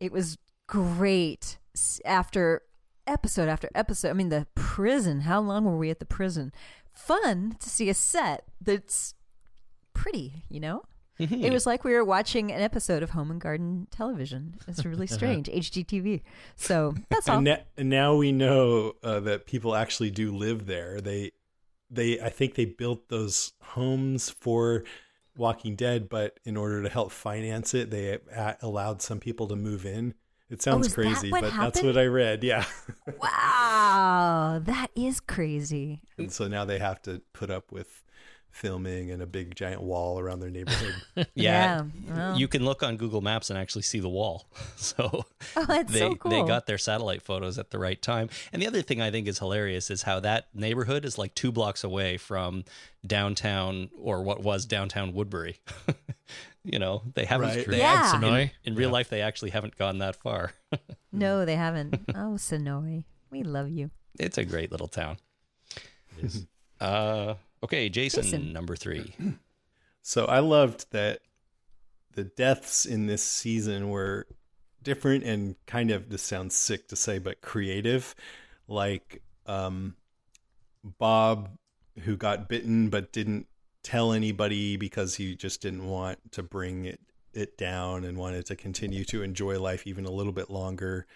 It 0.00 0.10
was 0.10 0.36
great 0.66 1.58
after 2.04 2.62
episode 3.06 3.48
after 3.48 3.70
episode. 3.74 4.10
I 4.10 4.14
mean, 4.14 4.30
the 4.30 4.46
prison. 4.56 5.22
How 5.22 5.40
long 5.40 5.64
were 5.64 5.78
we 5.78 5.90
at 5.90 6.00
the 6.00 6.06
prison? 6.06 6.52
Fun 6.96 7.56
to 7.60 7.68
see 7.68 7.88
a 7.88 7.94
set 7.94 8.44
that's 8.60 9.14
pretty, 9.94 10.44
you 10.48 10.60
know? 10.60 10.82
Mm-hmm. 11.20 11.44
It 11.44 11.52
was 11.52 11.64
like 11.66 11.84
we 11.84 11.92
were 11.92 12.04
watching 12.04 12.52
an 12.52 12.60
episode 12.60 13.02
of 13.02 13.10
Home 13.10 13.30
and 13.30 13.40
Garden 13.40 13.86
Television. 13.90 14.56
It's 14.68 14.84
really 14.84 15.04
uh-huh. 15.06 15.14
strange, 15.14 15.48
HGTV. 15.48 16.22
So 16.56 16.94
that's 17.08 17.28
all. 17.28 17.36
And, 17.36 17.44
na- 17.44 17.56
and 17.76 17.88
now 17.88 18.16
we 18.16 18.32
know 18.32 18.94
uh, 19.02 19.20
that 19.20 19.46
people 19.46 19.74
actually 19.74 20.10
do 20.10 20.34
live 20.36 20.66
there. 20.66 21.00
They, 21.00 21.32
they, 21.90 22.20
I 22.20 22.28
think 22.28 22.54
they 22.54 22.66
built 22.66 23.08
those 23.08 23.52
homes 23.62 24.28
for 24.28 24.84
Walking 25.36 25.74
Dead, 25.74 26.08
but 26.08 26.38
in 26.44 26.56
order 26.56 26.82
to 26.82 26.88
help 26.88 27.12
finance 27.12 27.72
it, 27.72 27.90
they 27.90 28.18
a- 28.34 28.56
allowed 28.60 29.00
some 29.00 29.20
people 29.20 29.46
to 29.48 29.56
move 29.56 29.86
in. 29.86 30.14
It 30.48 30.62
sounds 30.62 30.86
oh, 30.86 30.86
is 30.86 30.94
that 30.94 31.02
crazy, 31.02 31.30
what 31.30 31.42
but 31.42 31.52
that's 31.52 31.82
what 31.82 31.98
I 31.98 32.04
read. 32.04 32.44
Yeah. 32.44 32.64
wow, 33.20 34.60
that 34.64 34.88
is 34.94 35.20
crazy. 35.20 36.02
and 36.18 36.32
so 36.32 36.46
now 36.46 36.64
they 36.64 36.78
have 36.78 37.02
to 37.02 37.20
put 37.32 37.50
up 37.50 37.72
with 37.72 38.02
filming 38.56 39.10
and 39.10 39.20
a 39.20 39.26
big 39.26 39.54
giant 39.54 39.82
wall 39.82 40.18
around 40.18 40.40
their 40.40 40.48
neighborhood. 40.48 40.94
yeah. 41.34 41.82
well. 42.08 42.38
You 42.38 42.48
can 42.48 42.64
look 42.64 42.82
on 42.82 42.96
Google 42.96 43.20
Maps 43.20 43.50
and 43.50 43.58
actually 43.58 43.82
see 43.82 44.00
the 44.00 44.08
wall. 44.08 44.48
So 44.76 45.24
Oh, 45.56 45.64
that's 45.64 45.92
they 45.92 45.98
so 45.98 46.14
cool. 46.14 46.30
they 46.30 46.42
got 46.46 46.66
their 46.66 46.78
satellite 46.78 47.22
photos 47.22 47.58
at 47.58 47.70
the 47.70 47.78
right 47.78 48.00
time. 48.00 48.28
And 48.52 48.62
the 48.62 48.66
other 48.66 48.82
thing 48.82 49.00
I 49.00 49.10
think 49.10 49.26
is 49.26 49.38
hilarious 49.38 49.90
is 49.90 50.02
how 50.02 50.20
that 50.20 50.48
neighborhood 50.54 51.04
is 51.04 51.18
like 51.18 51.34
two 51.34 51.50
blocks 51.50 51.82
away 51.82 52.16
from 52.18 52.64
downtown 53.06 53.90
or 53.98 54.22
what 54.22 54.42
was 54.42 54.64
downtown 54.64 55.12
Woodbury. 55.12 55.60
You 56.66 56.78
know, 56.80 57.02
they 57.14 57.24
haven't. 57.24 57.48
Right. 57.48 57.66
They, 57.66 57.78
Yeah. 57.78 58.12
Senoia. 58.12 58.50
In 58.64 58.74
real 58.74 58.90
life, 58.90 59.08
they 59.08 59.20
actually 59.22 59.50
haven't 59.50 59.76
gone 59.76 59.98
that 59.98 60.16
far. 60.16 60.52
no, 61.12 61.44
they 61.44 61.54
haven't. 61.54 61.94
Oh, 62.10 62.34
Senoia, 62.36 63.04
we 63.30 63.42
love 63.44 63.70
you. 63.70 63.90
it's 64.18 64.36
a 64.38 64.44
great 64.44 64.70
little 64.72 64.88
town. 64.88 65.18
Uh, 66.78 67.36
okay, 67.64 67.88
Jason, 67.88 68.22
Jason. 68.22 68.52
number 68.52 68.76
three. 68.76 69.14
So 70.02 70.26
I 70.26 70.38
loved 70.38 70.92
that 70.92 71.20
the 72.14 72.22
deaths 72.22 72.84
in 72.86 73.06
this 73.06 73.24
season 73.24 73.88
were 73.90 74.28
different 74.82 75.24
and 75.24 75.56
kind 75.66 75.90
of 75.90 76.10
this 76.10 76.22
sounds 76.22 76.54
sick 76.54 76.86
to 76.88 76.96
say, 76.96 77.18
but 77.18 77.40
creative. 77.40 78.14
Like 78.68 79.22
um, 79.46 79.96
Bob, 80.84 81.48
who 82.04 82.16
got 82.16 82.48
bitten 82.48 82.88
but 82.88 83.12
didn't 83.12 83.46
tell 83.86 84.12
anybody 84.12 84.76
because 84.76 85.14
he 85.14 85.36
just 85.36 85.62
didn't 85.62 85.86
want 85.86 86.18
to 86.32 86.42
bring 86.42 86.86
it 86.86 87.00
it 87.32 87.56
down 87.56 88.02
and 88.02 88.18
wanted 88.18 88.44
to 88.46 88.56
continue 88.56 89.04
to 89.04 89.22
enjoy 89.22 89.60
life 89.60 89.86
even 89.86 90.06
a 90.06 90.10
little 90.10 90.32
bit 90.32 90.50
longer. 90.50 91.06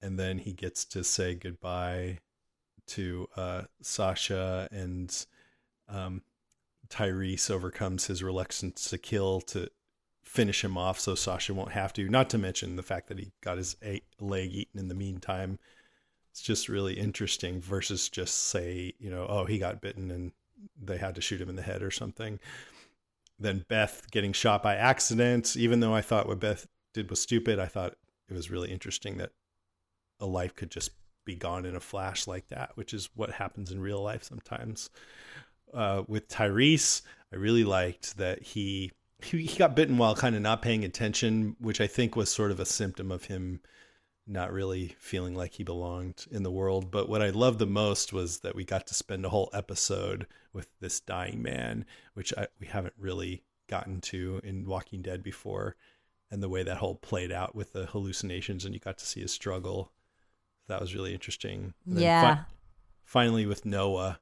And 0.00 0.18
then 0.18 0.38
he 0.38 0.52
gets 0.52 0.84
to 0.86 1.04
say 1.04 1.34
goodbye 1.34 2.20
to 2.86 3.28
uh, 3.36 3.62
Sasha 3.82 4.66
and 4.70 5.26
um, 5.88 6.22
Tyreese 6.88 7.50
overcomes 7.50 8.06
his 8.06 8.22
reluctance 8.22 8.88
to 8.88 8.96
kill 8.96 9.42
to 9.42 9.70
finish 10.22 10.64
him 10.64 10.78
off 10.78 10.98
so 11.00 11.14
Sasha 11.14 11.52
won't 11.52 11.72
have 11.72 11.92
to. 11.94 12.08
Not 12.08 12.30
to 12.30 12.38
mention 12.38 12.76
the 12.76 12.82
fact 12.82 13.08
that 13.08 13.18
he 13.18 13.32
got 13.42 13.58
his 13.58 13.76
leg 14.20 14.52
eaten 14.52 14.80
in 14.80 14.88
the 14.88 14.94
meantime. 14.94 15.58
It's 16.30 16.40
just 16.40 16.68
really 16.68 16.94
interesting 16.94 17.60
versus 17.60 18.08
just 18.08 18.46
say, 18.46 18.94
you 18.98 19.10
know, 19.10 19.26
oh, 19.28 19.44
he 19.44 19.58
got 19.58 19.82
bitten 19.82 20.10
and 20.10 20.32
they 20.80 20.98
had 20.98 21.14
to 21.14 21.20
shoot 21.20 21.40
him 21.40 21.48
in 21.48 21.56
the 21.56 21.62
head 21.62 21.82
or 21.82 21.90
something. 21.90 22.38
Then 23.38 23.64
Beth 23.68 24.10
getting 24.10 24.32
shot 24.32 24.62
by 24.62 24.76
accident, 24.76 25.56
even 25.56 25.80
though 25.80 25.94
I 25.94 26.02
thought 26.02 26.28
what 26.28 26.40
Beth 26.40 26.66
did 26.92 27.08
was 27.08 27.20
stupid, 27.20 27.58
I 27.58 27.66
thought 27.66 27.96
it 28.28 28.34
was 28.34 28.50
really 28.50 28.70
interesting 28.70 29.16
that 29.18 29.30
a 30.20 30.26
life 30.26 30.54
could 30.54 30.70
just 30.70 30.90
be 31.24 31.34
gone 31.34 31.64
in 31.64 31.76
a 31.76 31.80
flash 31.80 32.26
like 32.26 32.48
that, 32.48 32.72
which 32.74 32.92
is 32.92 33.08
what 33.14 33.30
happens 33.32 33.70
in 33.70 33.80
real 33.80 34.02
life 34.02 34.22
sometimes 34.22 34.90
uh, 35.74 36.02
with 36.06 36.28
Tyreese, 36.28 37.02
I 37.32 37.36
really 37.36 37.64
liked 37.64 38.16
that 38.16 38.42
he, 38.42 38.92
he 39.22 39.44
he 39.44 39.58
got 39.58 39.76
bitten 39.76 39.98
while 39.98 40.14
kind 40.14 40.34
of 40.34 40.42
not 40.42 40.62
paying 40.62 40.84
attention, 40.84 41.56
which 41.60 41.80
I 41.80 41.86
think 41.86 42.16
was 42.16 42.30
sort 42.30 42.50
of 42.50 42.60
a 42.60 42.66
symptom 42.66 43.10
of 43.10 43.24
him 43.24 43.60
not 44.30 44.52
really 44.52 44.94
feeling 44.98 45.34
like 45.34 45.54
he 45.54 45.64
belonged 45.64 46.26
in 46.30 46.42
the 46.42 46.50
world. 46.50 46.90
But 46.90 47.08
what 47.08 47.20
I 47.20 47.30
loved 47.30 47.58
the 47.58 47.66
most 47.66 48.12
was 48.12 48.38
that 48.40 48.54
we 48.54 48.64
got 48.64 48.86
to 48.86 48.94
spend 48.94 49.24
a 49.24 49.30
whole 49.30 49.50
episode 49.52 50.26
with 50.52 50.68
this 50.80 51.00
dying 51.00 51.42
man, 51.42 51.84
which 52.14 52.32
I, 52.38 52.46
we 52.60 52.66
haven't 52.68 52.94
really 52.96 53.42
gotten 53.68 54.00
to 54.00 54.40
in 54.44 54.66
Walking 54.66 55.02
Dead 55.02 55.22
before, 55.22 55.76
and 56.30 56.42
the 56.42 56.48
way 56.48 56.62
that 56.62 56.78
whole 56.78 56.94
played 56.94 57.32
out 57.32 57.54
with 57.54 57.72
the 57.72 57.86
hallucinations, 57.86 58.64
and 58.64 58.72
you 58.72 58.80
got 58.80 58.98
to 58.98 59.06
see 59.06 59.20
his 59.20 59.32
struggle. 59.32 59.92
That 60.68 60.80
was 60.80 60.94
really 60.94 61.12
interesting. 61.12 61.74
Yeah. 61.84 62.36
fi- 62.36 62.44
finally, 63.04 63.46
with 63.46 63.64
Noah, 63.64 64.20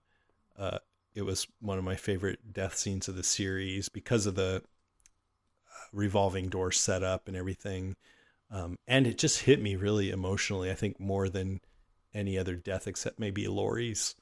uh, 0.59 0.79
it 1.15 1.23
was 1.23 1.47
one 1.61 1.79
of 1.79 1.85
my 1.85 1.97
favorite 1.97 2.53
death 2.53 2.77
scenes 2.77 3.09
of 3.09 3.17
the 3.17 3.23
series 3.23 3.89
because 3.89 4.25
of 4.25 4.37
the 4.37 4.57
uh, 4.57 5.87
revolving 5.93 6.49
door 6.49 6.73
setup 6.73 7.29
and 7.29 7.37
everything. 7.37 7.97
Um, 8.51 8.79
and 8.87 9.07
it 9.07 9.19
just 9.19 9.41
hit 9.41 9.61
me 9.61 9.77
really 9.77 10.11
emotionally. 10.11 10.71
I 10.71 10.75
think 10.75 10.99
more 10.99 11.29
than 11.29 11.61
any 12.15 12.39
other 12.39 12.55
death 12.57 12.87
except 12.87 13.19
maybe 13.21 13.47
Lori's. 13.47 14.15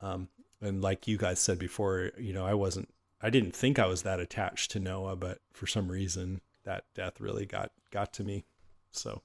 Um, 0.00 0.28
and 0.60 0.80
like 0.80 1.08
you 1.08 1.18
guys 1.18 1.40
said 1.40 1.58
before, 1.58 2.10
you 2.18 2.32
know, 2.32 2.46
I 2.46 2.54
wasn't, 2.54 2.88
I 3.20 3.30
didn't 3.30 3.54
think 3.56 3.78
I 3.78 3.86
was 3.86 4.02
that 4.02 4.20
attached 4.20 4.70
to 4.72 4.80
Noah, 4.80 5.16
but 5.16 5.38
for 5.52 5.66
some 5.66 5.90
reason 5.90 6.40
that 6.64 6.84
death 6.94 7.20
really 7.20 7.44
got 7.46 7.72
got 7.90 8.12
to 8.14 8.24
me. 8.24 8.44
So 8.92 9.22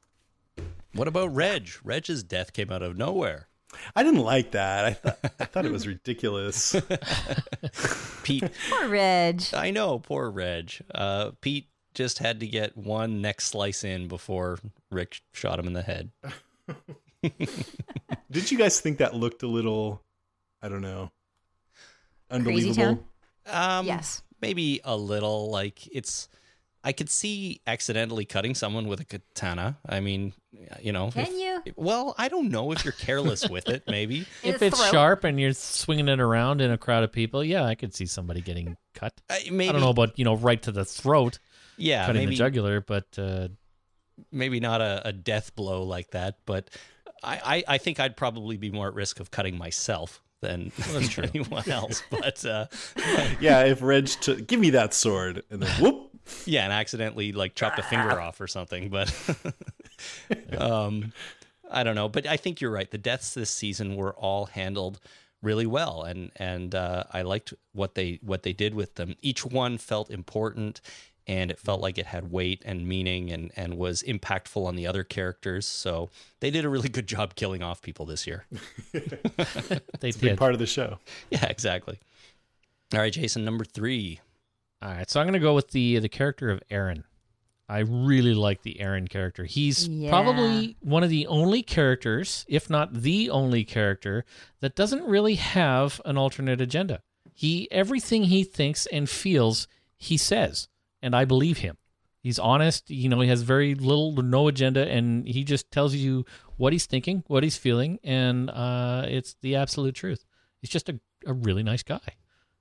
What 0.93 1.07
about 1.07 1.34
Reg? 1.36 1.70
Reg's 1.84 2.24
death 2.24 2.53
came 2.53 2.72
out 2.72 2.82
of 2.82 2.97
nowhere. 2.97 3.47
I 3.95 4.01
didn't 4.03 4.22
like 4.22 4.51
that. 4.51 4.86
I 4.86 4.93
thought 4.93 5.20
I 5.39 5.45
thought 5.45 5.66
it 5.66 5.72
was 5.72 5.86
ridiculous. 5.88 6.76
Pete, 8.24 8.43
Poor 8.70 8.88
Reg. 8.89 9.43
I 9.53 9.72
know, 9.72 9.99
poor 9.99 10.30
Reg. 10.30 10.74
Uh, 10.93 11.32
Pete 11.41 11.68
just 11.93 12.19
had 12.19 12.39
to 12.41 12.47
get 12.47 12.77
one 12.77 13.21
neck 13.21 13.41
slice 13.41 13.83
in 13.83 14.07
before 14.07 14.59
Rick 14.91 15.21
shot 15.33 15.59
him 15.59 15.67
in 15.67 15.73
the 15.73 15.81
head. 15.81 16.11
Did 18.31 18.51
you 18.51 18.57
guys 18.57 18.79
think 18.79 18.99
that 18.99 19.13
looked 19.15 19.43
a 19.43 19.47
little, 19.47 20.01
I 20.61 20.69
don't 20.69 20.81
know, 20.81 21.11
unbelievable? 22.29 23.03
Um, 23.47 23.85
Yes. 23.85 24.21
maybe 24.41 24.79
a 24.83 24.95
little. 24.95 25.49
Like 25.49 25.87
it's, 25.93 26.29
I 26.83 26.91
could 26.93 27.09
see 27.09 27.59
accidentally 27.67 28.23
cutting 28.25 28.55
someone 28.55 28.87
with 28.87 28.99
a 29.01 29.05
katana. 29.05 29.77
I 29.87 29.99
mean, 29.99 30.33
you 30.81 30.93
know, 30.93 31.09
Can 31.11 31.23
if, 31.23 31.29
you? 31.31 31.61
you? 31.65 31.73
Well, 31.75 32.15
I 32.17 32.29
don't 32.29 32.49
know 32.49 32.71
if 32.71 32.85
you're 32.85 32.93
careless 32.93 33.49
with 33.49 33.67
it. 33.67 33.83
Maybe 33.87 34.25
if 34.43 34.61
it's 34.61 34.77
throat? 34.79 34.91
sharp 34.91 35.23
and 35.23 35.39
you're 35.39 35.53
swinging 35.53 36.07
it 36.07 36.19
around 36.19 36.61
in 36.61 36.71
a 36.71 36.77
crowd 36.77 37.03
of 37.03 37.11
people, 37.11 37.43
yeah, 37.43 37.63
I 37.65 37.75
could 37.75 37.93
see 37.93 38.05
somebody 38.05 38.41
getting 38.41 38.77
cut. 38.93 39.13
Uh, 39.29 39.35
maybe 39.51 39.69
I 39.69 39.71
don't 39.73 39.81
know 39.81 39.89
about 39.89 40.17
you 40.17 40.23
know 40.25 40.35
right 40.35 40.61
to 40.61 40.71
the 40.71 40.85
throat, 40.85 41.39
Yeah, 41.80 42.05
cutting 42.05 42.21
maybe 42.21 42.32
the 42.32 42.38
jugular, 42.38 42.82
but 42.82 43.07
uh, 43.17 43.49
maybe 44.32 44.59
not 44.59 44.82
a, 44.82 45.01
a 45.05 45.11
death 45.13 45.55
blow 45.55 45.84
like 45.84 46.11
that, 46.11 46.38
but 46.45 46.69
I, 47.23 47.63
I, 47.67 47.75
I 47.75 47.77
think 47.77 47.99
I'd 47.99 48.15
probably 48.17 48.57
be 48.57 48.71
more 48.71 48.88
at 48.88 48.93
risk 48.93 49.19
of 49.19 49.32
cutting 49.32 49.57
myself 49.57 50.21
than 50.41 50.71
anyone 51.17 51.69
else. 51.69 52.03
But 52.09 52.45
uh, 52.45 52.67
Yeah, 53.39 53.63
if 53.63 53.82
Reg 53.82 54.07
took, 54.07 54.47
give 54.47 54.59
me 54.59 54.69
that 54.71 54.93
sword, 54.93 55.43
and 55.49 55.61
then 55.61 55.69
whoop. 55.82 56.11
yeah, 56.45 56.63
and 56.63 56.73
accidentally 56.73 57.32
like 57.32 57.55
chopped 57.55 57.80
a 57.80 57.84
finger 57.84 58.19
off 58.21 58.39
or 58.39 58.47
something. 58.47 58.89
But 58.89 59.13
um, 60.57 61.13
I 61.69 61.84
don't 61.84 61.95
know. 61.95 62.09
But 62.09 62.25
I 62.25 62.38
think 62.38 62.61
you're 62.61 62.71
right. 62.71 62.89
The 62.89 62.97
deaths 62.97 63.34
this 63.34 63.49
season 63.49 63.95
were 63.95 64.13
all 64.13 64.45
handled 64.45 64.99
really 65.41 65.65
well, 65.65 66.03
and 66.03 66.32
and 66.38 66.73
uh, 66.75 67.03
I 67.11 67.21
liked 67.23 67.53
what 67.73 67.95
they 67.95 68.19
what 68.21 68.43
they 68.43 68.53
did 68.53 68.73
with 68.73 68.95
them. 68.95 69.15
Each 69.21 69.45
one 69.45 69.77
felt 69.77 70.09
important. 70.09 70.82
And 71.30 71.51
it 71.51 71.59
felt 71.59 71.80
like 71.80 71.99
it 71.99 72.07
had 72.07 72.32
weight 72.32 72.63
and 72.65 72.88
meaning 72.88 73.30
and, 73.30 73.51
and 73.55 73.77
was 73.77 74.01
impactful 74.01 74.65
on 74.65 74.75
the 74.75 74.88
other 74.88 75.03
characters. 75.03 75.67
So 75.67 76.09
they 76.39 76.49
did 76.49 76.65
a 76.65 76.69
really 76.69 76.89
good 76.89 77.05
job 77.07 77.36
killing 77.36 77.61
off 77.61 77.84
people 77.84 78.07
this 78.07 78.25
year. 78.25 78.45
they 78.91 80.11
Big 80.11 80.19
did. 80.19 80.38
part 80.39 80.53
of 80.53 80.59
the 80.59 80.65
show. 80.65 80.97
Yeah, 81.30 81.45
exactly. 81.45 81.99
All 82.93 82.99
right, 82.99 83.13
Jason, 83.13 83.45
number 83.45 83.63
three. 83.63 84.19
All 84.82 84.89
right, 84.91 85.07
so 85.09 85.19
I'm 85.19 85.25
going 85.27 85.34
to 85.34 85.39
go 85.39 85.53
with 85.53 85.69
the 85.69 85.99
the 85.99 86.09
character 86.09 86.49
of 86.49 86.61
Aaron. 86.71 87.03
I 87.67 87.80
really 87.80 88.34
like 88.34 88.63
the 88.63 88.80
Aaron 88.80 89.07
character. 89.07 89.43
He's 89.45 89.88
Yeah. 89.88 90.09
probably 90.09 90.75
one 90.82 91.03
of 91.03 91.11
the 91.11 91.27
only 91.27 91.61
characters, 91.61 92.43
if 92.47 92.67
not 92.71 92.91
the 93.03 93.30
only 93.30 93.63
character, 93.63 94.25
that 94.61 94.75
doesn't 94.75 95.03
really 95.03 95.36
have 95.36 96.01
an 96.05 96.17
alternate 96.17 96.59
agenda. 96.61 97.03
He 97.36 97.67
everything 97.71 98.23
he 98.23 98.43
thinks 98.43 98.88
and 98.88 99.07
feels, 99.07 99.67
he 99.99 100.17
says, 100.17 100.67
and 101.02 101.16
I 101.16 101.26
believe 101.26 101.60
him. 101.60 101.78
He's 102.22 102.38
honest, 102.38 102.89
you 102.89 103.08
know, 103.08 103.22
he 103.22 103.30
has 103.30 103.43
very 103.43 103.76
little 103.76 104.16
to 104.16 104.22
no 104.22 104.50
agenda 104.50 104.86
and 104.88 105.26
he 105.26 105.45
just 105.45 105.72
tells 105.72 105.95
you 105.95 106.26
what 106.58 106.74
he's 106.74 106.86
thinking, 106.86 107.24
what 107.28 107.43
he's 107.43 107.56
feeling, 107.56 107.97
and 108.04 108.50
uh, 108.50 109.06
it's 109.08 109.36
the 109.41 109.56
absolute 109.56 109.95
truth. 109.95 110.26
He's 110.60 110.70
just 110.70 110.89
a, 110.89 111.00
a 111.26 111.34
really 111.34 111.64
nice 111.64 111.84
guy. 111.84 112.02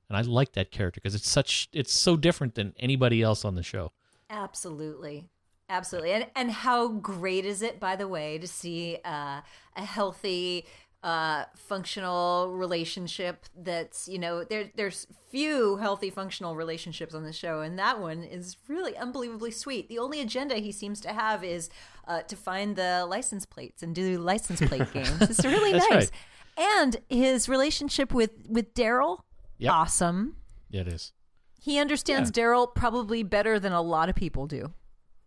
And 0.09 0.17
I 0.17 0.23
like 0.23 0.53
that 0.53 0.71
character 0.71 1.01
because 1.03 1.15
it's 1.15 1.29
such 1.29 1.69
it's 1.73 1.93
so 1.93 2.17
different 2.17 2.55
than 2.55 2.73
anybody 2.79 3.21
else 3.21 3.45
on 3.45 3.57
the 3.57 3.63
show. 3.63 3.93
Absolutely. 4.31 5.29
Absolutely. 5.69 6.13
And 6.13 6.27
and 6.35 6.51
how 6.51 6.89
great 6.89 7.45
is 7.45 7.61
it, 7.61 7.79
by 7.79 7.97
the 7.97 8.09
way, 8.09 8.39
to 8.39 8.47
see 8.47 8.99
uh, 9.05 9.41
a 9.77 9.85
healthy, 9.85 10.67
uh, 11.03 11.45
functional 11.57 12.53
relationship 12.57 13.45
that's, 13.57 14.09
you 14.09 14.19
know, 14.19 14.43
there 14.45 14.71
there's 14.75 15.07
few 15.31 15.77
healthy 15.77 16.11
functional 16.11 16.57
relationships 16.57 17.15
on 17.15 17.23
the 17.23 17.33
show, 17.33 17.61
and 17.61 17.79
that 17.79 18.01
one 18.01 18.25
is 18.25 18.57
really 18.67 18.97
unbelievably 18.97 19.53
sweet. 19.53 19.89
The 19.89 19.99
only 19.99 20.21
agenda 20.21 20.57
he 20.57 20.73
seems 20.73 21.01
to 21.03 21.13
have 21.13 21.45
is 21.45 21.71
uh, 22.07 22.23
to 22.23 22.35
find 22.37 22.75
the 22.77 23.07
license 23.09 23.47
plates 23.47 23.83
and 23.83 23.95
do 23.95 24.19
license 24.19 24.61
plate 24.61 24.93
games. 24.93 25.21
It's 25.23 25.45
really 25.45 25.73
nice. 25.73 25.91
right. 25.91 26.11
And 26.57 26.97
his 27.09 27.49
relationship 27.49 28.13
with 28.13 28.33
with 28.49 28.75
Daryl, 28.75 29.21
Yep. 29.59 29.73
awesome. 29.73 30.37
Yeah, 30.71 30.81
it 30.83 30.89
is. 30.89 31.13
He 31.61 31.79
understands 31.79 32.31
Daryl 32.33 32.73
probably 32.75 33.23
better 33.23 33.59
than 33.61 33.73
a 33.73 33.83
lot 33.83 34.09
of 34.09 34.15
people 34.17 34.47
do. 34.47 34.73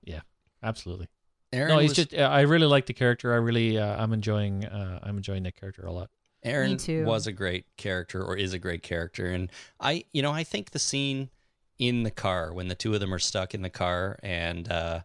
Yeah, 0.04 0.22
absolutely. 0.64 1.08
Aaron 1.54 1.70
no, 1.70 1.80
he's 1.80 1.92
was- 1.92 2.08
just. 2.08 2.14
I 2.16 2.42
really 2.42 2.68
like 2.68 2.86
the 2.86 2.94
character. 2.94 3.34
I 3.34 3.38
really. 3.38 3.78
Uh, 3.78 4.02
I'm 4.02 4.14
enjoying. 4.14 4.66
Uh, 4.66 5.00
I'm 5.04 5.18
enjoying 5.18 5.44
that 5.44 5.56
character 5.56 5.86
a 5.86 5.92
lot. 5.92 6.10
Aaron 6.44 6.78
too. 6.78 7.06
was 7.06 7.28
a 7.28 7.32
great 7.32 7.66
character 7.78 8.24
or 8.24 8.36
is 8.36 8.54
a 8.54 8.60
great 8.60 8.82
character 8.82 9.28
and 9.28 9.52
I 9.80 10.06
you 10.12 10.24
know 10.24 10.32
I 10.32 10.44
think 10.44 10.72
the 10.72 10.80
scene 10.80 11.30
in 11.78 12.02
the 12.04 12.10
car 12.12 12.52
when 12.52 12.68
the 12.68 12.74
two 12.74 12.94
of 12.96 13.00
them 13.00 13.14
are 13.14 13.20
stuck 13.20 13.54
in 13.54 13.62
the 13.62 13.70
car 13.70 14.18
and 14.24 14.68
uh 14.72 15.02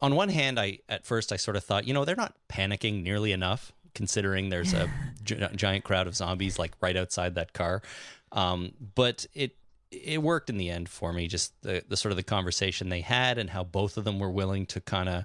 on 0.00 0.14
one 0.14 0.28
hand 0.28 0.60
I 0.60 0.78
at 0.88 1.04
first 1.04 1.32
I 1.32 1.36
sort 1.36 1.56
of 1.56 1.64
thought 1.64 1.88
you 1.88 1.94
know 1.94 2.04
they're 2.04 2.14
not 2.14 2.36
panicking 2.48 3.02
nearly 3.02 3.32
enough 3.32 3.72
considering 3.94 4.50
there's 4.50 4.72
a 4.72 4.88
gi- 5.24 5.44
giant 5.56 5.82
crowd 5.82 6.06
of 6.06 6.14
zombies 6.14 6.56
like 6.56 6.72
right 6.80 6.96
outside 6.96 7.34
that 7.34 7.52
car 7.52 7.82
um 8.30 8.70
but 8.94 9.26
it 9.34 9.56
it 9.90 10.22
worked 10.22 10.48
in 10.48 10.56
the 10.56 10.70
end 10.70 10.88
for 10.88 11.12
me 11.12 11.26
just 11.26 11.52
the, 11.62 11.82
the 11.88 11.96
sort 11.96 12.12
of 12.12 12.16
the 12.16 12.22
conversation 12.22 12.88
they 12.88 13.00
had 13.00 13.38
and 13.38 13.50
how 13.50 13.64
both 13.64 13.96
of 13.96 14.04
them 14.04 14.18
were 14.18 14.30
willing 14.30 14.64
to 14.66 14.80
kind 14.80 15.08
of 15.08 15.24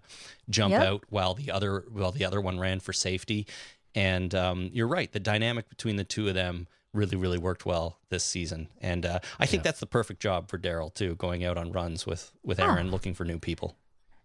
jump 0.50 0.72
Yep. 0.72 0.82
out 0.82 1.04
while 1.10 1.34
the 1.36 1.52
other 1.52 1.86
while 1.92 2.12
the 2.12 2.26
other 2.26 2.42
one 2.42 2.60
ran 2.60 2.80
for 2.80 2.92
safety 2.94 3.46
and 3.94 4.34
um, 4.34 4.70
you're 4.74 4.88
right 4.88 5.12
the 5.12 5.20
dynamic 5.20 5.70
between 5.70 5.96
the 5.98 6.04
two 6.04 6.28
of 6.28 6.34
them 6.34 6.68
really 6.94 7.16
really 7.18 7.38
worked 7.38 7.66
well 7.66 8.00
this 8.10 8.24
season 8.24 8.70
and 8.82 9.06
uh, 9.06 9.20
i 9.40 9.46
think 9.46 9.64
that's 9.64 9.80
the 9.82 9.86
perfect 9.86 10.22
job 10.22 10.50
for 10.50 10.58
daryl 10.58 10.94
too 10.94 11.14
going 11.16 11.44
out 11.46 11.58
on 11.58 11.72
runs 11.72 12.06
with 12.08 12.32
with 12.44 12.60
aaron 12.60 12.90
looking 12.90 13.14
for 13.14 13.26
new 13.26 13.38
people 13.38 13.76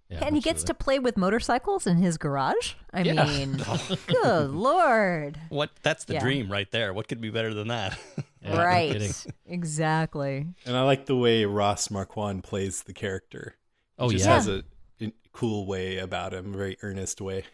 Yeah, 0.08 0.24
and 0.24 0.34
he 0.36 0.40
gets 0.40 0.62
to 0.64 0.74
play 0.74 0.98
with 0.98 1.16
motorcycles 1.16 1.86
in 1.86 1.98
his 1.98 2.16
garage. 2.18 2.74
I 2.92 3.02
Yeah. 3.02 3.24
mean, 3.26 3.60
good 4.06 4.50
lord. 4.50 5.38
what 5.50 5.70
that's 5.82 6.04
the 6.04 6.14
Yeah. 6.14 6.20
dream 6.20 6.50
right 6.50 6.70
there 6.70 6.92
what 6.94 7.06
could 7.08 7.20
be 7.20 7.30
better 7.30 7.52
than 7.54 7.68
that 7.68 7.98
Yeah, 8.42 8.62
right. 8.62 8.92
kidding. 8.92 9.12
exactly. 9.46 10.46
And 10.66 10.76
I 10.76 10.82
like 10.82 11.06
the 11.06 11.16
way 11.16 11.44
Ross 11.44 11.90
Marquand 11.90 12.42
plays 12.44 12.82
the 12.82 12.92
character. 12.94 13.54
Oh 13.98 14.08
He 14.08 14.16
just 14.16 14.26
yeah. 14.26 14.34
has 14.34 14.48
a, 14.48 14.62
a 15.00 15.12
cool 15.32 15.66
way 15.66 15.98
about 15.98 16.32
him, 16.34 16.54
a 16.54 16.56
very 16.56 16.76
earnest 16.82 17.20
way. 17.20 17.44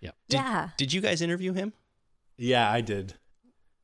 yeah. 0.00 0.10
Did- 0.28 0.36
yeah. 0.36 0.68
did 0.76 0.92
you 0.92 1.00
guys 1.00 1.22
interview 1.22 1.52
him 1.52 1.72
Yeah, 2.36 2.70
I 2.70 2.80
did. 2.82 3.14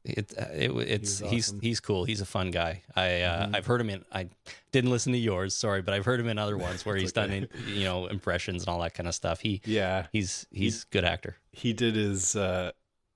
It, 0.05 0.35
uh, 0.37 0.47
it 0.53 0.71
it's 0.89 1.21
was 1.23 1.31
he's 1.31 1.49
awesome. 1.49 1.61
he's 1.61 1.79
cool. 1.81 2.05
He's 2.05 2.21
a 2.21 2.27
fun 2.27 2.51
guy. 2.51 2.83
I 2.97 3.21
uh, 3.23 3.51
I've 3.55 3.67
heard 3.67 3.81
him 3.81 3.89
in. 3.89 4.05
I 4.13 4.27
didn't 4.73 4.91
listen 4.91 5.13
to 5.13 5.19
yours, 5.19 5.55
sorry, 5.55 5.81
but 5.81 5.95
I've 5.95 6.05
heard 6.05 6.19
him 6.19 6.27
in 6.29 6.39
other 6.39 6.59
ones 6.59 6.85
where 6.87 6.97
he's 6.97 7.13
done 7.13 7.31
in, 7.31 7.49
you 7.69 7.85
know 7.85 8.09
impressions 8.09 8.63
and 8.63 8.69
all 8.69 8.81
that 8.81 8.95
kind 8.95 9.09
of 9.09 9.15
stuff. 9.15 9.39
He 9.39 9.63
Yeah, 9.65 10.09
he's 10.11 10.45
he's 10.51 10.83
a 10.83 10.87
good 10.91 11.05
actor. 11.05 11.37
he 11.53 11.73
did 11.73 11.95
his. 11.95 12.35
Uh, 12.35 12.73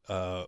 uh, 0.08 0.44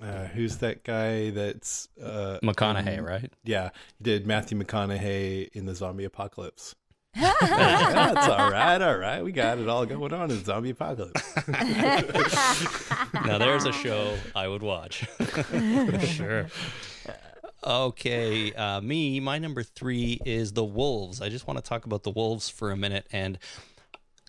uh, 0.00 0.26
who's 0.26 0.58
that 0.58 0.84
guy? 0.84 1.30
That's 1.30 1.88
uh, 2.02 2.38
McConaughey, 2.42 2.98
in- 2.98 3.04
right? 3.04 3.32
Yeah, 3.44 3.70
he 3.98 4.04
did 4.04 4.26
Matthew 4.26 4.58
McConaughey 4.58 5.48
in 5.52 5.66
the 5.66 5.74
Zombie 5.74 6.04
Apocalypse. 6.04 6.74
That's 7.14 8.28
all 8.28 8.50
right, 8.52 8.80
all 8.80 8.96
right. 8.96 9.24
We 9.24 9.32
got 9.32 9.58
it 9.58 9.68
all 9.68 9.84
going 9.84 10.12
on 10.12 10.30
in 10.30 10.44
Zombie 10.44 10.70
Apocalypse. 10.70 11.36
Now 13.26 13.38
there's 13.38 13.64
a 13.66 13.72
show 13.72 14.16
I 14.34 14.46
would 14.46 14.62
watch. 14.62 15.06
sure. 16.06 16.46
Okay, 17.64 18.52
uh, 18.54 18.80
me, 18.80 19.20
my 19.20 19.38
number 19.38 19.62
three 19.62 20.20
is 20.24 20.52
the 20.52 20.64
Wolves. 20.64 21.20
I 21.20 21.28
just 21.28 21.46
want 21.46 21.58
to 21.62 21.68
talk 21.68 21.84
about 21.84 22.04
the 22.04 22.10
Wolves 22.10 22.48
for 22.48 22.70
a 22.70 22.76
minute 22.76 23.06
and 23.12 23.38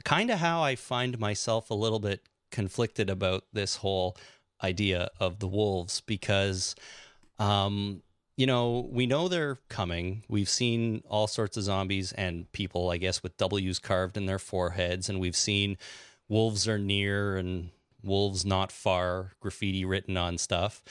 kind 0.03 0.29
of 0.31 0.39
how 0.39 0.63
I 0.63 0.75
find 0.75 1.17
myself 1.19 1.69
a 1.69 1.75
little 1.75 1.99
bit 1.99 2.27
conflicted 2.51 3.09
about 3.09 3.45
this 3.53 3.77
whole 3.77 4.17
idea 4.63 5.09
of 5.19 5.39
the 5.39 5.47
Wolves 5.47 6.01
because, 6.01 6.75
um, 7.39 8.01
you 8.37 8.45
know, 8.45 8.89
we 8.91 9.05
know 9.05 9.27
they're 9.27 9.59
coming. 9.69 10.23
We've 10.27 10.49
seen 10.49 11.03
all 11.09 11.27
sorts 11.27 11.57
of 11.57 11.63
zombies 11.63 12.11
and 12.13 12.51
people, 12.51 12.89
I 12.89 12.97
guess, 12.97 13.23
with 13.23 13.37
W's 13.37 13.79
carved 13.79 14.17
in 14.17 14.25
their 14.25 14.39
foreheads, 14.39 15.09
and 15.09 15.19
we've 15.19 15.35
seen 15.35 15.77
wolves 16.29 16.67
are 16.67 16.79
near 16.79 17.35
and 17.35 17.69
wolves 18.03 18.45
not 18.45 18.71
far 18.71 19.31
graffiti 19.41 19.85
written 19.85 20.17
on 20.17 20.37
stuff. 20.37 20.81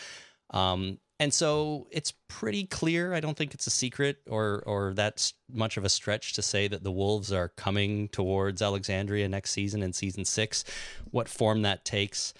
Um, 0.50 0.98
and 1.20 1.34
so 1.34 1.86
it's 1.90 2.14
pretty 2.28 2.64
clear. 2.64 3.12
I 3.12 3.20
don't 3.20 3.36
think 3.36 3.52
it's 3.52 3.66
a 3.66 3.70
secret 3.70 4.22
or 4.28 4.62
or 4.64 4.94
that's 4.94 5.34
much 5.52 5.76
of 5.76 5.84
a 5.84 5.90
stretch 5.90 6.32
to 6.32 6.42
say 6.42 6.66
that 6.66 6.82
the 6.82 6.90
Wolves 6.90 7.30
are 7.30 7.48
coming 7.48 8.08
towards 8.08 8.62
Alexandria 8.62 9.28
next 9.28 9.50
season 9.50 9.82
in 9.82 9.92
season 9.92 10.24
six. 10.24 10.64
What 11.10 11.28
form 11.28 11.60
that 11.62 11.84
takes 11.84 12.32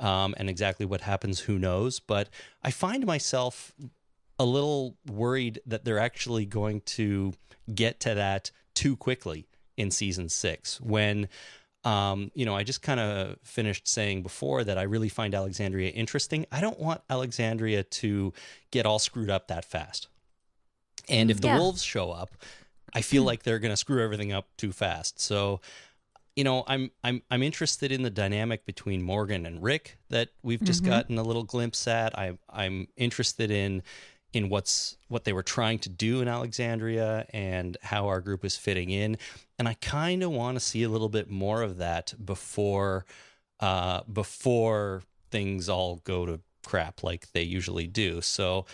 um, 0.00 0.34
and 0.36 0.48
exactly 0.50 0.86
what 0.86 1.00
happens, 1.02 1.40
who 1.40 1.58
knows? 1.58 2.00
But 2.00 2.28
I 2.62 2.70
find 2.70 3.06
myself 3.06 3.72
a 4.38 4.44
little 4.44 4.96
worried 5.10 5.60
that 5.66 5.84
they're 5.84 5.98
actually 5.98 6.46
going 6.46 6.82
to 6.82 7.32
get 7.74 8.00
to 8.00 8.14
that 8.14 8.50
too 8.74 8.96
quickly 8.96 9.46
in 9.76 9.90
season 9.90 10.28
six 10.28 10.80
when 10.80 11.28
um, 11.84 12.32
you 12.34 12.44
know, 12.44 12.56
I 12.56 12.64
just 12.64 12.82
kind 12.82 12.98
of 12.98 13.36
finished 13.44 13.86
saying 13.86 14.24
before 14.24 14.64
that 14.64 14.76
I 14.76 14.82
really 14.82 15.08
find 15.08 15.36
Alexandria 15.36 15.90
interesting. 15.90 16.44
I 16.50 16.60
don't 16.60 16.80
want 16.80 17.00
Alexandria 17.08 17.84
to 17.84 18.32
get 18.72 18.86
all 18.86 18.98
screwed 18.98 19.30
up 19.30 19.46
that 19.46 19.64
fast. 19.64 20.08
And 21.08 21.30
if 21.30 21.40
the 21.40 21.46
Yeah. 21.46 21.58
wolves 21.58 21.84
show 21.84 22.10
up, 22.10 22.36
I 22.92 23.02
feel 23.02 23.22
like 23.22 23.44
they're 23.44 23.60
going 23.60 23.72
to 23.72 23.76
screw 23.76 24.02
everything 24.02 24.32
up 24.32 24.48
too 24.56 24.72
fast. 24.72 25.20
So, 25.20 25.60
you 26.36 26.44
know, 26.44 26.64
I'm 26.66 26.90
I'm 27.02 27.22
I'm 27.30 27.42
interested 27.42 27.90
in 27.90 28.02
the 28.02 28.10
dynamic 28.10 28.66
between 28.66 29.02
Morgan 29.02 29.46
and 29.46 29.62
Rick 29.62 29.96
that 30.10 30.28
we've 30.42 30.62
just 30.62 30.84
gotten 30.84 31.18
a 31.18 31.22
little 31.22 31.44
glimpse 31.44 31.88
at. 31.88 32.16
I 32.16 32.38
I'm 32.50 32.88
interested 32.96 33.50
in 33.50 33.82
in 34.34 34.50
what's 34.50 34.98
what 35.08 35.24
they 35.24 35.32
were 35.32 35.42
trying 35.42 35.78
to 35.78 35.88
do 35.88 36.20
in 36.20 36.28
Alexandria 36.28 37.26
and 37.30 37.78
how 37.82 38.06
our 38.06 38.20
group 38.20 38.44
is 38.44 38.54
fitting 38.54 38.90
in. 38.90 39.16
And 39.58 39.66
I 39.66 39.74
kind 39.74 40.22
of 40.22 40.30
want 40.30 40.56
to 40.56 40.60
see 40.60 40.82
a 40.82 40.90
little 40.90 41.08
bit 41.08 41.30
more 41.30 41.62
of 41.62 41.78
that 41.78 42.12
before 42.22 43.06
uh, 43.60 44.02
before 44.12 45.02
things 45.30 45.70
all 45.70 46.02
go 46.04 46.26
to 46.26 46.40
crap 46.66 47.02
like 47.02 47.32
they 47.32 47.42
usually 47.42 47.86
do. 47.86 48.20
So 48.20 48.66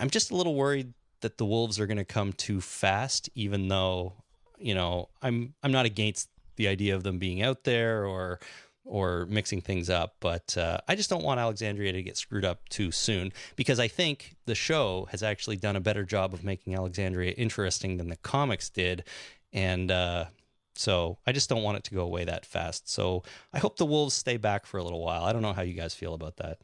I'm 0.00 0.08
just 0.08 0.30
a 0.30 0.36
little 0.36 0.54
worried 0.54 0.94
that 1.20 1.36
the 1.36 1.44
Wolves 1.44 1.78
are 1.78 1.86
going 1.86 1.98
to 1.98 2.04
come 2.04 2.32
too 2.32 2.62
fast, 2.62 3.28
even 3.34 3.68
though 3.68 4.14
you 4.58 4.74
know 4.74 5.10
I'm 5.20 5.52
I'm 5.62 5.72
not 5.72 5.84
against 5.84 6.30
the 6.56 6.68
idea 6.68 6.94
of 6.94 7.02
them 7.02 7.18
being 7.18 7.42
out 7.42 7.64
there 7.64 8.04
or 8.06 8.40
or 8.86 9.24
mixing 9.30 9.62
things 9.62 9.88
up, 9.88 10.16
but 10.20 10.58
uh, 10.58 10.76
I 10.86 10.94
just 10.94 11.08
don't 11.08 11.24
want 11.24 11.40
Alexandria 11.40 11.90
to 11.92 12.02
get 12.02 12.18
screwed 12.18 12.44
up 12.44 12.68
too 12.68 12.90
soon 12.90 13.32
because 13.56 13.80
I 13.80 13.88
think 13.88 14.36
the 14.44 14.54
show 14.54 15.08
has 15.10 15.22
actually 15.22 15.56
done 15.56 15.74
a 15.74 15.80
better 15.80 16.04
job 16.04 16.34
of 16.34 16.44
making 16.44 16.74
Alexandria 16.74 17.32
interesting 17.32 17.96
than 17.96 18.10
the 18.10 18.16
comics 18.16 18.68
did, 18.68 19.04
and 19.54 19.90
uh, 19.90 20.26
so 20.74 21.16
I 21.26 21.32
just 21.32 21.48
don't 21.48 21.62
want 21.62 21.78
it 21.78 21.84
to 21.84 21.94
go 21.94 22.02
away 22.02 22.24
that 22.26 22.44
fast. 22.44 22.90
So 22.90 23.22
I 23.54 23.58
hope 23.58 23.78
the 23.78 23.86
Wolves 23.86 24.12
stay 24.12 24.36
back 24.36 24.66
for 24.66 24.76
a 24.76 24.84
little 24.84 25.02
while. 25.02 25.24
I 25.24 25.32
don't 25.32 25.40
know 25.40 25.54
how 25.54 25.62
you 25.62 25.72
guys 25.72 25.94
feel 25.94 26.12
about 26.12 26.36
that. 26.36 26.58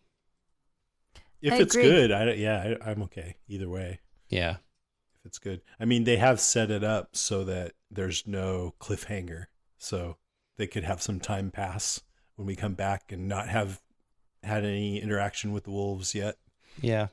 If 1.41 1.55
I 1.55 1.57
it's 1.57 1.75
agree. 1.75 1.89
good, 1.89 2.13
I 2.13 2.25
don't- 2.27 2.39
yeah, 2.39 2.77
I, 2.83 2.91
I'm 2.91 3.03
okay 3.05 3.37
either 3.49 3.69
way. 3.71 4.01
Yeah, 4.29 4.57
If 5.21 5.25
it's 5.27 5.39
good, 5.39 5.63
I 5.81 5.87
mean, 5.87 6.05
they 6.05 6.19
have 6.19 6.39
set 6.39 6.71
it 6.71 6.85
up 6.85 7.17
so 7.17 7.45
that 7.45 7.73
there's 7.91 8.27
no 8.27 8.75
cliffhanger, 8.79 9.47
so 9.83 10.17
they 10.59 10.67
could 10.67 10.85
have 10.85 11.01
some 11.03 11.19
time 11.19 11.51
pass 11.51 12.01
when 12.37 12.47
we 12.47 12.55
come 12.55 12.75
back 12.75 13.11
and 13.11 13.27
not 13.27 13.49
have 13.49 13.81
had 14.45 14.65
any 14.65 15.01
interaction 15.03 15.53
with 15.53 15.65
the 15.65 15.71
wolves 15.71 16.15
yet. 16.15 16.37
yeah. 16.81 17.09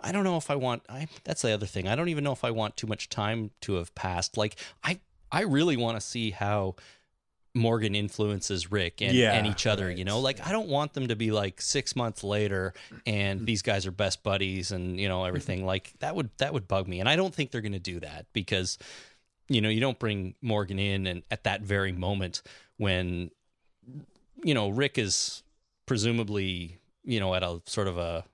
I 0.00 0.12
don't 0.12 0.24
know 0.24 0.36
if 0.36 0.50
I 0.50 0.56
want. 0.56 0.82
I 0.86 1.08
that's 1.24 1.40
the 1.40 1.52
other 1.52 1.64
thing. 1.64 1.88
I 1.88 1.94
don't 1.94 2.10
even 2.10 2.24
know 2.24 2.32
if 2.32 2.44
I 2.44 2.50
want 2.50 2.76
too 2.76 2.86
much 2.86 3.08
time 3.08 3.52
to 3.62 3.74
have 3.76 3.94
passed. 3.94 4.36
Like 4.36 4.56
I, 4.82 5.00
I 5.32 5.42
really 5.42 5.78
want 5.78 5.96
to 5.96 6.00
see 6.02 6.30
how 6.30 6.74
Morgan 7.54 7.94
influences 7.94 8.70
Rick 8.70 9.00
and, 9.00 9.14
Yeah, 9.14 9.32
and 9.32 9.46
each 9.46 9.66
other. 9.66 9.86
right. 9.86 9.96
You 9.96 10.04
know, 10.04 10.20
like 10.20 10.46
I 10.46 10.52
don't 10.52 10.68
want 10.68 10.92
them 10.92 11.08
to 11.08 11.16
be 11.16 11.30
like 11.30 11.62
six 11.62 11.96
months 11.96 12.22
later 12.22 12.74
and 13.06 13.46
these 13.46 13.62
guys 13.62 13.86
are 13.86 13.92
best 13.92 14.22
buddies 14.22 14.72
and 14.72 15.00
you 15.00 15.08
know 15.08 15.24
everything. 15.24 15.60
Mm-hmm. 15.60 15.68
like 15.68 15.94
that 16.00 16.14
would 16.16 16.28
that 16.36 16.52
would 16.52 16.68
bug 16.68 16.86
me, 16.86 17.00
and 17.00 17.08
I 17.08 17.16
don't 17.16 17.34
think 17.34 17.50
they're 17.50 17.62
going 17.62 17.72
to 17.72 17.78
do 17.78 18.00
that 18.00 18.26
because 18.34 18.76
you 19.48 19.60
know 19.60 19.68
you 19.68 19.80
don't 19.80 19.98
bring 19.98 20.34
Morgan 20.40 20.78
in 20.78 21.06
and 21.06 21.22
at 21.30 21.44
that 21.44 21.62
very 21.62 21.92
moment 21.92 22.42
when 22.76 23.30
you 24.42 24.54
know 24.54 24.68
Rick 24.68 24.98
is 24.98 25.42
presumably 25.86 26.78
you 27.04 27.20
know 27.20 27.34
at 27.34 27.42
a 27.42 27.60
sort 27.66 27.88
of 27.88 27.98
a 27.98 28.24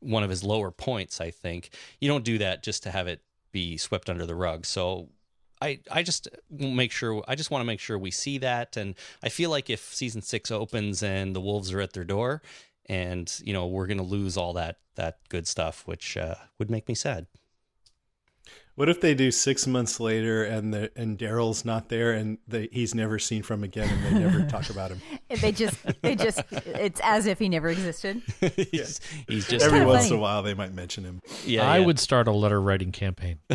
one 0.00 0.22
of 0.22 0.30
his 0.30 0.44
lower 0.44 0.70
points. 0.70 1.20
I 1.20 1.30
think 1.30 1.70
you 2.00 2.08
don't 2.08 2.24
do 2.24 2.38
that 2.38 2.62
just 2.62 2.82
to 2.84 2.90
have 2.90 3.06
it 3.06 3.22
be 3.52 3.76
swept 3.76 4.10
under 4.10 4.26
the 4.26 4.34
rug. 4.34 4.66
So 4.66 5.08
I 5.60 5.80
I 5.90 6.02
just 6.02 6.28
make 6.50 6.92
sure 6.92 7.22
I 7.26 7.34
just 7.34 7.50
want 7.50 7.62
to 7.62 7.66
make 7.66 7.80
sure 7.80 7.98
we 7.98 8.10
see 8.10 8.38
that, 8.38 8.76
and 8.76 8.94
I 9.22 9.28
feel 9.28 9.50
like 9.50 9.70
if 9.70 9.80
season 9.94 10.22
six 10.22 10.50
opens 10.50 11.02
and 11.02 11.34
the 11.34 11.40
Wolves 11.40 11.72
are 11.72 11.80
at 11.80 11.92
their 11.92 12.04
door, 12.04 12.42
and 12.86 13.32
you 13.44 13.52
know 13.52 13.66
we're 13.66 13.86
gonna 13.86 14.02
lose 14.02 14.36
all 14.36 14.52
that 14.54 14.78
that 14.96 15.18
good 15.28 15.46
stuff, 15.46 15.86
which 15.86 16.16
uh, 16.16 16.34
would 16.58 16.70
make 16.70 16.88
me 16.88 16.94
sad. 16.94 17.26
What 18.76 18.90
if 18.90 19.00
they 19.00 19.14
do 19.14 19.30
six 19.30 19.66
months 19.66 19.98
later 20.00 20.44
and 20.44 20.72
the 20.72 20.90
and 20.96 21.18
Daryl's 21.18 21.64
not 21.64 21.88
there 21.88 22.12
and 22.12 22.36
they, 22.46 22.68
he's 22.70 22.94
never 22.94 23.18
seen 23.18 23.42
from 23.42 23.64
again 23.64 23.88
and 23.88 24.04
they 24.04 24.20
never 24.20 24.44
talk 24.44 24.68
about 24.70 24.90
him? 24.90 25.00
They 25.40 25.50
just, 25.50 25.78
they 26.02 26.14
just, 26.14 26.42
it's 26.52 27.00
as 27.02 27.24
if 27.24 27.38
he 27.38 27.48
never 27.48 27.70
existed. 27.70 28.20
he's, 28.70 29.00
he's 29.26 29.48
just 29.48 29.64
Every 29.64 29.84
once 29.84 30.10
in 30.10 30.16
a 30.16 30.18
while 30.18 30.42
they 30.42 30.52
might 30.52 30.74
mention 30.74 31.04
him. 31.04 31.22
yeah. 31.46 31.66
I 31.68 31.78
yeah. 31.78 31.86
would 31.86 31.98
start 31.98 32.28
a 32.28 32.32
letter 32.32 32.60
writing 32.60 32.92
campaign. 32.92 33.38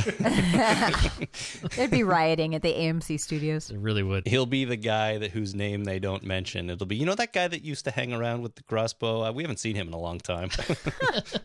There'd 1.75 1.91
be 1.91 2.01
rioting 2.01 2.55
at 2.55 2.63
the 2.63 2.73
AMC 2.73 3.19
studios. 3.19 3.69
It 3.69 3.77
really 3.77 4.01
would. 4.01 4.27
He'll 4.27 4.47
be 4.47 4.65
the 4.65 4.75
guy 4.75 5.19
that 5.19 5.29
whose 5.29 5.53
name 5.53 5.83
they 5.83 5.99
don't 5.99 6.23
mention. 6.23 6.71
It'll 6.71 6.87
be 6.87 6.95
you 6.95 7.05
know 7.05 7.15
that 7.15 7.31
guy 7.31 7.47
that 7.47 7.63
used 7.63 7.85
to 7.85 7.91
hang 7.91 8.11
around 8.11 8.41
with 8.41 8.55
the 8.55 8.63
crossbow. 8.63 9.25
Uh, 9.25 9.31
we 9.31 9.43
haven't 9.43 9.59
seen 9.59 9.75
him 9.75 9.87
in 9.87 9.93
a 9.93 9.99
long 9.99 10.17
time. 10.17 10.49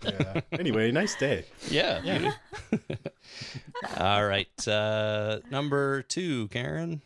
Yeah. 0.02 0.40
anyway, 0.52 0.90
nice 0.92 1.14
day. 1.14 1.44
yeah. 1.68 2.00
yeah. 2.02 2.32
All 3.98 4.26
right. 4.26 4.68
Uh, 4.68 5.40
number 5.50 6.02
two, 6.02 6.48
Karen. 6.48 7.02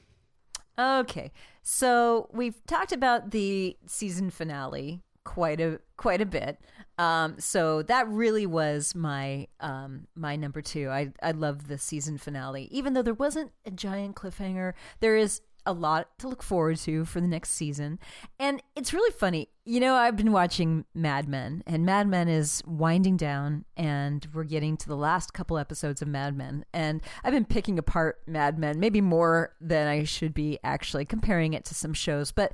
Okay, 0.79 1.31
so 1.63 2.29
we've 2.33 2.65
talked 2.67 2.93
about 2.93 3.33
the 3.33 3.77
season 3.87 4.31
finale 4.31 5.03
quite 5.25 5.61
a 5.61 5.81
quite 5.97 6.21
a 6.21 6.27
bit. 6.27 6.59
Um, 6.99 7.39
so 7.39 7.83
that 7.83 8.09
really 8.09 8.47
was 8.47 8.95
my 8.95 9.47
um, 9.61 10.07
my 10.15 10.37
number 10.37 10.61
two. 10.61 10.89
I 10.89 11.13
I 11.23 11.33
love 11.33 11.69
the 11.69 11.79
season 11.79 12.19
finale, 12.19 12.69
even 12.71 12.95
though 12.95 13.03
there 13.03 13.15
wasn't 13.15 13.53
a 13.65 13.71
giant 13.71 14.17
cliffhanger. 14.17 14.73
There 15.01 15.17
is 15.17 15.41
a 15.67 15.73
lot 15.73 16.19
to 16.19 16.29
look 16.29 16.43
forward 16.43 16.77
to 16.79 17.05
for 17.05 17.21
the 17.21 17.27
next 17.27 17.51
season, 17.51 17.99
and 18.39 18.63
it's 18.77 18.93
really 18.93 19.13
funny. 19.13 19.49
You 19.65 19.81
know, 19.81 19.95
I've 19.95 20.17
been 20.17 20.33
watching 20.33 20.85
Mad 20.95 21.29
Men, 21.29 21.63
and 21.67 21.85
Mad 21.85 22.09
Men 22.09 22.29
is 22.29 22.63
winding 22.67 23.17
down, 23.17 23.65
and 23.77 24.27
we're 24.33 24.45
getting 24.45 24.77
to 24.79 24.89
the 24.89 24.97
last 24.97 25.33
couple 25.33 25.59
episodes 25.59 26.03
of 26.03 26.09
Mad 26.09 26.37
Men, 26.37 26.65
and 26.73 27.03
I've 27.23 27.33
been 27.33 27.45
picking 27.45 27.79
apart 27.79 28.21
Mad 28.27 28.59
Men, 28.59 28.81
maybe 28.81 29.01
more 29.01 29.55
than 29.61 29.87
I 29.87 30.05
should 30.05 30.35
be 30.35 30.59
actually 30.65 31.05
comparing 31.05 31.53
it 31.53 31.65
to 31.67 31.75
some 31.75 31.93
shows, 31.93 32.33
but 32.33 32.53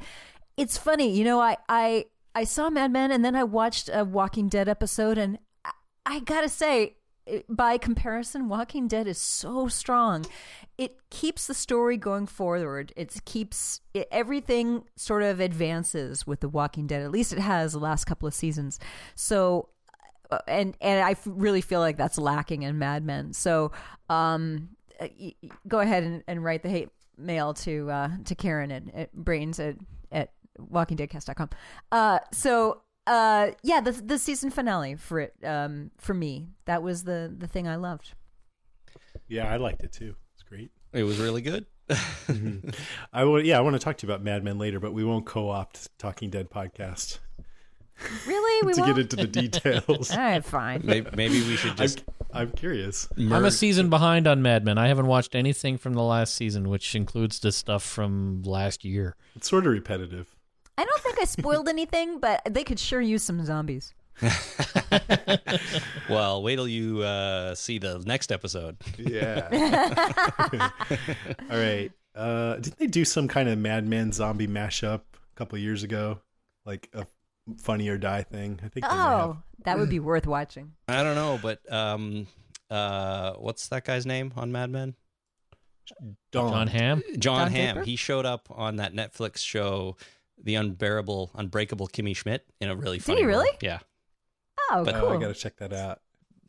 it's 0.57 0.77
funny. 0.77 1.11
You 1.17 1.25
know, 1.25 1.41
I 1.41 1.57
I 1.69 2.07
I 2.35 2.45
saw 2.45 2.69
Mad 2.71 2.93
Men, 2.93 3.11
and 3.11 3.25
then 3.25 3.35
I 3.37 3.45
watched 3.45 3.89
a 3.93 4.05
Walking 4.05 4.49
Dead 4.49 4.69
episode, 4.69 5.19
and 5.19 5.39
I, 5.65 5.71
I 6.05 6.21
gotta 6.21 6.49
say. 6.49 6.96
By 7.49 7.79
comparison, 7.79 8.49
Walking 8.49 8.89
Dead 8.89 9.07
is 9.07 9.19
so 9.19 9.69
strong. 9.69 10.27
It 10.79 10.99
keeps 11.11 11.47
the 11.47 11.55
story 11.55 11.97
going 11.97 12.27
forward. 12.27 12.93
It 12.97 13.25
keeps 13.25 13.81
it, 13.95 14.07
everything 14.11 14.85
sort 14.95 15.23
of 15.23 15.41
advances 15.41 16.27
with 16.27 16.41
the 16.41 16.49
Walking 16.49 16.87
Dead. 16.87 17.03
At 17.03 17.11
least 17.11 17.33
it 17.33 17.39
has 17.39 17.73
the 17.73 17.79
last 17.79 18.05
couple 18.05 18.29
of 18.29 18.35
seasons. 18.35 18.79
So 19.15 19.71
uh, 20.31 20.39
and 20.49 20.77
and 20.81 21.05
I 21.05 21.17
really 21.25 21.61
feel 21.61 21.81
like 21.81 21.97
that's 21.97 22.19
lacking 22.19 22.63
in 22.63 22.79
Mad 22.79 23.05
Men. 23.05 23.33
So, 23.33 23.73
um, 24.09 24.71
uh, 24.99 25.09
go 25.69 25.81
ahead 25.81 26.03
and, 26.03 26.23
and 26.27 26.43
write 26.43 26.63
the 26.63 26.69
hate 26.69 26.89
mail 27.17 27.55
to 27.55 27.91
uh, 27.91 28.11
to 28.25 28.35
Karen 28.35 28.73
at, 28.73 28.83
at 28.95 29.13
brains 29.13 29.61
at 29.61 29.77
at 30.11 30.33
walkingdeadcast.com. 30.59 31.51
Uh, 31.93 32.19
so 32.33 32.83
uh, 33.07 33.51
yeah, 33.63 33.81
the 33.81 33.93
the 33.93 34.19
season 34.19 34.51
finale 34.51 34.97
for 34.97 35.21
it 35.21 35.35
um, 35.45 35.91
for 35.99 36.15
me 36.15 36.49
that 36.65 36.83
was 36.83 37.05
the 37.05 37.33
the 37.37 37.47
thing 37.47 37.69
I 37.69 37.77
loved. 37.77 38.15
Yeah, 39.29 39.53
I 39.53 39.57
liked 39.57 39.83
it 39.83 39.93
too. 39.93 40.15
It's 40.35 40.43
great. 40.43 40.71
It 40.93 41.03
was 41.03 41.19
really 41.19 41.43
good. 41.43 41.67
I 43.13 43.25
would, 43.25 43.47
yeah, 43.47 43.59
I 43.59 43.61
want 43.61 43.75
to 43.75 43.79
talk 43.79 43.97
to 43.99 44.07
you 44.07 44.13
about 44.13 44.23
Mad 44.25 44.43
Men 44.43 44.59
later, 44.59 44.81
but 44.81 44.93
we 44.93 45.05
won't 45.05 45.25
co-opt 45.25 45.97
Talking 45.99 46.31
Dead 46.31 46.51
podcast 46.51 47.19
Really, 48.27 48.67
we 48.67 48.75
to 48.75 48.81
won't. 48.81 48.97
get 48.97 49.03
into 49.03 49.17
the 49.17 49.27
details. 49.27 50.11
All 50.13 50.19
right, 50.19 50.45
fine. 50.45 50.83
Maybe, 50.85 51.09
maybe 51.15 51.41
we 51.47 51.57
should 51.57 51.73
I'm, 51.73 51.77
just. 51.77 52.05
I'm 52.33 52.51
curious. 52.51 53.09
I'm 53.17 53.45
a 53.45 53.51
season 53.51 53.89
behind 53.89 54.27
on 54.27 54.43
Mad 54.43 54.65
Men. 54.65 54.79
I 54.79 54.89
haven't 54.89 55.07
watched 55.07 55.35
anything 55.35 55.79
from 55.79 55.95
the 55.95 56.03
last 56.03 56.35
season, 56.35 56.69
which 56.69 56.95
includes 56.95 57.41
the 57.41 57.53
stuff 57.53 57.83
from 57.83 58.43
last 58.43 58.85
year. 58.85 59.17
It's 59.35 59.49
sort 59.49 59.67
of 59.67 59.73
repetitive. 59.73 60.36
I 60.79 60.85
don't 60.85 61.01
think 61.03 61.21
I 61.21 61.25
spoiled 61.25 61.69
anything, 61.69 62.21
but 62.21 62.43
they 62.49 62.65
could 62.65 62.79
sure 62.79 63.01
use 63.01 63.23
some 63.23 63.45
zombies. 63.45 63.95
well, 66.09 66.43
wait 66.43 66.57
till 66.57 66.69
you 66.69 67.03
uh, 67.03 67.55
see 67.55 67.79
the 67.79 68.03
next 68.07 68.33
episode. 68.33 68.77
Yeah. 68.99 69.49
All 71.51 71.59
right. 71.59 71.91
Uh, 72.15 72.55
didn't 72.57 72.79
they 72.79 72.87
do 72.87 73.05
some 73.05 73.29
kind 73.29 73.49
of 73.49 73.59
Mad 73.59 73.87
Men 73.87 74.13
zombie 74.13 74.47
mashup 74.47 75.01
a 75.01 75.37
couple 75.37 75.59
years 75.59 75.83
ago, 75.83 76.21
like 76.65 76.89
a 76.95 77.07
Funny 77.59 77.89
or 77.89 77.99
Die 77.99 78.23
thing? 78.25 78.59
I 78.65 78.69
think. 78.69 78.87
They 78.87 78.93
may 78.93 78.97
have. 78.97 79.21
Oh, 79.21 79.39
that 79.65 79.79
would 79.79 79.91
be 79.91 80.01
worth 80.01 80.27
watching. 80.27 80.73
I 80.89 81.03
don't 81.03 81.15
know, 81.15 81.39
but 81.41 81.61
um, 81.73 82.27
uh, 82.71 83.35
what's 83.35 83.69
that 83.69 83.85
guy's 83.85 84.07
name 84.07 84.33
on 84.37 84.51
Mad 84.51 84.71
Men? 84.71 84.95
Dawn. 86.33 86.53
Jon 86.53 86.67
Hamm. 86.67 87.03
John 87.19 87.39
Don 87.43 87.51
Hamm. 87.53 87.75
Draper? 87.75 87.85
He 87.85 87.97
showed 87.97 88.27
up 88.27 88.49
on 88.51 88.77
that 88.77 88.95
Netflix 88.95 89.39
show, 89.39 89.97
The 90.43 90.55
Unbearable, 90.57 91.31
Unbreakable 91.35 91.89
Kimmy 91.89 92.15
Schmidt, 92.17 92.47
in 92.61 92.69
a 92.69 92.77
really 92.77 92.99
funny. 92.99 93.17
Did 93.17 93.23
funny. 93.23 93.33
he 93.33 93.37
role. 93.37 93.45
really? 93.45 93.59
Yeah. 93.63 93.79
Oh, 94.71 94.85
But- 94.85 94.95
Oh, 94.97 95.01
cool. 95.01 95.09
I 95.11 95.21
gotta 95.21 95.35
check 95.35 95.57
that 95.59 95.73
out. 95.73 96.01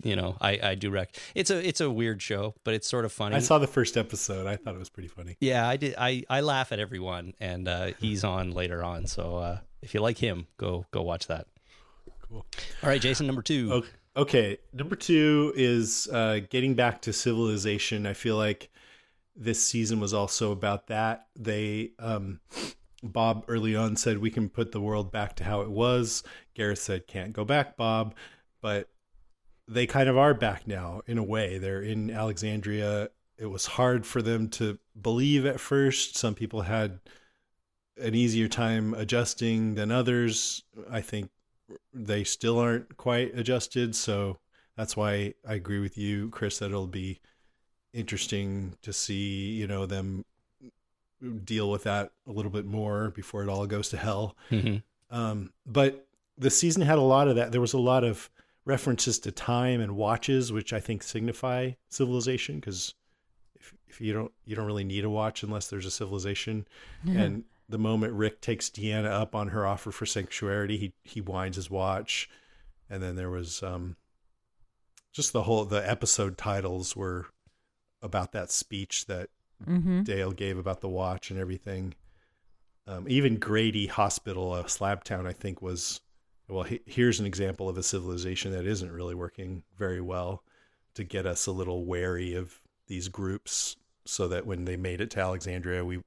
You 0.04 0.16
know, 0.16 0.38
I 0.40 0.60
I 0.62 0.76
do 0.76 0.92
rec. 0.92 1.16
It's 1.34 1.50
a 1.50 1.68
it's 1.68 1.82
a 1.82 1.90
weird 1.90 2.22
show, 2.22 2.54
but 2.64 2.76
it's 2.76 2.88
sort 2.88 3.04
of 3.04 3.12
funny. 3.12 3.36
I 3.36 3.40
saw 3.40 3.58
the 3.58 3.66
first 3.66 3.98
episode. 3.98 4.46
I 4.46 4.56
thought 4.56 4.76
it 4.76 4.78
was 4.78 4.90
pretty 4.90 5.10
funny. 5.10 5.38
Yeah, 5.40 5.68
I 5.68 5.76
did. 5.78 5.96
I, 5.98 6.24
I 6.30 6.42
laugh 6.42 6.72
at 6.72 6.78
everyone, 6.80 7.34
and 7.40 7.68
uh, 7.68 7.88
he's 8.00 8.24
on 8.24 8.52
later 8.52 8.84
on. 8.84 9.08
So 9.08 9.38
uh, 9.38 9.60
if 9.82 9.96
you 9.96 10.02
like 10.02 10.20
him, 10.20 10.46
go 10.58 10.86
go 10.92 11.02
watch 11.02 11.26
that. 11.28 11.48
Cool. 12.22 12.46
All 12.84 12.90
right, 12.90 13.02
Jason, 13.02 13.26
number 13.26 13.42
two. 13.42 13.70
O- 13.74 13.84
Okay, 14.22 14.58
number 14.74 14.96
two 14.96 15.52
is 15.56 16.08
uh, 16.12 16.40
getting 16.50 16.74
back 16.76 17.02
to 17.04 17.14
civilization. 17.14 18.06
I 18.08 18.14
feel 18.14 18.36
like 18.36 18.70
this 19.36 19.64
season 19.64 20.00
was 20.00 20.12
also 20.14 20.52
about 20.52 20.88
that. 20.88 21.28
They, 21.36 21.92
um, 22.00 22.40
Bob 23.04 23.46
early 23.48 23.76
on 23.76 23.96
said 23.96 24.18
we 24.18 24.32
can 24.32 24.50
put 24.50 24.72
the 24.72 24.82
world 24.82 25.12
back 25.12 25.36
to 25.36 25.44
how 25.44 25.62
it 25.62 25.70
was. 25.70 26.24
Gareth 26.54 26.80
said 26.80 27.08
can't 27.08 27.34
go 27.34 27.46
back, 27.46 27.78
Bob, 27.78 28.16
but 28.62 28.90
they 29.68 29.86
kind 29.86 30.10
of 30.10 30.18
are 30.18 30.34
back 30.34 30.68
now 30.68 31.02
in 31.06 31.18
a 31.18 31.24
way. 31.24 31.58
They're 31.58 31.82
in 31.82 32.10
Alexandria. 32.10 33.10
It 33.38 33.48
was 33.48 33.66
hard 33.66 34.06
for 34.06 34.22
them 34.22 34.50
to 34.52 34.80
believe 35.00 35.46
at 35.46 35.60
first. 35.60 36.18
Some 36.18 36.34
people 36.34 36.62
had 36.62 37.00
an 38.02 38.16
easier 38.16 38.48
time 38.48 38.94
adjusting 38.94 39.76
than 39.76 39.92
others. 39.92 40.64
I 40.90 41.02
think 41.02 41.30
they 41.94 42.24
still 42.24 42.60
aren't 42.60 42.98
quite 42.98 43.38
adjusted. 43.38 43.96
So 43.96 44.40
that's 44.76 44.96
why 44.96 45.34
I 45.48 45.56
agree 45.56 45.80
with 45.80 45.98
you, 45.98 46.30
Chris, 46.30 46.60
that 46.60 46.68
it'll 46.68 46.88
be 46.88 47.20
interesting 47.94 48.78
to 48.84 48.94
see, 48.94 49.52
you 49.52 49.68
know, 49.68 49.86
them 49.86 50.26
deal 51.44 51.70
with 51.70 51.84
that 51.84 52.12
a 52.28 52.32
little 52.32 52.52
bit 52.52 52.66
more 52.66 53.10
before 53.12 53.44
it 53.44 53.50
all 53.50 53.66
goes 53.66 53.90
to 53.90 53.98
hell. 53.98 54.36
Mm-hmm. 54.52 54.78
Um, 55.16 55.52
but 55.66 56.08
the 56.38 56.50
season 56.50 56.82
had 56.82 56.98
a 56.98 57.02
lot 57.02 57.28
of 57.28 57.36
that. 57.36 57.52
There 57.52 57.62
was 57.62 57.74
a 57.74 57.80
lot 57.80 58.04
of 58.04 58.30
references 58.66 59.18
to 59.20 59.32
time 59.32 59.80
and 59.80 59.96
watches, 59.96 60.52
which 60.52 60.74
I 60.74 60.80
think 60.80 61.02
signify 61.02 61.72
civilization 61.90 62.56
because 62.56 62.94
if, 63.56 63.74
if 63.88 64.02
you 64.02 64.14
don't 64.14 64.32
you 64.46 64.56
don't 64.56 64.66
really 64.66 64.84
need 64.84 65.06
a 65.06 65.10
watch 65.10 65.42
unless 65.42 65.68
there's 65.68 65.86
a 65.86 65.92
civilization. 65.92 66.68
And 67.06 67.44
the 67.70 67.78
moment 67.78 68.14
Rick 68.14 68.42
takes 68.42 68.70
Deanna 68.70 69.10
up 69.10 69.36
on 69.36 69.50
her 69.50 69.66
offer 69.66 69.92
for 69.92 70.06
sanctuary, 70.06 70.78
he 70.78 70.94
he 71.04 71.22
winds 71.22 71.56
his 71.56 71.70
watch, 71.70 72.30
and 72.90 73.02
then 73.02 73.16
there 73.16 73.30
was 73.30 73.64
um, 73.64 73.96
just 75.14 75.34
the 75.34 75.44
whole 75.44 75.66
the 75.66 75.90
episode 75.90 76.38
titles 76.38 76.96
were 76.96 77.28
about 78.02 78.32
that 78.34 78.52
speech 78.52 79.06
that 79.08 79.30
Mm-hmm. 79.66 80.04
Dale 80.04 80.32
gave 80.32 80.58
about 80.58 80.82
the 80.82 80.90
watch 80.90 81.32
and 81.32 81.40
everything. 81.40 81.96
Um, 82.86 83.06
even 83.10 83.38
Grady 83.38 83.88
Hospital, 83.88 84.54
uh, 84.54 84.64
Slabtown, 84.64 85.28
I 85.28 85.34
think 85.34 85.62
was 85.62 86.00
well. 86.48 86.64
He, 86.64 86.80
here's 86.86 87.20
an 87.20 87.26
example 87.26 87.68
of 87.68 87.78
a 87.78 87.84
civilization 87.84 88.52
that 88.52 88.66
isn't 88.66 88.92
really 88.92 89.16
working 89.16 89.64
very 89.78 90.00
well 90.02 90.44
to 90.94 91.04
get 91.04 91.26
us 91.26 91.48
a 91.48 91.52
little 91.52 91.86
wary 91.86 92.34
of 92.34 92.62
these 92.88 93.10
groups, 93.10 93.76
so 94.06 94.28
that 94.30 94.46
when 94.46 94.66
they 94.66 94.78
made 94.78 95.02
it 95.02 95.12
to 95.12 95.20
Alexandria, 95.20 95.84
we 95.84 96.02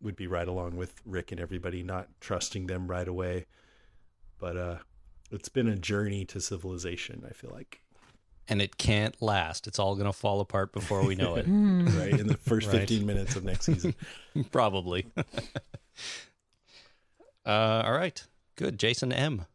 would 0.00 0.16
be 0.16 0.26
right 0.26 0.48
along 0.48 0.76
with 0.76 1.00
Rick 1.04 1.32
and 1.32 1.40
everybody, 1.40 1.82
not 1.82 2.08
trusting 2.20 2.66
them 2.66 2.88
right 2.88 3.08
away. 3.08 3.46
But 4.38 4.56
uh, 4.56 4.78
it's 5.30 5.48
been 5.48 5.68
a 5.68 5.76
journey 5.76 6.24
to 6.26 6.40
civilization. 6.40 7.24
I 7.28 7.32
feel 7.32 7.50
like 7.52 7.82
And 8.48 8.60
it 8.60 8.76
can't 8.76 9.20
last. 9.22 9.66
It's 9.66 9.78
all 9.78 9.94
going 9.94 10.06
to 10.06 10.12
fall 10.12 10.40
apart 10.40 10.72
before 10.72 11.06
we 11.06 11.14
know 11.14 11.36
it. 11.36 11.42
right 11.48 12.18
in 12.18 12.26
the 12.26 12.38
first 12.42 12.66
Right. 12.68 12.80
15 12.80 13.06
minutes 13.06 13.36
of 13.36 13.44
next 13.44 13.66
season. 13.66 13.94
Probably. 14.50 15.06
uh, 17.46 17.82
all 17.84 17.92
right. 17.92 18.22
Good. 18.56 18.78
Jason 18.78 19.12
M. 19.12 19.46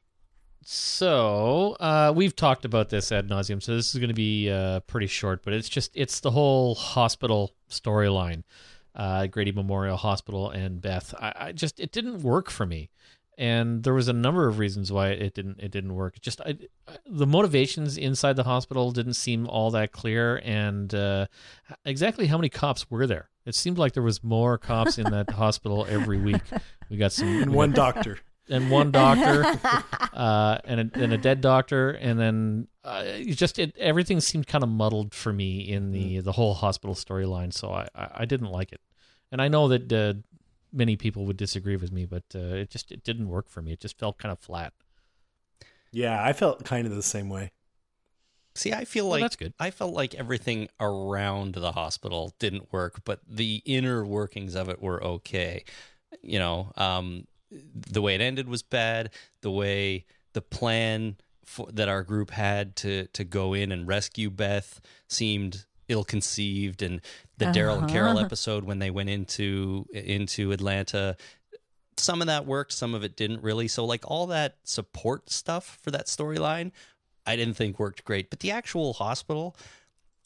So 0.69 1.77
uh, 1.79 2.11
we've 2.15 2.35
talked 2.35 2.65
about 2.65 2.89
this 2.89 3.09
ad 3.11 3.29
nauseum, 3.29 3.63
so 3.63 3.73
this 3.75 3.93
is 3.93 3.99
going 3.99 4.09
to 4.09 4.13
be 4.13 4.49
uh, 4.51 4.81
pretty 4.81 5.07
short. 5.07 5.41
But 5.43 5.53
it's 5.53 5.69
just 5.69 5.91
it's 5.95 6.19
the 6.19 6.31
whole 6.31 6.75
hospital 6.75 7.53
storyline, 7.69 8.43
uh, 8.93 9.27
Grady 9.27 9.53
Memorial 9.53 9.95
Hospital 9.95 10.49
and 10.49 10.81
Beth. 10.81 11.13
I, 11.17 11.33
I 11.37 11.51
just 11.53 11.79
it 11.79 11.93
didn't 11.93 12.21
work 12.21 12.49
for 12.49 12.65
me, 12.65 12.89
and 13.37 13.83
there 13.83 13.93
was 13.93 14.07
a 14.07 14.13
number 14.13 14.47
of 14.47 14.57
reasons 14.59 14.91
why 14.91 15.09
it 15.09 15.33
didn't 15.33 15.59
it 15.59 15.71
didn't 15.71 15.93
work. 15.95 16.19
Just 16.21 16.41
I, 16.41 16.57
the 17.05 17.27
motivations 17.27 17.97
inside 17.97 18.35
the 18.35 18.43
hospital 18.43 18.91
didn't 18.91 19.13
seem 19.13 19.47
all 19.47 19.71
that 19.71 19.91
clear, 19.91 20.41
and 20.43 20.93
uh, 20.93 21.27
exactly 21.85 22.27
how 22.27 22.37
many 22.37 22.49
cops 22.49 22.89
were 22.89 23.05
there? 23.07 23.29
It 23.45 23.55
seemed 23.55 23.77
like 23.77 23.93
there 23.93 24.03
was 24.03 24.23
more 24.23 24.57
cops 24.57 24.97
in 24.97 25.05
that 25.11 25.29
hospital 25.43 25.85
every 25.89 26.17
week. 26.19 26.41
We 26.89 26.97
got 26.97 27.11
some 27.13 27.27
And 27.43 27.53
one 27.53 27.71
doctor. 27.71 28.19
and 28.49 28.71
one 28.71 28.91
doctor, 28.91 29.43
uh, 30.13 30.57
and 30.65 30.79
a, 30.79 30.99
and 31.03 31.13
a 31.13 31.17
dead 31.17 31.41
doctor, 31.41 31.91
and 31.91 32.19
then 32.19 32.67
uh, 32.83 33.19
just 33.25 33.59
it 33.59 33.75
everything 33.77 34.19
seemed 34.19 34.47
kind 34.47 34.63
of 34.63 34.69
muddled 34.69 35.13
for 35.13 35.31
me 35.31 35.59
in 35.59 35.91
the 35.91 36.19
the 36.21 36.31
whole 36.33 36.53
hospital 36.55 36.95
storyline. 36.95 37.53
So 37.53 37.71
I, 37.71 37.87
I 37.95 38.07
I 38.19 38.25
didn't 38.25 38.49
like 38.51 38.71
it, 38.71 38.81
and 39.31 39.41
I 39.41 39.47
know 39.47 39.67
that 39.67 39.91
uh, 39.93 40.13
many 40.77 40.95
people 40.95 41.25
would 41.25 41.37
disagree 41.37 41.75
with 41.75 41.91
me, 41.91 42.05
but 42.05 42.23
uh, 42.35 42.55
it 42.55 42.69
just 42.69 42.91
it 42.91 43.03
didn't 43.03 43.29
work 43.29 43.49
for 43.49 43.61
me. 43.61 43.73
It 43.73 43.79
just 43.79 43.97
felt 43.97 44.17
kind 44.17 44.31
of 44.31 44.39
flat. 44.39 44.73
Yeah, 45.91 46.23
I 46.23 46.33
felt 46.33 46.63
kind 46.63 46.85
of 46.85 46.95
the 46.95 47.03
same 47.03 47.29
way. 47.29 47.51
See, 48.55 48.73
I 48.73 48.85
feel 48.85 49.05
Well, 49.05 49.11
like 49.11 49.21
that's 49.21 49.35
good. 49.35 49.53
I 49.59 49.69
felt 49.71 49.93
like 49.93 50.15
everything 50.15 50.67
around 50.79 51.53
the 51.53 51.73
hospital 51.73 52.33
didn't 52.39 52.73
work, 52.73 53.01
but 53.05 53.19
the 53.27 53.61
inner 53.65 54.03
workings 54.03 54.55
of 54.55 54.67
it 54.67 54.81
were 54.81 55.03
okay. 55.03 55.63
You 56.23 56.39
know, 56.39 56.71
um, 56.75 57.27
the 57.51 58.01
way 58.01 58.15
it 58.15 58.21
ended 58.21 58.49
was 58.49 58.63
bad. 58.63 59.11
The 59.41 59.51
way 59.51 60.05
the 60.33 60.41
plan 60.41 61.17
for, 61.45 61.67
that 61.71 61.87
our 61.87 62.01
group 62.03 62.31
had 62.31 62.75
to 62.77 63.05
to 63.07 63.23
go 63.23 63.53
in 63.53 63.71
and 63.71 63.87
rescue 63.87 64.29
Beth 64.31 64.81
seemed 65.07 65.65
ill-conceived, 65.89 66.81
and 66.81 67.01
the 67.37 67.45
Daryl 67.45 67.79
and 67.79 67.89
Carol 67.89 68.17
Uh-huh. 68.17 68.25
episode 68.25 68.63
when 68.63 68.79
they 68.79 68.89
went 68.89 69.09
into 69.09 69.85
into 69.93 70.51
Atlanta 70.51 71.15
some 71.99 72.21
of 72.21 72.27
that 72.27 72.45
worked, 72.45 72.71
some 72.73 72.93
of 72.93 73.03
it 73.03 73.15
didn't 73.15 73.41
really. 73.41 73.67
So 73.67 73.83
like 73.83 74.09
all 74.09 74.27
that 74.27 74.57
support 74.63 75.29
stuff 75.31 75.79
for 75.81 75.91
that 75.91 76.05
storyline, 76.05 76.71
I 77.25 77.35
didn't 77.35 77.55
think 77.55 77.79
worked 77.79 78.05
great. 78.05 78.29
But 78.29 78.39
the 78.41 78.51
actual 78.51 78.93
hospital, 78.93 79.55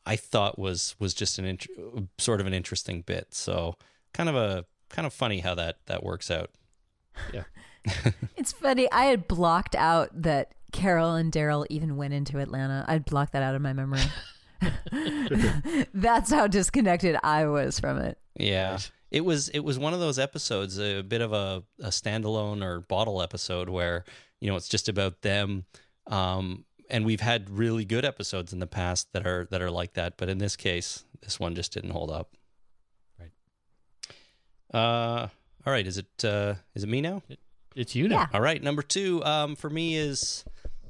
I 0.06 0.16
thought 0.18 0.60
was 0.60 0.96
was 1.00 1.14
just 1.14 1.40
an 1.40 1.46
int- 1.46 1.68
sort 2.18 2.42
of 2.42 2.48
an 2.48 2.54
interesting 2.54 3.02
bit. 3.02 3.34
So 3.34 3.76
kind 4.14 4.30
of 4.30 4.36
a 4.36 4.66
kind 4.90 5.06
of 5.06 5.14
funny 5.14 5.40
how 5.40 5.56
that 5.56 5.78
that 5.86 6.04
works 6.04 6.30
out. 6.30 6.52
Yeah. 7.34 7.44
it's 8.36 8.52
funny. 8.52 8.92
I 8.92 9.06
had 9.06 9.28
blocked 9.28 9.76
out 9.76 10.10
that 10.14 10.54
Carol 10.74 11.16
and 11.16 11.32
Daryl 11.32 11.66
even 11.70 11.96
went 11.98 12.14
into 12.14 12.38
Atlanta. 12.40 12.86
I'd 12.88 13.06
blocked 13.06 13.34
that 13.34 13.44
out 13.44 13.56
of 13.56 13.62
my 13.62 13.74
memory. 13.74 14.02
That's 15.94 16.32
how 16.32 16.48
disconnected 16.48 17.18
I 17.24 17.46
was 17.46 17.80
from 17.80 17.98
it. 17.98 18.18
Yeah. 18.36 18.80
It 19.10 19.26
was 19.26 19.50
it 19.50 19.60
was 19.60 19.78
one 19.78 19.94
of 19.94 20.00
those 20.00 20.18
episodes, 20.18 20.80
a 20.80 21.02
bit 21.02 21.22
of 21.22 21.34
a, 21.34 21.64
a 21.80 21.90
standalone 21.90 22.64
or 22.64 22.82
bottle 22.82 23.22
episode 23.22 23.70
where, 23.70 24.06
you 24.40 24.50
know, 24.50 24.56
it's 24.56 24.70
just 24.70 24.88
about 24.88 25.22
them. 25.22 25.66
Um, 26.08 26.66
and 26.90 27.06
we've 27.06 27.22
had 27.22 27.50
really 27.50 27.86
good 27.86 28.06
episodes 28.06 28.54
in 28.54 28.60
the 28.60 28.68
past 28.68 29.12
that 29.14 29.28
are 29.28 29.48
that 29.52 29.62
are 29.62 29.72
like 29.72 29.94
that, 29.94 30.16
but 30.18 30.30
in 30.30 30.38
this 30.38 30.56
case, 30.56 31.04
this 31.22 31.40
one 31.40 31.56
just 31.56 31.74
didn't 31.74 31.92
hold 31.92 32.12
up. 32.12 32.36
Right. 33.20 33.32
Uh 34.74 35.28
all 35.66 35.74
right, 35.74 35.86
is 35.86 35.98
it 35.98 36.26
uh 36.26 36.56
is 36.74 36.84
it 36.84 36.90
me 36.90 37.02
now? 37.02 37.22
It's 37.76 37.96
you 37.96 38.08
now. 38.08 38.22
Yeah. 38.22 38.28
All 38.34 38.42
right, 38.42 38.62
number 38.62 38.82
two 38.82 39.24
um, 39.24 39.56
for 39.56 39.70
me 39.70 39.96
is 39.96 40.44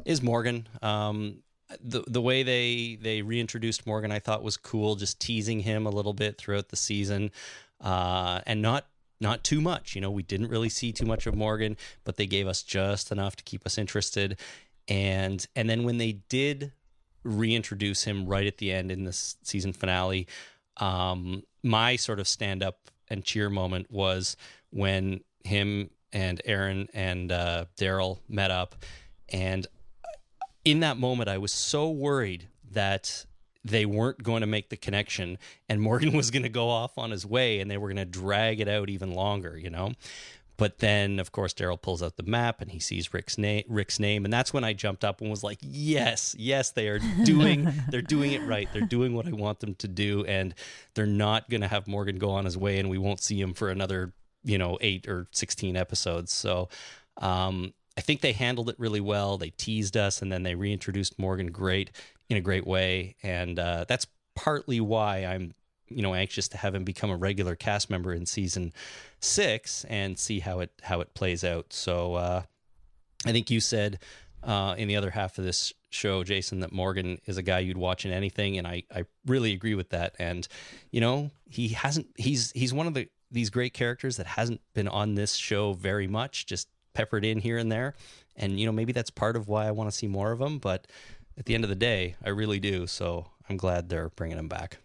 is 0.06 0.22
Morgan. 0.22 0.68
Um, 0.82 1.44
the 1.80 2.04
the 2.08 2.22
way 2.22 2.44
they 2.44 2.98
they 3.02 3.22
reintroduced 3.22 3.86
Morgan, 3.86 4.12
I 4.12 4.20
thought 4.20 4.44
was 4.44 4.58
cool, 4.58 4.96
just 4.96 5.20
teasing 5.20 5.62
him 5.62 5.86
a 5.86 5.90
little 5.90 6.14
bit 6.14 6.38
throughout 6.38 6.70
the 6.70 6.76
season, 6.76 7.32
uh, 7.80 8.42
and 8.46 8.62
not 8.62 8.88
not 9.20 9.44
too 9.44 9.62
much. 9.62 9.96
You 9.96 10.02
know, 10.02 10.12
we 10.12 10.24
didn't 10.24 10.50
really 10.50 10.70
see 10.70 10.92
too 10.92 11.06
much 11.06 11.28
of 11.28 11.36
Morgan, 11.36 11.78
but 12.04 12.18
they 12.18 12.26
gave 12.26 12.48
us 12.48 12.64
just 12.64 13.12
enough 13.12 13.36
to 13.38 13.44
keep 13.44 13.66
us 13.66 13.78
interested. 13.78 14.40
And 14.88 15.46
and 15.56 15.70
then 15.70 15.84
when 15.84 15.98
they 15.98 16.14
did 16.30 16.74
reintroduce 17.24 18.04
him 18.04 18.26
right 18.26 18.48
at 18.48 18.58
the 18.58 18.72
end 18.72 18.92
in 18.92 19.04
this 19.04 19.38
season 19.44 19.74
finale, 19.74 20.28
um, 20.78 21.44
my 21.64 21.96
sort 21.96 22.20
of 22.20 22.28
stand 22.28 22.64
up 22.64 22.90
and 23.10 23.24
cheer 23.24 23.50
moment 23.50 23.92
was 23.92 24.36
when 24.72 25.22
him 25.44 25.90
and 26.14 26.42
Aaron 26.46 26.88
and 26.94 27.32
uh, 27.32 27.66
Daryl 27.78 28.20
met 28.28 28.52
up, 28.52 28.76
and 29.30 29.68
in 30.66 30.82
that 30.82 30.98
moment, 30.98 31.30
I 31.30 31.38
was 31.38 31.52
so 31.52 31.90
worried 31.90 32.48
that 32.72 33.26
they 33.64 33.86
weren't 33.86 34.24
going 34.24 34.42
to 34.42 34.48
make 34.48 34.70
the 34.70 34.78
connection, 34.78 35.38
and 35.70 35.82
Morgan 35.82 36.14
was 36.18 36.32
going 36.32 36.44
to 36.44 36.50
go 36.50 36.70
off 36.70 36.98
on 36.98 37.12
his 37.12 37.26
way, 37.26 37.60
and 37.60 37.70
they 37.70 37.78
were 37.78 37.88
going 37.88 37.98
to 37.98 38.06
drag 38.06 38.60
it 38.60 38.68
out 38.68 38.90
even 38.90 39.14
longer, 39.14 39.58
you 39.58 39.70
know. 39.70 39.94
But 40.58 40.78
then, 40.78 41.20
of 41.20 41.32
course, 41.32 41.56
Daryl 41.56 41.82
pulls 41.82 42.04
out 42.04 42.18
the 42.18 42.24
map 42.24 42.62
and 42.62 42.70
he 42.70 42.80
sees 42.80 43.16
Rick's 43.16 43.36
name. 43.36 43.64
Rick's 43.68 44.00
name, 44.00 44.26
and 44.26 44.34
that's 44.34 44.54
when 44.54 44.64
I 44.64 44.74
jumped 44.74 45.04
up 45.04 45.20
and 45.20 45.30
was 45.32 45.44
like, 45.44 45.58
"Yes, 45.62 46.36
yes, 46.38 46.70
they 46.70 46.88
are 46.88 47.00
doing. 47.24 47.68
they're 47.90 48.04
doing 48.04 48.34
it 48.34 48.44
right. 48.44 48.70
They're 48.72 48.84
doing 48.84 49.16
what 49.16 49.28
I 49.28 49.32
want 49.32 49.60
them 49.60 49.74
to 49.76 49.88
do, 49.88 50.24
and 50.26 50.54
they're 50.94 51.08
not 51.08 51.50
going 51.50 51.62
to 51.62 51.68
have 51.68 51.88
Morgan 51.88 52.20
go 52.20 52.30
on 52.30 52.46
his 52.46 52.60
way, 52.60 52.78
and 52.78 52.92
we 52.92 53.00
won't 53.00 53.22
see 53.22 53.42
him 53.42 53.56
for 53.56 53.72
another, 53.72 54.14
you 54.44 54.60
know, 54.60 54.78
eight 54.82 55.08
or 55.08 55.26
sixteen 55.32 55.76
episodes." 55.76 56.32
So, 56.32 56.70
um, 57.18 57.74
I 58.02 58.04
think 58.04 58.22
they 58.22 58.32
handled 58.34 58.68
it 58.68 58.80
really 58.80 59.00
well. 59.00 59.38
They 59.38 59.52
teased 59.52 59.96
us, 59.96 60.24
and 60.24 60.32
then 60.32 60.42
they 60.42 60.56
reintroduced 60.56 61.20
Morgan 61.20 61.52
great 61.52 61.92
in 62.30 62.38
a 62.38 62.42
great 62.42 62.66
way, 62.66 63.16
and 63.22 63.60
uh, 63.60 63.86
that's 63.88 64.08
partly 64.34 64.82
why 64.82 65.20
I'm 65.20 65.54
you 65.88 66.02
know 66.02 66.16
anxious 66.16 66.48
to 66.48 66.58
have 66.58 66.74
him 66.74 66.84
become 66.84 67.12
a 67.12 67.16
regular 67.16 67.56
cast 67.56 67.92
member 67.92 68.12
in 68.12 68.26
season 68.26 68.74
six 69.20 69.86
and 69.88 70.18
see 70.18 70.40
how 70.40 70.62
it 70.62 70.72
how 70.82 71.02
it 71.02 71.14
plays 71.14 71.44
out. 71.44 71.74
So 71.74 72.16
uh, 72.16 72.42
I 73.24 73.32
think 73.32 73.52
you 73.52 73.60
said 73.60 74.00
uh, 74.44 74.74
in 74.80 74.88
the 74.88 74.96
other 74.96 75.12
half 75.12 75.38
of 75.38 75.44
this 75.44 75.72
show, 75.92 76.24
Jason, 76.24 76.62
that 76.62 76.72
Morgan 76.72 77.22
is 77.28 77.38
a 77.38 77.44
guy 77.44 77.60
you'd 77.60 77.78
watch 77.78 78.04
in 78.04 78.12
anything, 78.12 78.58
and 78.58 78.66
I 78.66 78.82
I 78.92 79.06
really 79.28 79.54
agree 79.54 79.76
with 79.76 79.90
that. 79.90 80.16
And 80.18 80.48
you 80.90 81.02
know 81.02 81.30
he 81.48 81.68
hasn't 81.68 82.08
he's 82.18 82.52
he's 82.54 82.74
one 82.74 82.88
of 82.88 82.96
the 82.96 83.10
these 83.30 83.52
great 83.52 83.76
characters 83.76 84.18
that 84.18 84.26
hasn't 84.26 84.62
been 84.74 84.88
on 84.88 85.14
this 85.14 85.36
show 85.36 85.74
very 85.74 86.08
much, 86.08 86.48
just 86.48 86.68
peppered 86.94 87.26
in 87.26 87.40
here 87.40 87.58
and 87.58 87.72
there. 87.72 87.96
And 88.36 88.60
you 88.60 88.66
know 88.66 88.72
maybe 88.72 88.94
that's 88.94 89.10
part 89.10 89.36
of 89.36 89.48
why 89.48 89.68
I 89.68 89.72
want 89.72 89.90
to 89.92 89.96
see 89.96 90.08
more 90.08 90.32
of 90.32 90.40
them. 90.40 90.60
but 90.60 90.88
at 91.38 91.46
the 91.46 91.56
end 91.56 91.64
of 91.64 91.70
the 91.70 91.76
day, 91.76 92.16
I 92.24 92.30
really 92.30 92.60
do. 92.60 92.88
So 92.88 93.28
I'm 93.50 93.58
glad 93.58 93.90
they're 93.90 94.10
bringing 94.10 94.38
them 94.38 94.48
back. 94.50 94.78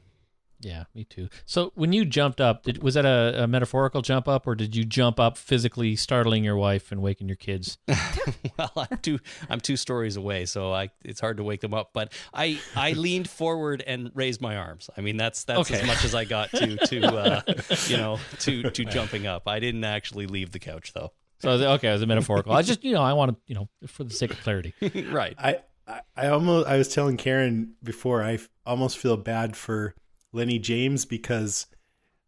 Yeah, 0.58 0.84
me 0.94 1.04
too. 1.04 1.28
So 1.44 1.70
when 1.74 1.92
you 1.92 2.06
jumped 2.06 2.40
up, 2.40 2.62
did, 2.62 2.82
was 2.82 2.94
that 2.94 3.04
a, 3.04 3.42
a 3.42 3.46
metaphorical 3.46 4.00
jump 4.00 4.26
up, 4.26 4.46
or 4.46 4.54
did 4.54 4.74
you 4.74 4.84
jump 4.86 5.20
up 5.20 5.36
physically, 5.36 5.96
startling 5.96 6.44
your 6.44 6.56
wife 6.56 6.90
and 6.90 7.02
waking 7.02 7.28
your 7.28 7.36
kids? 7.36 7.76
well, 8.58 8.70
I'm 8.74 8.96
two 9.02 9.18
I'm 9.50 9.60
two 9.60 9.76
stories 9.76 10.16
away, 10.16 10.46
so 10.46 10.72
I 10.72 10.88
it's 11.04 11.20
hard 11.20 11.36
to 11.36 11.44
wake 11.44 11.60
them 11.60 11.74
up. 11.74 11.90
But 11.92 12.12
I 12.32 12.58
I 12.74 12.92
leaned 12.92 13.28
forward 13.28 13.82
and 13.86 14.10
raised 14.14 14.40
my 14.40 14.56
arms. 14.56 14.88
I 14.96 15.02
mean, 15.02 15.18
that's 15.18 15.44
that's 15.44 15.70
Okay. 15.70 15.80
as 15.80 15.86
much 15.86 16.04
as 16.06 16.14
I 16.14 16.24
got 16.24 16.48
to 16.52 16.76
to 16.76 17.06
uh, 17.06 17.42
you 17.88 17.98
know 17.98 18.18
to 18.38 18.70
to 18.70 18.84
jumping 18.86 19.26
up. 19.26 19.46
I 19.46 19.60
didn't 19.60 19.84
actually 19.84 20.26
leave 20.26 20.52
the 20.52 20.58
couch 20.58 20.94
though. 20.94 21.12
So 21.40 21.50
I 21.50 21.52
was- 21.52 21.62
okay, 21.62 21.88
it 21.88 21.92
was 21.92 22.02
a 22.02 22.06
metaphorical. 22.06 22.52
I 22.52 22.62
just 22.62 22.84
you 22.84 22.94
know 22.94 23.02
I 23.02 23.12
want 23.12 23.32
to 23.32 23.36
you 23.46 23.54
know 23.54 23.68
for 23.86 24.04
the 24.04 24.14
sake 24.14 24.32
of 24.32 24.40
clarity. 24.40 24.74
right. 25.10 25.34
I, 25.38 25.58
I 25.86 26.00
I 26.16 26.26
almost 26.28 26.66
I 26.68 26.76
was 26.78 26.88
telling 26.92 27.16
Karen 27.16 27.74
before 27.82 28.22
I 28.22 28.34
f- 28.34 28.48
almost 28.64 28.98
feel 28.98 29.16
bad 29.16 29.56
for 29.56 29.94
Lennie 30.32 30.58
James 30.58 31.04
because 31.04 31.66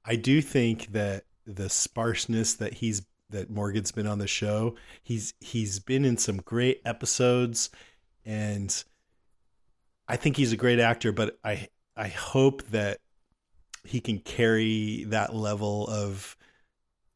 I 0.05 0.17
do 0.17 0.41
think 0.43 0.93
that 0.93 1.25
the 1.47 1.69
sparseness 1.71 2.55
that 2.55 2.75
he's 2.75 3.03
that 3.31 3.51
Morgan's 3.51 3.93
been 3.93 4.07
on 4.07 4.19
the 4.19 4.27
show 4.27 4.75
he's 5.03 5.35
he's 5.41 5.79
been 5.81 6.05
in 6.05 6.17
some 6.17 6.39
great 6.39 6.81
episodes 6.85 7.69
and 8.25 8.85
I 10.07 10.17
think 10.17 10.37
he's 10.37 10.53
a 10.53 10.57
great 10.57 10.79
actor 10.81 11.13
but 11.13 11.39
I 11.45 11.69
I 11.97 12.09
hope 12.09 12.63
that 12.69 12.99
he 13.85 14.01
can 14.01 14.19
carry 14.19 15.05
that 15.09 15.35
level 15.35 15.87
of 15.89 16.37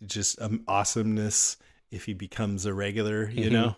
just 0.06 0.40
um, 0.40 0.62
awesomeness 0.66 1.56
if 1.92 2.04
he 2.06 2.14
becomes 2.14 2.66
a 2.66 2.74
regular 2.74 3.30
you 3.30 3.48
Mhm. 3.48 3.52
know 3.52 3.76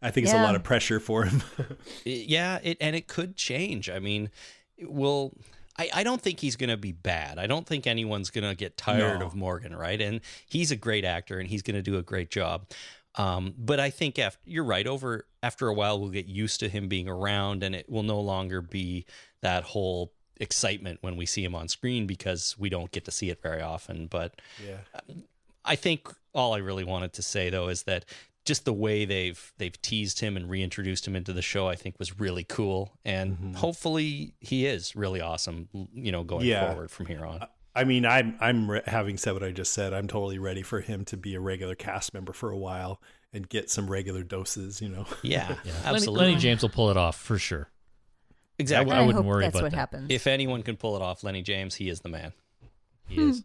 I 0.00 0.10
think 0.10 0.24
it's 0.24 0.32
a 0.34 0.38
lot 0.38 0.54
of 0.54 0.62
pressure 0.62 1.00
for 1.00 1.24
him 1.24 1.42
yeah, 2.04 2.58
it 2.62 2.78
and 2.80 2.96
it 2.96 3.08
could 3.08 3.36
change. 3.36 3.90
I 3.90 3.98
mean, 3.98 4.30
it 4.78 4.90
will 4.90 5.34
I, 5.78 5.90
I 5.92 6.02
don't 6.04 6.22
think 6.22 6.40
he's 6.40 6.56
going 6.56 6.70
to 6.70 6.78
be 6.78 6.92
bad. 6.92 7.38
I 7.38 7.46
don't 7.46 7.66
think 7.66 7.86
anyone's 7.86 8.30
going 8.30 8.48
to 8.48 8.54
get 8.54 8.78
tired 8.78 9.20
No. 9.20 9.26
of 9.26 9.34
Morgan, 9.34 9.76
right? 9.76 10.00
And 10.00 10.22
he's 10.46 10.70
a 10.70 10.76
great 10.76 11.04
actor 11.04 11.38
and 11.38 11.48
he's 11.50 11.60
going 11.60 11.74
to 11.76 11.82
do 11.82 11.98
a 11.98 12.02
great 12.02 12.30
job. 12.30 12.66
Um, 13.16 13.52
but 13.58 13.78
I 13.80 13.90
think 13.90 14.18
after 14.18 14.40
you're 14.46 14.64
right, 14.64 14.86
over 14.86 15.26
after 15.42 15.68
a 15.68 15.74
while 15.74 16.00
we'll 16.00 16.10
get 16.10 16.26
used 16.26 16.60
to 16.60 16.68
him 16.70 16.88
being 16.88 17.08
around, 17.08 17.62
and 17.62 17.74
it 17.74 17.90
will 17.90 18.02
no 18.04 18.20
longer 18.20 18.62
be 18.62 19.04
that 19.42 19.64
whole 19.64 20.12
excitement 20.38 20.98
when 21.02 21.16
we 21.16 21.26
see 21.26 21.42
him 21.44 21.54
on 21.54 21.68
screen 21.68 22.06
because 22.06 22.54
we 22.58 22.68
don't 22.70 22.90
get 22.92 23.04
to 23.06 23.10
see 23.10 23.28
it 23.30 23.42
very 23.42 23.60
often. 23.62 24.06
But 24.06 24.40
yeah 24.64 24.78
I 25.64 25.74
think 25.76 26.08
all 26.36 26.54
I 26.54 26.58
really 26.58 26.84
wanted 26.84 27.14
to 27.14 27.22
say 27.22 27.50
though 27.50 27.68
is 27.68 27.82
that 27.84 28.04
just 28.44 28.64
the 28.64 28.72
way 28.72 29.04
they've 29.04 29.52
they've 29.58 29.80
teased 29.82 30.20
him 30.20 30.36
and 30.36 30.48
reintroduced 30.48 31.06
him 31.06 31.16
into 31.16 31.32
the 31.32 31.42
show, 31.42 31.66
I 31.66 31.74
think 31.74 31.98
was 31.98 32.18
really 32.18 32.44
cool, 32.44 32.96
and 33.04 33.32
mm-hmm. 33.32 33.52
hopefully 33.54 34.34
he 34.40 34.66
is 34.66 34.94
really 34.94 35.20
awesome. 35.20 35.68
You 35.92 36.12
know, 36.12 36.22
going 36.22 36.46
Yeah. 36.46 36.68
forward 36.68 36.90
from 36.90 37.06
here 37.06 37.26
on. 37.26 37.44
I 37.74 37.84
mean, 37.84 38.06
I'm 38.06 38.36
I'm 38.40 38.70
re- 38.70 38.82
having 38.86 39.18
said 39.18 39.34
what 39.34 39.42
I 39.42 39.50
just 39.50 39.74
said. 39.74 39.92
I'm 39.92 40.06
totally 40.06 40.38
ready 40.38 40.62
for 40.62 40.80
him 40.80 41.04
to 41.06 41.16
be 41.16 41.34
a 41.34 41.40
regular 41.40 41.74
cast 41.74 42.14
member 42.14 42.32
for 42.32 42.50
a 42.50 42.56
while 42.56 43.02
and 43.34 43.46
get 43.46 43.68
some 43.68 43.90
regular 43.90 44.22
doses. 44.22 44.80
You 44.80 44.88
know, 44.88 45.06
Yeah, 45.22 45.48
Lennie, 45.64 45.76
absolutely, 45.84 46.26
Lennie 46.26 46.40
James 46.40 46.62
will 46.62 46.70
pull 46.70 46.90
it 46.90 46.96
off 46.96 47.20
for 47.20 47.38
sure. 47.38 47.68
exactly. 48.58 48.94
I 48.94 49.00
wouldn't 49.00 49.16
hope 49.16 49.26
worry 49.26 49.42
that's 49.44 49.56
about 49.56 49.64
what 49.64 49.72
that. 49.72 49.76
happens. 49.76 50.06
if 50.08 50.26
anyone 50.26 50.62
can 50.62 50.76
pull 50.76 50.96
it 50.96 51.02
off, 51.02 51.24
Lennie 51.24 51.42
James, 51.42 51.74
he 51.74 51.88
is 51.88 52.00
the 52.00 52.08
man. 52.08 52.32
He 53.08 53.16
hmm. 53.16 53.30
is. 53.30 53.44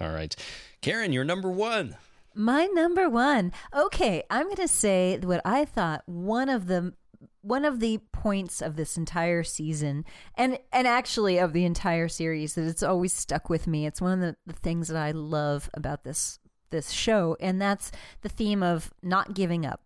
All 0.00 0.10
right, 0.10 0.34
Karen, 0.80 1.12
you're 1.12 1.24
number 1.24 1.50
one. 1.50 1.96
My 2.36 2.66
number 2.66 3.08
one. 3.08 3.50
Okay, 3.74 4.22
I'm 4.28 4.44
going 4.44 4.56
to 4.56 4.68
say 4.68 5.18
what 5.22 5.40
I 5.44 5.64
thought 5.64 6.02
one 6.04 6.50
of 6.50 6.66
the 6.66 6.92
one 7.40 7.64
of 7.64 7.80
the 7.80 7.98
points 8.12 8.60
of 8.60 8.76
this 8.76 8.98
entire 8.98 9.42
season 9.42 10.04
and 10.34 10.58
and 10.70 10.86
actually 10.86 11.38
of 11.38 11.52
the 11.54 11.64
entire 11.64 12.08
series 12.08 12.54
that 12.54 12.66
it's 12.66 12.82
always 12.82 13.14
stuck 13.14 13.48
with 13.48 13.66
me. 13.66 13.86
It's 13.86 14.02
one 14.02 14.12
of 14.12 14.20
the, 14.20 14.36
the 14.46 14.58
things 14.58 14.88
that 14.88 14.98
I 14.98 15.12
love 15.12 15.70
about 15.72 16.04
this 16.04 16.38
this 16.68 16.90
show 16.90 17.38
and 17.40 17.60
that's 17.60 17.90
the 18.20 18.28
theme 18.28 18.62
of 18.62 18.92
not 19.02 19.32
giving 19.32 19.64
up. 19.64 19.80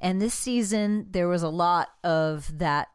And 0.00 0.20
this 0.20 0.34
season 0.34 1.06
there 1.10 1.28
was 1.28 1.44
a 1.44 1.48
lot 1.48 1.90
of 2.02 2.58
that 2.58 2.88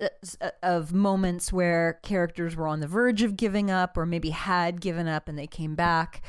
uh, 0.00 0.50
of 0.62 0.94
moments 0.94 1.52
where 1.52 2.00
characters 2.02 2.56
were 2.56 2.68
on 2.68 2.80
the 2.80 2.86
verge 2.86 3.20
of 3.20 3.36
giving 3.36 3.70
up 3.70 3.98
or 3.98 4.06
maybe 4.06 4.30
had 4.30 4.80
given 4.80 5.06
up 5.06 5.28
and 5.28 5.38
they 5.38 5.46
came 5.46 5.74
back 5.74 6.22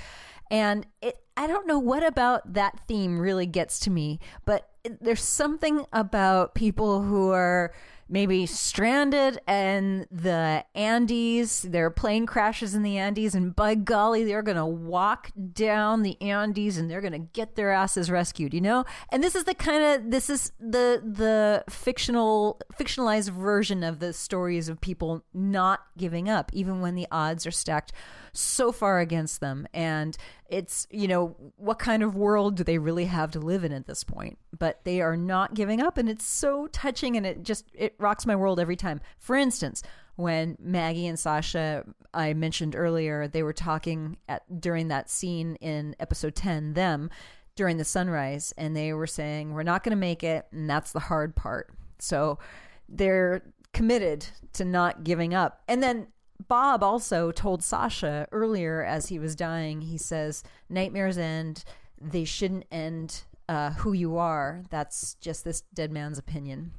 and 0.50 0.86
it 1.02 1.21
i 1.38 1.48
don't 1.48 1.68
know 1.68 1.80
what 1.80 2.04
about 2.04 2.54
that 2.54 2.80
theme 2.88 3.20
really 3.20 3.46
gets 3.46 3.80
to 3.80 3.90
me 3.90 4.20
but 4.46 4.70
there's 5.00 5.24
something 5.24 5.86
about 5.94 6.56
people 6.56 7.04
who 7.04 7.32
are 7.32 7.72
maybe 8.12 8.46
stranded 8.46 9.40
in 9.48 10.06
the 10.12 10.66
Andes. 10.76 11.62
Their 11.62 11.90
plane 11.90 12.26
crashes 12.26 12.76
in 12.76 12.84
the 12.84 12.98
Andes, 12.98 13.34
and 13.34 13.56
by 13.56 13.74
golly, 13.74 14.24
they're 14.26 14.42
going 14.42 14.58
to 14.58 14.66
walk 14.66 15.32
down 15.54 16.04
the 16.04 16.22
Andes 16.22 16.78
and 16.78 16.92
they're 16.92 17.02
going 17.02 17.14
to 17.14 17.20
get 17.20 17.56
their 17.56 17.72
asses 17.72 18.12
rescued. 18.12 18.54
You 18.54 18.62
know, 18.62 18.86
and 19.10 19.24
this 19.24 19.34
is 19.34 19.46
the 19.46 19.56
kind 19.56 19.84
of 19.84 20.12
this 20.12 20.30
is 20.30 20.52
the 20.60 21.02
the 21.04 21.64
fictional 21.70 22.60
fictionalized 22.78 23.30
version 23.30 23.84
of 23.84 24.00
the 24.00 24.14
stories 24.14 24.68
of 24.68 24.82
people 24.82 25.24
not 25.34 25.82
giving 25.98 26.30
up, 26.30 26.52
even 26.54 26.82
when 26.82 26.96
the 26.96 27.08
odds 27.12 27.48
are 27.48 27.52
stacked 27.52 27.94
so 28.34 28.72
far 28.72 29.00
against 29.00 29.40
them. 29.40 29.68
And 29.74 30.18
it's, 30.50 30.88
you 30.92 31.08
know, 31.08 31.36
what 31.58 31.80
kind 31.80 32.04
of 32.04 32.16
world 32.16 32.56
do 32.56 32.64
they 32.64 32.78
really 32.78 33.06
have 33.06 33.32
to 33.32 33.40
live 33.40 33.64
in 33.64 33.72
at 33.72 33.88
this 33.88 34.04
point? 34.04 34.38
But 34.58 34.84
they 34.84 35.02
are 35.02 35.18
not 35.18 35.54
giving 35.54 35.82
up 35.82 35.98
and 35.98 36.10
it's 36.10 36.26
so 36.26 36.68
touching 36.68 37.18
and 37.18 37.26
it 37.26 37.44
just 37.44 37.66
it 37.74 37.96
rocks 37.98 38.26
my 38.26 38.36
world 38.36 38.60
every 38.60 38.76
time. 38.76 39.02
For 39.20 39.36
instance, 39.36 39.84
when 40.16 40.58
Maggie 40.60 41.08
and 41.08 41.20
Sasha 41.20 41.84
I 42.14 42.34
mentioned 42.34 42.76
earlier, 42.76 43.28
they 43.28 43.44
were 43.44 43.54
talking 43.54 44.18
at 44.28 44.62
during 44.62 44.90
that 44.90 45.10
scene 45.10 45.56
in 45.56 45.96
episode 46.00 46.36
10 46.36 46.74
them 46.74 47.10
during 47.56 47.78
the 47.78 47.86
sunrise 47.86 48.54
and 48.58 48.76
they 48.76 48.94
were 48.94 49.08
saying 49.08 49.54
we're 49.54 49.64
not 49.64 49.84
going 49.84 49.92
to 49.92 49.98
make 49.98 50.24
it 50.24 50.48
and 50.52 50.70
that's 50.70 50.92
the 50.92 51.00
hard 51.00 51.36
part. 51.36 51.74
So 52.00 52.40
they're 52.88 53.44
committed 53.74 54.26
to 54.54 54.66
not 54.66 55.04
giving 55.04 55.34
up. 55.34 55.62
And 55.68 55.82
then 55.82 56.08
Bob 56.52 56.84
also 56.84 57.32
told 57.32 57.64
Sasha 57.64 58.28
earlier 58.34 58.84
as 58.84 59.08
he 59.08 59.18
was 59.18 59.38
dying, 59.38 59.80
he 59.80 59.98
says, 59.98 60.44
Nightmares 60.68 61.18
end. 61.18 61.64
They 61.98 62.26
shouldn't 62.26 62.66
end 62.70 63.24
uh, 63.48 63.70
who 63.72 63.94
you 63.94 64.18
are. 64.18 64.64
That's 64.70 65.14
just 65.22 65.46
this 65.46 65.62
dead 65.74 65.94
man's 65.94 66.18
opinion. 66.18 66.74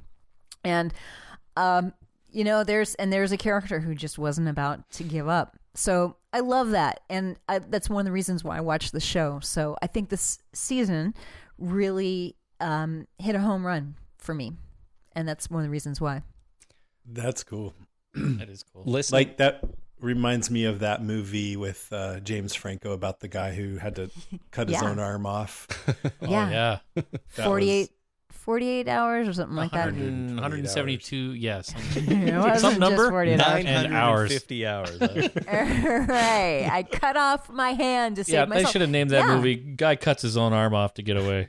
And, 0.63 0.93
um, 1.57 1.91
you 2.29 2.43
know, 2.43 2.63
there's, 2.63 2.93
and 2.95 3.11
there's 3.11 3.31
a 3.31 3.37
character 3.37 3.79
who 3.79 3.95
just 3.95 4.19
wasn't 4.19 4.47
about 4.47 4.91
to 4.91 5.03
give 5.03 5.27
up. 5.27 5.57
So 5.73 6.17
I 6.31 6.41
love 6.41 6.69
that. 6.69 6.99
And 7.09 7.39
I, 7.49 7.57
that's 7.57 7.89
one 7.89 8.01
of 8.01 8.05
the 8.05 8.11
reasons 8.11 8.43
why 8.43 8.57
I 8.59 8.61
watch 8.61 8.91
the 8.91 8.99
show. 8.99 9.39
So 9.39 9.75
I 9.81 9.87
think 9.87 10.09
this 10.09 10.37
season 10.53 11.15
really 11.57 12.35
um, 12.59 13.07
hit 13.17 13.33
a 13.33 13.39
home 13.39 13.65
run 13.65 13.95
for 14.19 14.35
me. 14.35 14.51
And 15.15 15.27
that's 15.27 15.49
one 15.49 15.61
of 15.61 15.65
the 15.65 15.71
reasons 15.71 15.99
why. 15.99 16.21
that's 17.07 17.43
cool. 17.43 17.73
That 18.15 18.49
is 18.49 18.63
cool. 18.73 18.83
Listen, 18.85 19.15
Like 19.15 19.37
that 19.37 19.63
reminds 19.99 20.51
me 20.51 20.65
of 20.65 20.79
that 20.79 21.01
movie 21.01 21.55
with 21.55 21.87
uh, 21.91 22.19
James 22.19 22.53
Franco 22.53 22.91
about 22.91 23.19
the 23.21 23.27
guy 23.29 23.53
who 23.53 23.77
had 23.77 23.95
to 23.95 24.09
cut 24.51 24.67
his 24.67 24.81
Yeah. 24.81 24.89
own 24.89 24.99
arm 24.99 25.25
off. 25.25 25.67
Oh, 26.21 26.29
Yeah. 26.29 26.49
yeah. 26.95 27.03
That 27.35 27.45
48, 27.45 27.89
48 28.31 28.87
hours 28.89 29.27
or 29.29 29.33
something 29.33 29.55
like 29.55 29.71
that. 29.71 29.85
100 29.93 30.35
172, 30.35 31.15
yes. 31.33 31.73
It 31.95 32.35
wasn't 32.35 32.59
Some 32.59 32.71
just 32.71 32.79
number? 32.79 33.09
48 33.09 33.39
hours. 33.39 33.65
And 33.65 33.93
hours. 33.93 34.29
950 34.49 34.65
hours. 34.67 34.99
right. 36.07 36.69
I 36.71 36.83
cut 36.83 37.15
off 37.17 37.49
my 37.49 37.71
hand 37.73 38.17
to 38.17 38.23
save 38.23 38.33
Yeah, 38.33 38.45
they 38.45 38.65
should 38.65 38.81
have 38.81 38.89
named 38.89 39.11
that 39.11 39.25
Yeah. 39.27 39.35
movie 39.35 39.55
Guy 39.55 39.95
Cuts 39.95 40.21
His 40.23 40.35
Own 40.37 40.53
Arm 40.53 40.73
Off 40.73 40.93
to 40.95 41.01
Get 41.01 41.17
Away. 41.17 41.47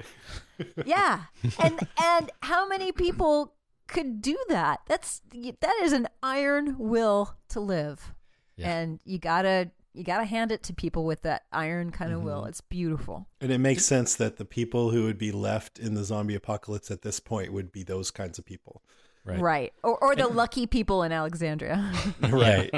Yeah. 0.87 1.23
And 1.59 1.81
and 2.03 2.31
how 2.41 2.69
many 2.69 2.93
people 2.93 3.53
could 3.87 4.21
do 4.23 4.37
that? 4.49 4.81
That's 4.87 5.21
that 5.61 5.75
is 5.83 5.93
an 5.93 6.09
iron 6.23 6.77
will 6.79 7.37
to 7.51 7.61
live. 7.61 8.15
Yeah. 8.57 8.77
And 8.77 9.01
you 9.05 9.19
got 9.19 9.43
to 9.43 9.71
you 9.93 10.03
got 10.05 10.19
to 10.19 10.25
hand 10.25 10.51
it 10.51 10.63
to 10.65 10.73
people 10.75 11.05
with 11.05 11.23
that 11.23 11.45
iron 11.53 11.91
kind 11.91 12.13
of 12.13 12.19
Mm-hmm. 12.19 12.27
will. 12.27 12.45
It's 12.47 12.61
beautiful. 12.61 13.29
And 13.41 13.53
it 13.53 13.59
makes 13.59 13.85
sense 13.85 14.17
that 14.17 14.37
the 14.39 14.45
people 14.45 14.91
who 14.91 15.05
would 15.05 15.19
be 15.19 15.31
left 15.33 15.79
in 15.79 15.95
the 15.95 16.03
zombie 16.05 16.35
apocalypse 16.35 16.91
at 16.91 17.03
this 17.03 17.21
point 17.21 17.53
would 17.53 17.71
be 17.71 17.83
those 17.85 18.11
kinds 18.11 18.39
of 18.39 18.45
people. 18.45 18.83
Right. 19.25 19.41
Right. 19.41 19.73
Or 19.83 19.97
or 20.03 20.15
the 20.17 20.27
lucky 20.29 20.67
people 20.67 21.03
in 21.03 21.11
Alexandria. 21.13 21.93
Right. 22.29 22.71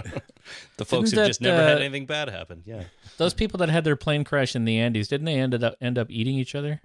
the 0.76 0.84
folks 0.84 1.10
Didn't 1.10 1.22
who 1.22 1.28
just 1.28 1.40
that, 1.40 1.48
never 1.48 1.62
had 1.62 1.78
uh, 1.78 1.80
anything 1.80 2.06
bad 2.06 2.28
happen. 2.28 2.62
Yeah. 2.64 2.84
Those 3.16 3.34
people 3.34 3.58
that 3.58 3.68
had 3.68 3.82
their 3.84 3.96
plane 3.96 4.22
crash 4.22 4.54
in 4.54 4.64
the 4.64 4.78
Andes, 4.78 5.08
didn't 5.08 5.24
they 5.24 5.34
end 5.40 5.54
up 5.62 5.74
end 5.80 5.98
up 5.98 6.08
eating 6.10 6.36
each 6.36 6.54
other? 6.54 6.80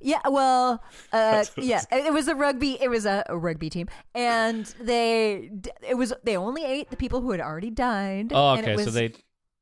Yeah, 0.00 0.20
well, 0.28 0.82
uh, 1.12 1.44
yeah, 1.56 1.82
it 1.90 2.12
was 2.12 2.28
a 2.28 2.34
rugby. 2.34 2.80
It 2.80 2.88
was 2.88 3.06
a, 3.06 3.24
a 3.28 3.36
rugby 3.36 3.70
team, 3.70 3.88
and 4.14 4.66
they 4.80 5.50
it 5.86 5.94
was 5.94 6.12
they 6.22 6.36
only 6.36 6.64
ate 6.64 6.90
the 6.90 6.96
people 6.96 7.20
who 7.20 7.30
had 7.30 7.40
already 7.40 7.70
died. 7.70 8.32
Oh, 8.32 8.54
and 8.54 8.66
it 8.66 8.70
okay. 8.70 8.76
was, 8.76 8.84
so 8.84 8.90
they 8.90 9.12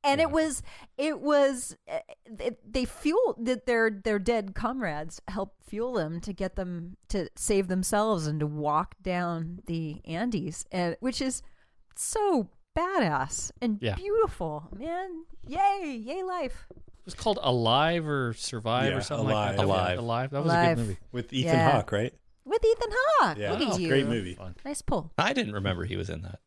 and 0.05 0.21
it 0.21 0.31
was 0.31 0.63
it 0.99 1.21
was 1.21 1.77
it, 1.87 2.59
they 2.71 2.85
fueled 2.85 3.45
that 3.47 3.67
their 3.67 3.91
their 3.91 4.19
dead 4.19 4.55
comrades 4.55 5.21
helped 5.29 5.63
fuel 5.65 5.95
them 5.95 6.21
to 6.21 6.33
get 6.33 6.57
them 6.57 6.97
to 7.09 7.29
save 7.37 7.69
themselves 7.69 8.27
and 8.27 8.41
to 8.41 8.47
walk 8.47 8.95
down 9.03 9.61
the 9.67 10.01
Andes, 10.05 10.65
and 10.73 10.97
which 11.01 11.21
is 11.21 11.43
so 11.95 12.49
badass 12.77 13.53
and 13.61 13.79
Yeah. 13.81 13.95
beautiful, 13.95 14.69
man. 14.77 15.25
Yay, 15.47 16.01
yay 16.03 16.23
life. 16.23 16.67
It 17.03 17.07
was 17.07 17.15
called 17.15 17.39
Alive 17.43 18.07
or 18.07 18.33
Survive 18.35 18.91
Yeah, 18.93 18.99
or 18.99 19.01
something 19.01 19.27
Alive. 19.29 19.49
like 19.49 19.57
that. 19.57 19.65
Alive. 19.65 19.99
Alive. 19.99 20.31
That 20.31 20.45
was 20.45 20.53
a 20.53 20.67
good 20.69 20.79
movie. 20.79 20.99
with 21.11 21.33
Ethan 21.33 21.53
Yeah. 21.55 21.71
Hawke, 21.73 21.93
right? 21.93 22.15
With 22.45 22.65
Ethan 22.65 22.91
Hawke. 22.93 23.39
Yeah, 23.39 23.53
Look 23.53 23.61
at 23.75 23.81
you. 23.81 23.89
great 23.89 24.07
movie. 24.07 24.35
Fun. 24.35 24.55
Nice 24.65 24.83
pull. 24.83 25.13
I 25.19 25.33
didn't 25.33 25.53
remember 25.55 25.85
he 25.85 25.97
was 25.97 26.09
in 26.11 26.23
that. 26.23 26.39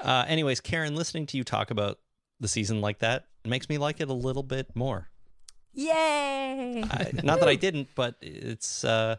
Uh, 0.00 0.24
anyways, 0.26 0.60
Karen, 0.60 0.96
listening 0.96 1.26
to 1.26 1.36
you 1.36 1.44
talk 1.44 1.70
about 1.70 1.98
the 2.40 2.48
season 2.48 2.80
like 2.80 2.98
that 3.00 3.26
makes 3.44 3.68
me 3.68 3.78
like 3.78 4.00
it 4.00 4.08
a 4.08 4.12
little 4.12 4.42
bit 4.42 4.74
more. 4.74 5.08
Yay. 5.74 6.82
I, 6.82 7.10
not 7.22 7.40
that 7.40 7.48
I 7.48 7.54
didn't, 7.66 7.88
but 7.94 8.16
it's 8.20 8.84
uh, 8.84 9.16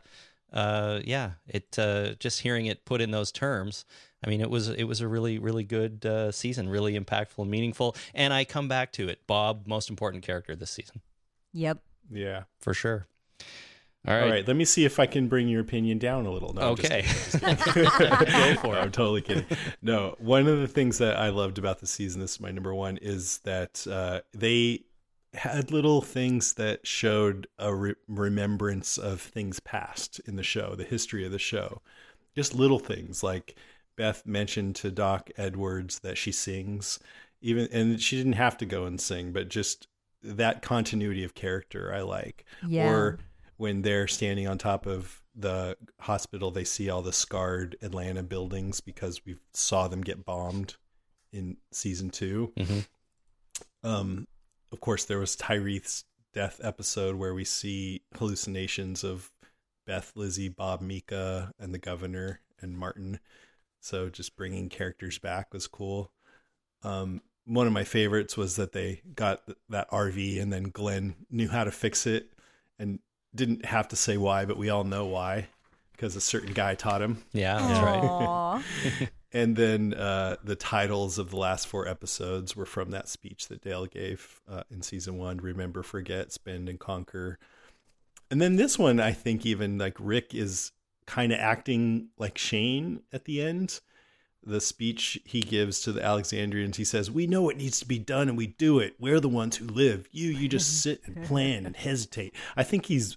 uh, 0.51 0.99
yeah. 1.03 1.31
It 1.47 1.77
uh, 1.79 2.15
just 2.19 2.41
hearing 2.41 2.65
it 2.67 2.85
put 2.85 3.01
in 3.01 3.11
those 3.11 3.31
terms. 3.31 3.85
I 4.23 4.29
mean, 4.29 4.41
it 4.41 4.49
was 4.49 4.69
it 4.69 4.83
was 4.85 5.01
a 5.01 5.07
really 5.07 5.37
really 5.39 5.63
good 5.63 6.05
uh, 6.05 6.31
season, 6.31 6.69
really 6.69 6.97
impactful 6.97 7.39
and 7.39 7.49
meaningful. 7.51 7.95
And 8.13 8.33
I 8.33 8.45
come 8.45 8.67
back 8.67 8.91
to 8.93 9.09
it. 9.09 9.19
Bob, 9.27 9.67
most 9.67 9.89
important 9.89 10.23
character 10.23 10.55
this 10.55 10.71
season 10.71 11.01
Yep. 11.53 11.79
Yeah. 12.11 12.43
for 12.59 12.73
sure. 12.73 13.07
All 14.05 14.13
All 14.13 14.19
right. 14.19 14.29
right. 14.31 14.47
Let 14.47 14.57
me 14.57 14.65
see 14.65 14.83
if 14.83 14.99
I 14.99 15.05
can 15.05 15.29
bring 15.29 15.47
your 15.47 15.61
opinion 15.61 15.97
down 15.97 16.25
a 16.25 16.31
little. 16.31 16.53
No, 16.53 16.71
I'm 16.71 16.75
just 16.75 17.35
okay. 17.35 17.55
Go 17.73 18.55
for 18.61 18.75
it. 18.75 18.79
I'm 18.81 18.91
totally 18.91 19.21
kidding. 19.21 19.45
No, 19.81 20.15
one 20.19 20.47
of 20.47 20.59
the 20.59 20.67
things 20.67 20.97
that 20.97 21.17
I 21.17 21.29
loved 21.29 21.57
about 21.57 21.79
the 21.79 21.87
season, 21.87 22.19
this 22.19 22.31
is 22.33 22.39
my 22.41 22.51
number 22.51 22.73
one, 22.75 22.97
is 22.97 23.37
that 23.45 23.85
uh, 23.89 24.19
they 24.33 24.83
had 25.33 25.71
little 25.71 26.01
things 26.01 26.53
that 26.55 26.85
showed 26.85 27.47
a 27.57 27.73
re- 27.73 27.95
remembrance 28.09 28.97
of 28.97 29.21
things 29.21 29.61
past 29.61 30.19
in 30.25 30.35
the 30.35 30.43
show, 30.43 30.75
the 30.75 30.83
history 30.83 31.25
of 31.25 31.31
the 31.31 31.39
show. 31.39 31.81
Just 32.35 32.53
little 32.53 32.79
things 32.79 33.23
like 33.23 33.55
Beth 33.95 34.25
mentioned 34.25 34.75
to 34.77 34.91
Doc 34.91 35.29
Edwards 35.37 35.99
that 35.99 36.17
she 36.17 36.31
sings, 36.31 36.99
even 37.41 37.67
and 37.71 38.01
she 38.01 38.17
didn't 38.17 38.33
have 38.33 38.57
to 38.57 38.65
go 38.65 38.85
and 38.85 38.99
sing, 38.99 39.31
but 39.31 39.49
just 39.49 39.87
that 40.21 40.61
continuity 40.61 41.23
of 41.23 41.35
character 41.35 41.93
I 41.93 42.01
like. 42.01 42.45
Yeah. 42.67 42.89
Or 42.89 43.19
when 43.57 43.81
they're 43.81 44.07
standing 44.07 44.47
on 44.47 44.57
top 44.57 44.85
of 44.85 45.21
the 45.35 45.77
hospital, 45.99 46.51
they 46.51 46.63
see 46.63 46.89
all 46.89 47.01
the 47.01 47.13
scarred 47.13 47.75
Atlanta 47.81 48.23
buildings 48.23 48.81
because 48.81 49.25
we 49.25 49.35
saw 49.53 49.87
them 49.87 50.01
get 50.01 50.25
bombed 50.25 50.75
in 51.31 51.57
season 51.71 52.09
2 52.09 52.53
Mhm. 52.55 52.87
Um, 53.83 54.27
of 54.71 54.79
course, 54.79 55.05
there 55.05 55.19
was 55.19 55.35
Tyreese's 55.35 56.05
death 56.33 56.59
episode 56.63 57.15
where 57.15 57.33
we 57.33 57.43
see 57.45 58.01
hallucinations 58.15 59.03
of 59.03 59.31
Beth, 59.85 60.13
Lizzie, 60.15 60.49
Bob, 60.49 60.81
Mika, 60.81 61.53
and 61.59 61.73
the 61.73 61.79
governor 61.79 62.41
and 62.61 62.77
Martin. 62.77 63.19
So 63.83 64.09
just 64.09 64.35
bringing 64.35 64.69
characters 64.69 65.19
back 65.19 65.53
was 65.53 65.67
cool. 65.67 66.11
Um, 66.83 67.21
one 67.45 67.67
of 67.67 67.73
my 67.73 67.83
favorites 67.83 68.37
was 68.37 68.55
that 68.55 68.71
they 68.71 69.01
got 69.15 69.41
that 69.69 69.89
RV 69.91 70.41
and 70.41 70.51
then 70.51 70.63
Glenn 70.63 71.15
knew 71.29 71.49
how 71.49 71.63
to 71.63 71.71
fix 71.71 72.07
it 72.07 72.29
and 72.79 72.99
didn't 73.35 73.65
have 73.65 73.89
to 73.89 73.95
say 73.95 74.17
why, 74.17 74.45
but 74.45 74.57
we 74.57 74.69
all 74.69 74.83
know 74.83 75.05
why 75.05 75.47
because 75.91 76.15
a 76.15 76.21
certain 76.21 76.53
guy 76.53 76.75
taught 76.75 77.01
him. 77.01 77.23
Yeah, 77.33 77.57
that's 77.57 77.79
right. 77.79 79.09
And 79.33 79.55
then 79.55 79.95
uh, 79.95 80.35
the 80.43 80.55
titles 80.55 81.17
of 81.17 81.31
the 81.31 81.37
last 81.37 81.67
four 81.67 81.87
episodes 81.87 82.55
were 82.55 82.67
from 82.67 82.91
that 82.91 83.09
speech 83.09 83.47
that 83.47 83.63
Dale 83.63 83.87
gave 83.87 84.39
uh, 84.47 84.61
in 84.69 84.83
season 84.83 85.17
one 85.17 85.37
Remember, 85.37 85.81
Forget, 85.81 86.31
Spend, 86.31 86.69
and 86.69 86.79
Conquer. 86.79 87.39
And 88.29 88.39
then 88.39 88.57
this 88.57 88.77
one, 88.77 88.99
I 88.99 89.11
think, 89.11 89.43
even 89.43 89.79
like 89.79 89.95
Rick 89.99 90.35
is 90.35 90.71
kind 91.05 91.31
of 91.31 91.39
acting 91.39 92.09
like 92.17 92.37
Shane 92.37 93.01
at 93.11 93.25
the 93.25 93.41
end. 93.41 93.79
The 94.45 94.59
speech 94.59 95.19
he 95.23 95.39
gives 95.39 95.79
to 95.83 95.93
the 95.93 96.03
Alexandrians, 96.03 96.75
he 96.75 96.83
says, 96.83 97.09
We 97.09 97.27
know 97.27 97.41
what 97.43 97.55
needs 97.55 97.79
to 97.79 97.87
be 97.87 97.97
done 97.97 98.27
and 98.27 98.37
we 98.37 98.47
do 98.47 98.77
it. 98.79 98.95
We're 98.99 99.21
the 99.21 99.29
ones 99.29 99.55
who 99.55 99.65
live. 99.65 100.09
You, 100.11 100.29
you 100.31 100.49
just 100.49 100.81
sit 100.83 101.01
and 101.05 101.23
plan 101.23 101.65
and 101.65 101.75
hesitate. 101.77 102.35
I 102.57 102.63
think 102.63 102.87
he's 102.87 103.15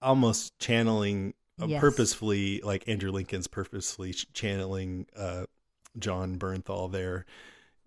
almost 0.00 0.58
channeling 0.58 1.34
uh, 1.60 1.66
Yes. 1.66 1.80
purposefully, 1.80 2.60
like 2.62 2.88
Andrew 2.88 3.10
Lincoln's 3.10 3.48
purposefully 3.48 4.12
channeling 4.12 5.06
uh, 5.16 5.46
Jon 5.98 6.38
Bernthal 6.38 6.92
there. 6.92 7.26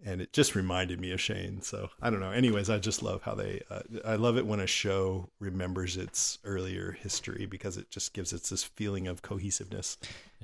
And 0.03 0.21
it 0.21 0.33
just 0.33 0.55
reminded 0.55 0.99
me 0.99 1.11
of 1.11 1.21
Shane. 1.21 1.61
So 1.61 1.89
I 2.01 2.09
don't 2.09 2.19
know. 2.19 2.31
Anyways, 2.31 2.69
I 2.69 2.79
just 2.79 3.03
love 3.03 3.21
how 3.21 3.35
they, 3.35 3.61
uh, 3.69 3.81
I 4.03 4.15
love 4.15 4.37
it 4.37 4.45
when 4.47 4.59
a 4.59 4.67
show 4.67 5.29
remembers 5.39 5.95
its 5.95 6.39
earlier 6.43 6.91
history 6.93 7.45
because 7.45 7.77
it 7.77 7.91
just 7.91 8.13
gives 8.13 8.33
it 8.33 8.43
this 8.43 8.63
feeling 8.63 9.07
of 9.07 9.21
cohesiveness. 9.21 9.97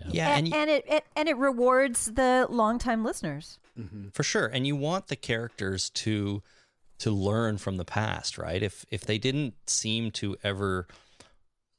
Yeah, 0.10 0.36
and, 0.38 0.46
and, 0.48 0.56
and 0.56 0.70
it, 0.70 0.86
it 0.88 1.06
and 1.16 1.28
it 1.28 1.38
rewards 1.38 2.06
the 2.06 2.46
longtime 2.50 3.04
listeners. 3.04 3.58
for 4.14 4.24
sure 4.24 4.48
and 4.48 4.66
you 4.66 4.76
want 4.76 5.08
the 5.08 5.16
characters 5.16 5.90
to 5.92 6.42
to 6.98 7.12
learn 7.12 7.58
from 7.58 7.78
the 7.78 7.86
past 7.86 8.38
right 8.38 8.64
if 8.64 8.86
if 8.90 9.02
they 9.02 9.18
didn't 9.20 9.54
seem 9.70 10.10
to 10.10 10.36
ever 10.44 10.88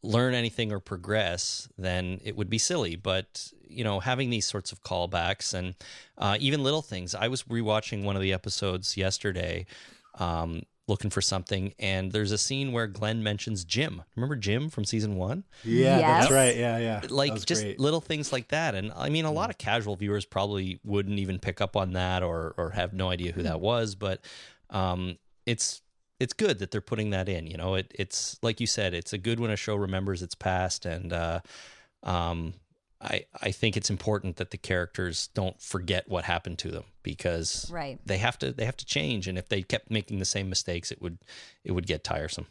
learn 0.03 0.33
anything 0.35 0.71
or 0.73 0.79
progress 0.81 1.69
then 1.77 2.21
it 2.25 2.37
would 2.37 2.49
be 2.49 2.59
silly 2.59 2.95
but 2.97 3.51
you 3.69 3.83
know 3.83 3.99
having 4.01 4.31
these 4.31 4.47
sorts 4.47 4.71
of 4.73 4.83
callbacks 4.83 5.53
and 5.53 5.75
uh, 6.19 6.37
even 6.41 6.63
little 6.63 6.83
things 6.83 7.15
i 7.15 7.27
was 7.29 7.43
rewatching 7.45 8.05
one 8.05 8.15
of 8.17 8.23
the 8.23 8.33
episodes 8.33 8.97
yesterday 8.97 9.67
um, 10.15 10.63
looking 10.87 11.11
for 11.11 11.21
something 11.21 11.75
and 11.79 12.13
there's 12.13 12.33
a 12.33 12.39
scene 12.39 12.73
where 12.73 12.87
glenn 12.87 13.23
mentions 13.23 13.65
jim 13.65 14.03
remember 14.17 14.37
jim 14.37 14.71
from 14.71 14.85
season 14.85 15.17
one 15.17 15.43
Yeah, 15.65 15.99
Yes. 15.99 16.21
that's 16.23 16.33
right. 16.33 16.57
Yeah, 16.57 16.79
yeah. 16.79 17.01
Like 17.11 17.35
just 17.45 17.63
great. 17.63 17.81
little 17.81 18.01
things 18.01 18.33
like 18.33 18.49
that 18.49 18.75
and 18.77 18.93
i 18.97 19.09
mean 19.09 19.25
a 19.25 19.33
lot 19.33 19.51
of 19.51 19.59
casual 19.59 19.97
viewers 19.97 20.25
probably 20.25 20.79
wouldn't 20.85 21.19
even 21.19 21.39
pick 21.41 21.61
up 21.61 21.77
on 21.77 21.93
that 21.95 22.23
or 22.23 22.55
or 22.57 22.71
have 22.71 22.93
no 22.93 23.11
idea 23.11 23.33
who 23.33 23.43
that 23.43 23.61
was 23.61 23.95
but 23.97 24.21
um 24.71 25.19
it's 25.45 25.83
it's 26.21 26.33
good 26.33 26.59
that 26.59 26.71
they're 26.71 26.81
putting 26.81 27.11
that 27.11 27.29
in 27.29 27.47
you 27.47 27.57
know 27.57 27.75
it 27.75 27.93
it's 27.95 28.39
like 28.43 28.61
you 28.61 28.66
said 28.66 28.95
it's 28.95 29.12
a 29.12 29.19
good 29.19 29.39
when 29.41 29.51
a 29.51 29.57
show 29.57 29.77
remembers 29.77 30.23
its 30.23 30.35
past 30.35 30.85
and 30.87 31.12
uh 31.12 31.41
um 32.03 32.55
I, 33.01 33.27
I 33.41 33.53
think 33.53 33.77
it's 33.77 33.91
important 33.91 34.39
that 34.39 34.51
the 34.51 34.57
characters 34.59 35.29
don't 35.33 35.61
forget 35.62 36.09
what 36.09 36.25
happened 36.25 36.59
to 36.59 36.71
them 36.73 36.83
because 37.05 37.71
Right. 37.71 38.01
they 38.05 38.19
have 38.19 38.37
to 38.41 38.53
they 38.53 38.64
have 38.64 38.77
to 38.79 38.85
change 38.85 39.29
and 39.29 39.39
if 39.39 39.49
they 39.49 39.62
kept 39.62 39.89
making 39.91 40.19
the 40.19 40.25
same 40.25 40.49
mistakes 40.49 40.91
it 40.91 41.01
would 41.01 41.19
it 41.62 41.73
would 41.73 41.87
get 41.87 42.03
tiresome 42.03 42.47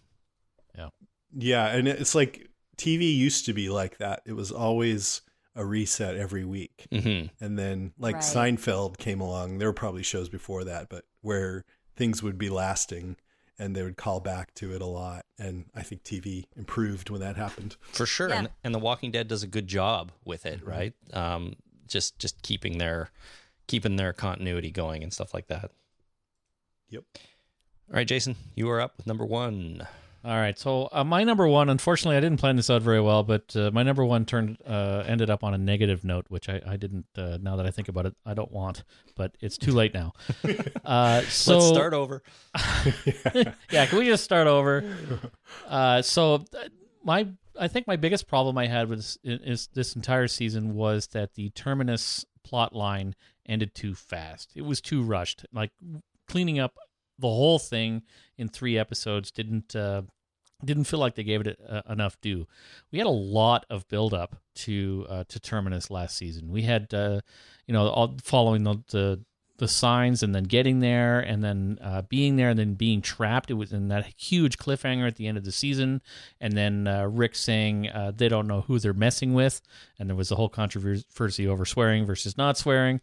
Yeah, 0.77 0.89
yeah, 1.35 1.67
and 1.75 1.87
it's 1.87 2.15
like 2.15 2.49
TV 2.77 3.11
used 3.13 3.45
to 3.47 3.53
be 3.53 3.69
like 3.69 3.97
that. 3.97 4.21
It 4.25 4.33
was 4.33 4.51
always 4.51 5.21
a 5.55 5.65
reset 5.65 6.15
every 6.15 6.45
week. 6.45 6.87
hmm 6.91 7.23
And 7.41 7.57
then 7.59 7.91
like 7.97 8.15
Right. 8.15 8.23
Seinfeld 8.23 8.97
came 8.97 9.19
along. 9.19 9.57
There 9.57 9.67
were 9.67 9.73
probably 9.73 10.03
shows 10.03 10.29
before 10.29 10.63
that, 10.63 10.87
but 10.87 11.05
where 11.21 11.65
things 11.95 12.21
would 12.23 12.37
be 12.37 12.49
lasting 12.49 13.17
and 13.59 13.75
they 13.75 13.81
would 13.83 13.97
call 13.97 14.19
back 14.19 14.53
to 14.55 14.73
it 14.73 14.81
a 14.81 14.85
lot. 14.85 15.25
And 15.39 15.65
I 15.75 15.81
think 15.83 16.03
TV 16.03 16.45
improved 16.55 17.09
when 17.09 17.21
that 17.21 17.35
happened. 17.35 17.75
for 17.81 18.05
sure 18.05 18.29
Yeah. 18.29 18.39
and, 18.39 18.49
and 18.63 18.73
the 18.75 18.79
walking 18.79 19.11
dead 19.11 19.27
does 19.27 19.43
a 19.43 19.47
good 19.47 19.67
job 19.67 20.11
with 20.25 20.45
it 20.45 20.63
right 20.65 20.93
um 21.13 21.55
just 21.87 22.19
just 22.19 22.41
keeping 22.41 22.77
their 22.79 23.09
keeping 23.67 23.95
their 23.95 24.13
continuity 24.13 24.71
going 24.71 25.03
and 25.03 25.11
stuff 25.13 25.33
like 25.33 25.47
that 25.47 25.71
Yep. 26.89 27.03
all 27.15 27.95
right 27.95 28.07
jason 28.07 28.35
you 28.55 28.69
are 28.69 28.79
up 28.81 28.93
with 28.97 29.07
number 29.07 29.25
one 29.25 29.87
All 30.25 30.35
right, 30.35 30.57
so 30.57 30.89
uh, 30.91 31.03
my 31.03 31.23
number 31.23 31.47
one, 31.47 31.69
unfortunately, 31.69 32.17
I 32.17 32.19
didn't 32.19 32.39
plan 32.39 32.55
this 32.55 32.69
out 32.69 32.81
very 32.81 32.99
well, 32.99 33.23
but 33.23 33.55
uh, 33.55 33.71
my 33.71 33.83
number 33.83 34.03
one 34.03 34.25
turned 34.25 34.57
uh, 34.65 35.03
ended 35.05 35.29
up 35.29 35.43
on 35.43 35.53
a 35.53 35.57
negative 35.57 36.03
note, 36.03 36.25
which 36.29 36.49
I, 36.49 36.61
I 36.67 36.75
didn't. 36.75 37.05
Uh, 37.15 37.37
now 37.41 37.55
that 37.55 37.65
I 37.65 37.71
think 37.71 37.87
about 37.87 38.05
it, 38.07 38.15
I 38.25 38.33
don't 38.33 38.51
want, 38.51 38.83
but 39.15 39.37
it's 39.39 39.57
too 39.57 39.71
late 39.71 39.93
now. 39.93 40.13
Uh, 40.85 41.21
so 41.23 41.57
let's 41.57 41.67
start 41.67 41.93
over 41.93 42.23
yeah, 43.71 43.85
can 43.85 43.99
we 43.99 44.05
just 44.05 44.23
start 44.23 44.47
over? 44.47 44.83
Uh, 45.67 46.01
so 46.01 46.45
my, 47.03 47.27
I 47.59 47.67
think 47.67 47.87
my 47.87 47.97
biggest 47.97 48.27
problem 48.27 48.57
I 48.57 48.67
had 48.67 48.87
with 48.89 48.99
this, 48.99 49.17
is 49.23 49.67
this 49.73 49.95
entire 49.95 50.27
season 50.27 50.75
was 50.75 51.07
that 51.07 51.33
the 51.33 51.49
terminus 51.49 52.25
plot 52.43 52.73
line 52.73 53.15
ended 53.45 53.75
too 53.75 53.95
fast. 53.95 54.51
It 54.55 54.61
was 54.61 54.79
too 54.79 55.03
rushed. 55.03 55.45
Like 55.51 55.71
cleaning 56.27 56.59
up 56.59 56.75
the 57.19 57.27
whole 57.27 57.59
thing 57.59 58.03
in 58.37 58.47
three 58.47 58.77
episodes 58.77 59.31
didn't 59.31 59.75
uh, 59.75 60.03
didn't 60.63 60.85
feel 60.85 60.99
like 60.99 61.15
they 61.15 61.23
gave 61.23 61.45
it 61.45 61.59
uh, 61.67 61.81
enough 61.89 62.19
due. 62.21 62.47
We 62.91 62.97
had 62.97 63.07
a 63.07 63.11
lot 63.11 63.65
of 63.69 63.87
build 63.87 64.13
up 64.13 64.37
to 64.55 65.05
uh, 65.09 65.23
to 65.27 65.39
terminus 65.39 65.91
last 65.91 66.17
season. 66.17 66.51
We 66.51 66.63
had 66.63 66.93
uh, 66.93 67.21
you 67.67 67.73
know 67.73 67.87
all 67.87 68.17
following 68.23 68.63
the, 68.63 68.83
the 68.89 69.23
the 69.57 69.67
signs 69.67 70.21
and 70.21 70.35
then 70.35 70.43
getting 70.43 70.81
there 70.81 71.19
and 71.19 71.43
then 71.43 71.79
uh, 71.81 72.03
being 72.03 72.35
there 72.35 72.49
and 72.49 72.59
then 72.59 72.75
being 72.75 73.01
trapped. 73.01 73.49
It 73.49 73.55
was 73.55 73.73
in 73.73 73.87
that 73.87 74.05
huge 74.15 74.59
cliffhanger 74.59 75.07
at 75.07 75.15
the 75.15 75.25
end 75.25 75.35
of 75.35 75.45
the 75.45 75.51
season. 75.51 76.01
And 76.39 76.53
then 76.53 76.87
uh, 76.87 77.07
Rick 77.07 77.33
saying 77.33 77.89
uh, 77.89 78.11
they 78.15 78.29
don't 78.29 78.45
know 78.45 78.61
who 78.61 78.77
they're 78.77 78.93
messing 78.93 79.33
with. 79.33 79.61
And 79.97 80.07
there 80.07 80.15
was 80.15 80.31
a 80.31 80.35
whole 80.35 80.49
controversy 80.49 81.47
over 81.47 81.65
swearing 81.65 82.05
versus 82.05 82.37
not 82.37 82.55
swearing. 82.55 83.01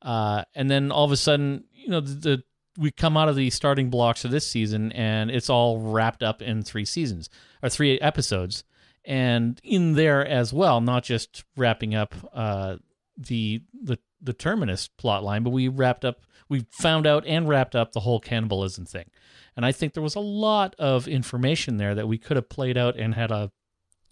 And 0.00 0.70
then 0.70 0.92
all 0.92 1.04
of 1.04 1.10
a 1.10 1.16
sudden, 1.16 1.64
you 1.72 1.88
know, 1.88 1.98
the, 2.00 2.14
the 2.14 2.42
we 2.76 2.90
come 2.90 3.16
out 3.16 3.28
of 3.28 3.36
the 3.36 3.50
starting 3.50 3.90
blocks 3.90 4.24
of 4.24 4.30
this 4.30 4.46
season 4.46 4.92
and 4.92 5.30
it's 5.30 5.50
all 5.50 5.78
wrapped 5.78 6.22
up 6.22 6.42
in 6.42 6.62
three 6.62 6.84
seasons 6.84 7.28
or 7.62 7.68
three 7.68 7.98
episodes. 8.00 8.64
And 9.04 9.60
in 9.62 9.94
there 9.94 10.26
as 10.26 10.52
well, 10.52 10.80
not 10.80 11.04
just 11.04 11.44
wrapping 11.56 11.94
up 11.94 12.14
uh, 12.32 12.76
the 13.16 13.62
the 13.72 13.98
the 14.20 14.32
terminus 14.32 14.88
plot 14.88 15.22
line, 15.22 15.44
but 15.44 15.50
we 15.50 15.68
wrapped 15.68 16.04
up, 16.04 16.22
we 16.48 16.66
found 16.72 17.06
out 17.06 17.24
and 17.26 17.48
wrapped 17.48 17.76
up 17.76 17.92
the 17.92 18.00
whole 18.00 18.18
cannibalism 18.18 18.84
thing. 18.84 19.08
And 19.56 19.64
I 19.64 19.70
think 19.70 19.92
there 19.92 20.02
was 20.02 20.16
a 20.16 20.20
lot 20.20 20.74
of 20.78 21.06
information 21.06 21.76
there 21.76 21.94
that 21.94 22.08
we 22.08 22.18
could 22.18 22.36
have 22.36 22.48
played 22.48 22.76
out 22.76 22.96
and 22.96 23.14
had 23.14 23.30
a 23.30 23.52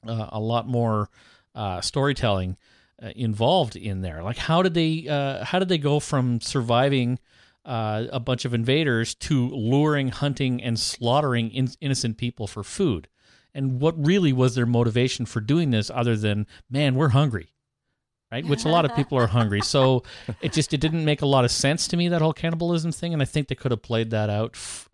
uh, 0.06 0.28
a 0.32 0.40
lot 0.40 0.68
more 0.68 1.08
uh, 1.54 1.80
storytelling 1.80 2.56
uh, 3.02 3.10
involved 3.16 3.74
in 3.74 4.02
there. 4.02 4.22
Like 4.22 4.36
how 4.36 4.62
did 4.62 4.74
they 4.74 5.08
uh, 5.08 5.44
how 5.44 5.58
did 5.58 5.68
they 5.68 5.78
go 5.78 5.98
from 5.98 6.40
surviving 6.40 7.18
uh, 7.64 8.04
a 8.12 8.20
bunch 8.20 8.44
of 8.44 8.52
invaders 8.54 9.14
to 9.16 9.48
luring, 9.50 10.08
hunting, 10.08 10.62
and 10.62 10.78
slaughtering 10.78 11.50
in- 11.50 11.70
innocent 11.80 12.18
people 12.18 12.46
for 12.46 12.62
food? 12.62 13.08
And 13.54 13.80
what 13.80 13.94
really 14.04 14.32
was 14.32 14.54
their 14.56 14.66
motivation 14.66 15.26
for 15.26 15.40
doing 15.40 15.70
this, 15.70 15.88
other 15.90 16.16
than 16.16 16.46
man, 16.68 16.94
we're 16.96 17.10
hungry, 17.10 17.52
right? 18.32 18.44
Which 18.44 18.64
a 18.64 18.68
lot 18.68 18.84
of 18.84 18.94
people 18.96 19.16
are 19.16 19.28
hungry. 19.28 19.60
So 19.60 20.02
it 20.42 20.52
just 20.52 20.74
it 20.74 20.80
didn't 20.80 21.04
make 21.04 21.22
a 21.22 21.26
lot 21.26 21.44
of 21.44 21.50
sense 21.52 21.86
to 21.88 21.96
me 21.96 22.08
that 22.08 22.20
whole 22.20 22.32
cannibalism 22.32 22.90
thing, 22.92 23.12
and 23.12 23.22
I 23.22 23.26
think 23.26 23.46
they 23.48 23.54
could 23.54 23.70
have 23.70 23.82
played 23.82 24.10
that 24.10 24.28
out. 24.30 24.50
F- 24.54 24.88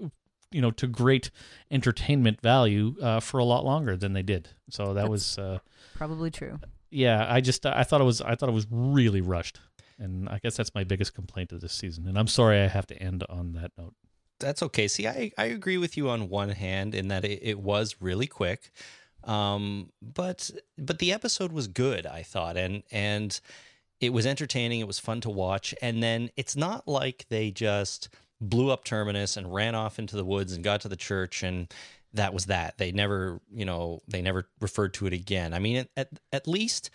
you 0.53 0.61
know, 0.61 0.73
to 0.73 0.89
great 0.89 1.31
entertainment 1.71 2.41
value 2.41 2.97
uh, 3.01 3.21
for 3.21 3.39
a 3.39 3.45
lot 3.45 3.65
longer 3.65 3.97
than 3.97 4.13
they 4.15 4.23
did. 4.23 4.49
So 4.69 4.87
that 4.89 4.95
That's- 4.95 5.11
was, 5.11 5.39
uh, 5.39 5.59
Probably 5.95 6.31
true. 6.31 6.59
yeah. 6.91 7.25
I 7.29 7.41
just 7.41 7.65
I 7.65 7.85
thought 7.85 8.01
it 8.01 8.05
was 8.05 8.21
I 8.21 8.35
thought 8.35 8.49
it 8.49 8.53
was 8.53 8.67
really 8.71 9.21
rushed, 9.21 9.61
and 10.01 10.29
I 10.29 10.39
guess 10.43 10.57
that's 10.57 10.75
my 10.75 10.85
biggest 10.85 11.15
complaint 11.15 11.53
of 11.53 11.61
this 11.61 11.73
season. 11.73 12.09
And 12.09 12.19
I'm 12.19 12.27
sorry 12.27 12.61
I 12.61 12.69
have 12.69 12.87
to 12.89 13.01
end 13.01 13.25
on 13.29 13.53
that 13.53 13.73
note. 13.79 13.95
That's 14.41 14.63
okay. 14.63 14.89
See, 14.89 15.07
I, 15.07 15.31
I 15.37 15.45
agree 15.45 15.77
with 15.77 15.97
you 15.97 16.09
on 16.09 16.31
one 16.31 16.49
hand 16.49 16.95
in 16.95 17.09
that 17.09 17.25
it, 17.25 17.41
it 17.43 17.61
was 17.61 17.97
really 18.01 18.27
quick. 18.27 18.71
Um, 19.25 19.91
but 20.01 20.51
but 20.79 20.99
the 20.99 21.13
episode 21.13 21.53
was 21.53 21.69
good, 21.69 22.07
I 22.07 22.23
thought, 22.23 22.57
and 22.57 22.83
and 22.91 23.39
it 24.01 24.15
was 24.15 24.25
entertaining. 24.25 24.81
It 24.81 24.87
was 24.87 24.99
fun 24.99 25.21
to 25.21 25.31
watch. 25.31 25.75
And 25.83 26.03
then 26.03 26.31
it's 26.37 26.57
not 26.57 26.89
like 26.89 27.27
they 27.29 27.51
just 27.51 28.09
blew 28.41 28.71
up 28.71 28.85
Terminus 28.85 29.37
and 29.37 29.53
ran 29.53 29.75
off 29.75 29.99
into 29.99 30.17
the 30.17 30.25
woods 30.25 30.55
and 30.55 30.65
got 30.65 30.81
to 30.81 30.89
the 30.89 30.97
church 30.97 31.43
and 31.43 31.73
that 32.15 32.35
was 32.35 32.47
that. 32.47 32.79
They 32.79 32.93
never, 32.93 33.41
you 33.53 33.65
know, 33.65 34.01
they 34.09 34.23
never 34.23 34.49
referred 34.61 34.95
to 34.95 35.07
it 35.07 35.13
again. 35.13 35.55
I 35.55 35.59
mean, 35.59 35.87
at 35.97 36.09
at 36.33 36.49
least 36.49 36.91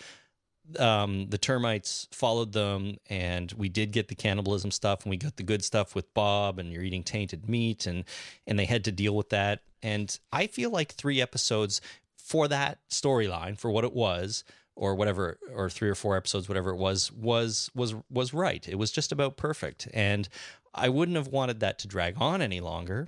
um, 0.77 1.27
the 1.29 1.37
termites 1.37 2.07
followed 2.11 2.53
them, 2.53 2.97
and 3.09 3.51
we 3.53 3.69
did 3.69 3.91
get 3.91 4.07
the 4.07 4.15
cannibalism 4.15 4.71
stuff, 4.71 5.03
and 5.03 5.09
we 5.09 5.17
got 5.17 5.37
the 5.37 5.43
good 5.43 5.63
stuff 5.63 5.95
with 5.95 6.13
Bob, 6.13 6.59
and 6.59 6.71
you're 6.71 6.83
eating 6.83 7.03
tainted 7.03 7.47
meat, 7.49 7.85
and 7.85 8.03
and 8.47 8.57
they 8.57 8.65
had 8.65 8.83
to 8.85 8.91
deal 8.91 9.15
with 9.15 9.29
that. 9.29 9.61
And 9.81 10.17
I 10.31 10.47
feel 10.47 10.71
like 10.71 10.93
three 10.93 11.21
episodes 11.21 11.81
for 12.17 12.47
that 12.47 12.79
storyline, 12.89 13.57
for 13.57 13.69
what 13.69 13.83
it 13.83 13.93
was, 13.93 14.43
or 14.75 14.95
whatever, 14.95 15.37
or 15.53 15.69
three 15.69 15.89
or 15.89 15.95
four 15.95 16.17
episodes, 16.17 16.49
whatever 16.49 16.71
it 16.71 16.77
was, 16.77 17.11
was 17.11 17.69
was 17.75 17.95
was 18.09 18.33
right. 18.33 18.67
It 18.67 18.77
was 18.77 18.91
just 18.91 19.11
about 19.11 19.37
perfect, 19.37 19.87
and 19.93 20.27
I 20.73 20.89
wouldn't 20.89 21.17
have 21.17 21.27
wanted 21.27 21.59
that 21.61 21.79
to 21.79 21.87
drag 21.87 22.15
on 22.19 22.41
any 22.41 22.59
longer. 22.59 23.07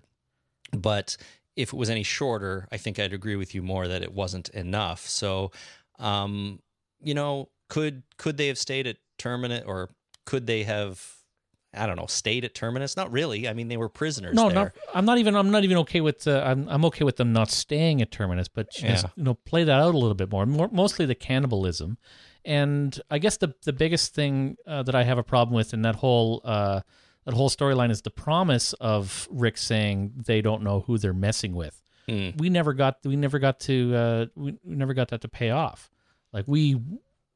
But 0.72 1.18
if 1.56 1.74
it 1.74 1.78
was 1.78 1.90
any 1.90 2.04
shorter, 2.04 2.68
I 2.72 2.78
think 2.78 3.00
I'd 3.00 3.14
agree 3.14 3.36
with 3.36 3.56
you 3.56 3.62
more 3.62 3.88
that 3.88 4.04
it 4.04 4.14
wasn't 4.14 4.50
enough. 4.50 5.08
So, 5.08 5.52
um, 5.98 6.60
you 7.02 7.14
know, 7.14 7.50
could 7.70 8.04
could 8.18 8.38
they 8.38 8.48
have 8.48 8.58
stayed 8.58 8.88
at 8.88 8.98
Terminus, 9.18 9.64
or 9.66 9.90
could 10.26 10.48
they 10.48 10.64
have? 10.64 11.14
I 11.74 11.86
don't 11.86 11.98
know, 11.98 12.06
stayed 12.08 12.44
at 12.46 12.56
Terminus? 12.56 12.96
Not 12.96 13.12
really. 13.12 13.48
I 13.48 13.54
mean, 13.54 13.68
they 13.68 13.78
were 13.78 13.90
prisoners. 13.90 14.34
No, 14.34 14.46
there. 14.50 14.56
not, 14.56 14.72
I'm 14.96 15.06
not 15.06 15.18
even. 15.18 15.36
I'm 15.36 15.52
not 15.52 15.64
even 15.64 15.78
okay 15.80 16.02
with. 16.02 16.28
Uh, 16.28 16.42
I'm 16.46 16.68
I'm 16.70 16.86
okay 16.86 17.04
with 17.04 17.18
them 17.18 17.34
not 17.34 17.52
staying 17.52 18.02
at 18.02 18.12
Terminus, 18.12 18.48
but 18.48 18.72
just 18.72 19.04
Yeah. 19.04 19.10
you 19.16 19.24
know 19.24 19.34
play 19.36 19.64
that 19.64 19.80
out 19.80 19.94
a 19.94 19.98
little 19.98 20.16
bit 20.16 20.32
more. 20.32 20.46
more 20.46 20.70
mostly 20.72 21.06
the 21.06 21.14
cannibalism, 21.16 21.98
and 22.46 23.00
I 23.12 23.20
guess 23.20 23.38
the 23.38 23.54
the 23.64 23.74
biggest 23.74 24.14
thing 24.16 24.58
uh, 24.66 24.84
that 24.84 24.96
I 24.96 25.04
have 25.04 25.18
a 25.18 25.24
problem 25.24 25.56
with 25.56 25.74
in 25.74 25.82
that 25.84 25.98
whole 25.98 26.42
uh, 26.46 26.82
that 27.26 27.34
whole 27.34 27.50
storyline 27.50 27.92
is 27.92 28.02
the 28.02 28.10
promise 28.12 28.74
of 28.74 29.28
Rick 29.30 29.58
saying 29.58 30.14
they 30.26 30.42
don't 30.42 30.64
know 30.64 30.80
who 30.88 30.98
they're 30.98 31.14
messing 31.14 31.54
with. 31.54 31.82
Hmm. 32.08 32.30
We 32.38 32.50
never 32.50 32.74
got. 32.74 33.00
We 33.04 33.18
never 33.18 33.38
got 33.38 33.60
to. 33.62 33.96
Uh, 33.96 34.26
we 34.36 34.58
never 34.64 34.94
got 34.94 35.10
that 35.10 35.22
to 35.22 35.28
pay 35.28 35.50
off. 35.52 35.90
Like 36.34 36.46
we 36.48 36.80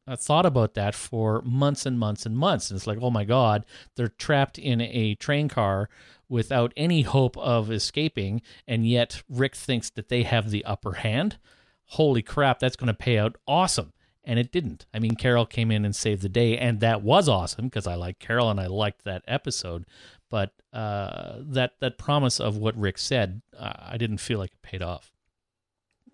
uh, 0.08 0.16
thought 0.16 0.46
about 0.46 0.74
that 0.74 0.96
for 0.96 1.42
months 1.44 1.86
and 1.86 1.98
months 2.00 2.26
and 2.26 2.38
months. 2.38 2.70
And 2.70 2.78
it's 2.78 2.88
like, 2.88 3.00
oh 3.02 3.12
my 3.12 3.24
God, 3.24 3.66
they're 3.96 4.08
trapped 4.08 4.58
in 4.58 4.82
a 4.82 5.16
train 5.16 5.48
car 5.48 5.90
without 6.28 6.74
any 6.76 7.04
hope 7.04 7.38
of 7.38 7.72
escaping. 7.72 8.42
And 8.68 8.88
yet 8.88 9.22
Rick 9.30 9.56
thinks 9.56 9.90
that 9.92 10.10
they 10.10 10.24
have 10.24 10.50
the 10.50 10.66
upper 10.66 10.94
hand. 10.94 11.38
Holy 11.86 12.22
crap, 12.22 12.60
that's 12.60 12.76
going 12.76 12.88
to 12.88 12.94
pay 12.94 13.18
out 13.18 13.38
awesome. 13.48 13.94
And 14.24 14.38
it 14.38 14.52
didn't. 14.52 14.86
I 14.94 15.00
mean, 15.00 15.16
Carol 15.16 15.46
came 15.46 15.72
in 15.72 15.84
and 15.84 15.96
saved 15.96 16.22
the 16.22 16.30
day, 16.30 16.56
and 16.56 16.80
that 16.80 17.02
was 17.02 17.28
awesome 17.28 17.66
because 17.66 17.88
I 17.88 17.96
like 17.96 18.20
Carol 18.20 18.52
and 18.52 18.60
I 18.60 18.68
liked 18.68 19.04
that 19.04 19.24
episode. 19.28 19.86
But 20.30 20.54
uh, 20.72 21.38
that 21.40 21.74
that 21.80 21.98
promise 21.98 22.40
of 22.40 22.56
what 22.56 22.78
Rick 22.78 23.00
said, 23.00 23.42
uh, 23.58 23.74
I 23.80 23.98
didn't 23.98 24.20
feel 24.20 24.38
like 24.38 24.52
it 24.52 24.62
paid 24.62 24.84
off. 24.84 25.12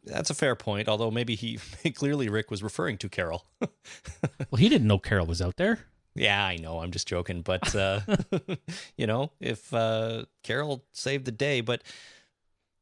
That's 0.08 0.30
a 0.30 0.34
fair 0.34 0.56
point. 0.56 0.88
Although 0.88 1.12
maybe 1.12 1.36
he 1.36 1.60
clearly 1.96 2.30
Rick 2.30 2.52
was 2.52 2.64
referring 2.64 2.98
to 3.00 3.10
Carol. 3.10 3.46
Well, 4.50 4.60
he 4.60 4.70
didn't 4.70 4.88
know 4.88 4.98
Carol 4.98 5.26
was 5.26 5.42
out 5.42 5.58
there. 5.58 5.80
Yeah, 6.16 6.44
I 6.44 6.56
know. 6.56 6.80
I'm 6.80 6.92
just 6.92 7.08
joking, 7.08 7.42
but 7.42 7.76
uh, 7.76 8.00
you 8.98 9.06
know, 9.06 9.32
if 9.40 9.74
uh, 9.74 10.24
Carol 10.42 10.86
saved 10.94 11.26
the 11.26 11.32
day, 11.32 11.62
but 11.62 11.84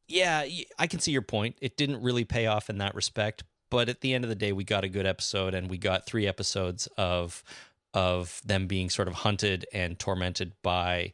yeah, 0.08 0.46
I 0.78 0.86
can 0.86 1.00
see 1.00 1.10
your 1.10 1.22
point. 1.22 1.56
It 1.60 1.76
didn't 1.76 2.02
really 2.02 2.24
pay 2.24 2.46
off 2.46 2.70
in 2.70 2.78
that 2.78 2.94
respect, 2.94 3.42
but 3.68 3.88
at 3.88 4.00
the 4.00 4.14
end 4.14 4.24
of 4.24 4.30
the 4.30 4.36
day, 4.36 4.52
we 4.52 4.64
got 4.64 4.84
a 4.84 4.88
good 4.88 5.06
episode, 5.06 5.54
and 5.54 5.68
we 5.68 5.76
got 5.76 6.06
three 6.06 6.26
episodes 6.26 6.86
of 6.96 7.42
of 7.92 8.40
them 8.44 8.66
being 8.66 8.90
sort 8.90 9.08
of 9.08 9.14
hunted 9.14 9.66
and 9.72 9.98
tormented 9.98 10.52
by 10.62 11.12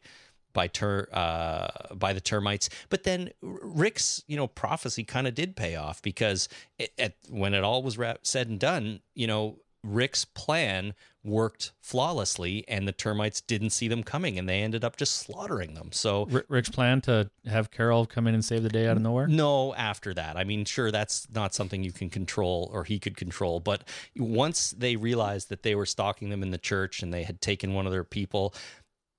by 0.53 0.67
ter 0.67 1.07
uh, 1.11 1.93
by 1.95 2.13
the 2.13 2.21
termites. 2.21 2.69
But 2.89 3.03
then 3.03 3.31
Rick's 3.41 4.23
you 4.27 4.37
know 4.37 4.47
prophecy 4.47 5.03
kind 5.03 5.27
of 5.27 5.35
did 5.35 5.55
pay 5.55 5.75
off 5.75 6.01
because 6.01 6.47
it, 6.77 6.93
at, 6.97 7.15
when 7.29 7.53
it 7.53 7.63
all 7.63 7.83
was 7.83 7.97
said 8.21 8.47
and 8.47 8.59
done, 8.59 9.01
you 9.15 9.27
know 9.27 9.59
Rick's 9.83 10.23
plan 10.25 10.93
worked 11.25 11.71
flawlessly, 11.81 12.65
and 12.67 12.87
the 12.87 12.91
termites 12.91 13.39
didn't 13.41 13.69
see 13.69 13.87
them 13.87 14.03
coming, 14.03 14.37
and 14.37 14.47
they 14.47 14.61
ended 14.61 14.83
up 14.83 14.97
just 14.97 15.15
slaughtering 15.15 15.73
them. 15.73 15.89
So 15.91 16.27
R- 16.33 16.45
Rick's 16.49 16.69
plan 16.69 17.01
to 17.01 17.29
have 17.45 17.71
Carol 17.71 18.05
come 18.05 18.27
in 18.27 18.33
and 18.33 18.43
save 18.43 18.63
the 18.63 18.69
day 18.69 18.87
out 18.87 18.97
of 18.97 19.03
nowhere. 19.03 19.27
no, 19.27 19.73
after 19.75 20.13
that. 20.13 20.37
I 20.37 20.43
mean, 20.43 20.65
sure, 20.65 20.91
that's 20.91 21.27
not 21.33 21.53
something 21.53 21.83
you 21.83 21.91
can 21.91 22.09
control 22.09 22.69
or 22.73 22.83
he 22.83 22.99
could 22.99 23.15
control. 23.15 23.59
But 23.59 23.87
once 24.17 24.71
they 24.71 24.95
realized 24.95 25.49
that 25.49 25.63
they 25.63 25.75
were 25.75 25.85
stalking 25.85 26.29
them 26.29 26.43
in 26.43 26.51
the 26.51 26.57
church 26.57 27.01
and 27.01 27.13
they 27.13 27.23
had 27.23 27.41
taken 27.41 27.73
one 27.73 27.85
of 27.85 27.91
their 27.91 28.03
people, 28.03 28.53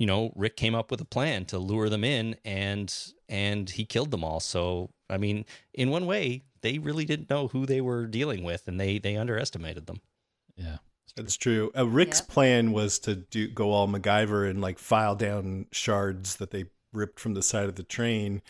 you 0.04 0.06
know, 0.06 0.30
Rick 0.36 0.58
came 0.58 0.74
up 0.74 0.90
with 0.90 1.00
a 1.00 1.04
plan 1.06 1.46
to 1.46 1.58
lure 1.58 1.88
them 1.88 2.04
in 2.04 2.36
and 2.44 2.94
and 3.26 3.70
he 3.70 3.86
killed 3.86 4.10
them 4.10 4.22
all. 4.22 4.38
So, 4.38 4.90
I 5.08 5.16
mean, 5.16 5.46
in 5.72 5.88
one 5.88 6.04
way, 6.04 6.42
they 6.60 6.76
really 6.78 7.06
didn't 7.06 7.30
know 7.30 7.48
who 7.48 7.64
they 7.64 7.80
were 7.80 8.04
dealing 8.06 8.44
with 8.44 8.68
and 8.68 8.78
they 8.78 8.98
they 8.98 9.16
underestimated 9.16 9.86
them. 9.86 10.02
Yeah. 10.56 10.76
That's 11.16 11.38
true. 11.38 11.70
Uh, 11.74 11.86
Rick's 11.88 12.20
Yep. 12.20 12.28
plan 12.28 12.72
was 12.72 12.98
to 12.98 13.14
do 13.16 13.48
go 13.48 13.70
all 13.72 13.88
MacGyver 13.88 14.46
and 14.50 14.60
like 14.60 14.78
file 14.78 15.14
down 15.16 15.68
shards 15.72 16.36
that 16.36 16.50
they 16.50 16.66
ripped 16.92 17.18
from 17.18 17.32
the 17.32 17.42
side 17.42 17.70
of 17.70 17.76
the 17.76 17.82
train, 17.82 18.42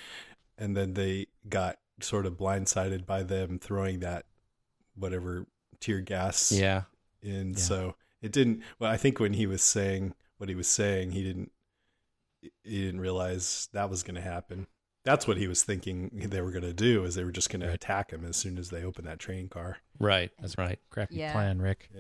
and 0.59 0.76
then 0.76 0.94
they 0.94 1.28
got 1.48 1.78
sort 2.00 2.26
of 2.26 2.32
blindsided 2.32 3.07
by 3.07 3.22
them 3.22 3.61
throwing 3.61 4.00
that 4.00 4.26
whatever 4.96 5.46
tear 5.78 6.00
gas 6.00 6.50
Yeah. 6.50 6.82
in. 7.22 7.50
Yeah. 7.52 7.59
So 7.61 7.94
it 8.20 8.32
didn't. 8.32 8.61
Well, 8.80 8.90
I 8.90 8.96
think 8.96 9.20
when 9.20 9.34
he 9.34 9.46
was 9.46 9.62
saying 9.62 10.14
what 10.39 10.49
he 10.49 10.55
was 10.55 10.68
saying, 10.68 11.12
he 11.12 11.22
didn't. 11.22 11.51
He 12.62 12.85
didn't 12.85 13.01
realize 13.01 13.68
that 13.72 13.89
was 13.89 14.03
going 14.03 14.16
to 14.16 14.20
happen. 14.20 14.66
That's 15.05 15.26
what 15.26 15.37
he 15.39 15.49
was 15.49 15.62
thinking 15.62 16.11
they 16.28 16.41
were 16.43 16.51
going 16.51 16.62
to 16.64 16.72
do. 16.74 17.05
Is 17.05 17.14
they 17.14 17.24
were 17.24 17.32
just 17.32 17.49
going 17.51 17.61
to 17.61 17.72
attack 17.72 18.11
him 18.11 18.24
as 18.26 18.37
soon 18.37 18.59
as 18.59 18.68
they 18.70 18.85
opened 18.85 19.07
that 19.07 19.18
train 19.18 19.49
car. 19.49 19.78
Right. 19.99 20.30
That's 20.41 20.59
right. 20.59 20.78
Crappy 20.91 21.16
Yeah. 21.16 21.32
plan, 21.32 21.61
Rick. 21.61 21.91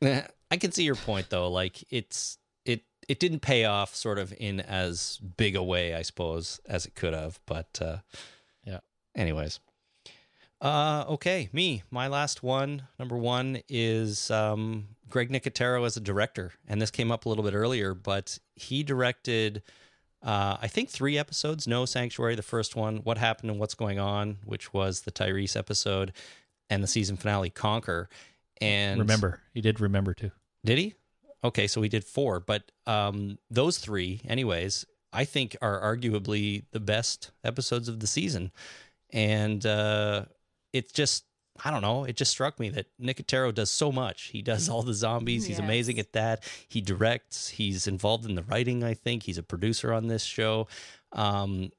Yeah. 0.00 0.26
I 0.50 0.56
can 0.58 0.72
see 0.72 0.84
your 0.84 0.94
point 0.94 1.30
though. 1.30 1.50
Like 1.50 1.84
it's 1.90 2.38
it 2.66 2.84
it 3.08 3.18
didn't 3.18 3.40
pay 3.40 3.64
off 3.64 3.94
sort 3.94 4.18
of 4.18 4.32
in 4.38 4.60
as 4.60 5.18
big 5.36 5.56
a 5.56 5.62
way, 5.62 5.94
I 5.94 6.02
suppose, 6.02 6.60
as 6.66 6.84
it 6.86 6.94
could 6.94 7.14
have. 7.14 7.40
But 7.46 7.78
uh 7.80 7.98
Yeah. 8.64 8.80
Anyways. 9.14 9.60
Uh 10.60 11.04
okay, 11.08 11.48
me. 11.52 11.82
My 11.90 12.08
last 12.08 12.42
one, 12.42 12.82
number 12.98 13.16
one, 13.16 13.60
is 13.68 14.30
um 14.30 14.88
Greg 15.08 15.30
Nicotero 15.30 15.84
as 15.84 15.96
a 15.96 16.00
director. 16.00 16.52
And 16.66 16.80
this 16.80 16.90
came 16.90 17.12
up 17.12 17.26
a 17.26 17.28
little 17.28 17.44
bit 17.44 17.54
earlier, 17.54 17.94
but 17.94 18.38
he 18.54 18.82
directed 18.82 19.62
uh, 20.24 20.56
I 20.60 20.68
think 20.68 20.88
three 20.88 21.18
episodes. 21.18 21.68
No 21.68 21.84
Sanctuary, 21.84 22.34
the 22.34 22.42
first 22.42 22.74
one. 22.76 22.98
What 22.98 23.18
happened 23.18 23.50
and 23.50 23.60
what's 23.60 23.74
going 23.74 23.98
on, 23.98 24.38
which 24.44 24.72
was 24.72 25.02
the 25.02 25.12
Tyreese 25.12 25.54
episode, 25.54 26.12
and 26.70 26.82
the 26.82 26.86
season 26.86 27.16
finale, 27.16 27.50
Conquer. 27.50 28.08
And 28.60 28.98
remember, 28.98 29.40
he 29.52 29.60
did 29.60 29.80
remember 29.80 30.14
too. 30.14 30.30
did 30.64 30.78
he? 30.78 30.94
Okay, 31.42 31.66
so 31.66 31.78
we 31.78 31.90
did 31.90 32.04
four, 32.04 32.40
but 32.40 32.72
um, 32.86 33.38
those 33.50 33.76
three, 33.76 34.22
anyways, 34.26 34.86
I 35.12 35.26
think 35.26 35.58
are 35.60 35.78
arguably 35.78 36.64
the 36.70 36.80
best 36.80 37.32
episodes 37.44 37.86
of 37.86 38.00
the 38.00 38.06
season, 38.06 38.50
and 39.12 39.66
uh, 39.66 40.24
it's 40.74 40.92
just 40.92 41.24
I 41.64 41.70
don't 41.70 41.82
know. 41.82 42.02
It 42.02 42.16
just 42.16 42.32
struck 42.32 42.58
me 42.58 42.68
that 42.70 42.86
Nicotero 43.00 43.54
does 43.54 43.70
so 43.70 43.92
much. 43.92 44.24
He 44.24 44.42
does 44.42 44.68
all 44.68 44.82
the 44.82 44.92
zombies. 44.92 45.46
He's 45.46 45.58
Yes. 45.58 45.64
amazing 45.64 46.00
at 46.00 46.12
that. 46.12 46.42
He 46.68 46.80
directs. 46.80 47.48
He's 47.48 47.86
involved 47.86 48.26
in 48.26 48.34
the 48.34 48.42
writing. 48.42 48.82
I 48.82 48.94
think 48.94 49.22
he's 49.22 49.38
a 49.38 49.42
producer 49.44 49.92
on 49.92 50.08
this 50.08 50.24
show. 50.24 50.66
Um, 51.12 51.70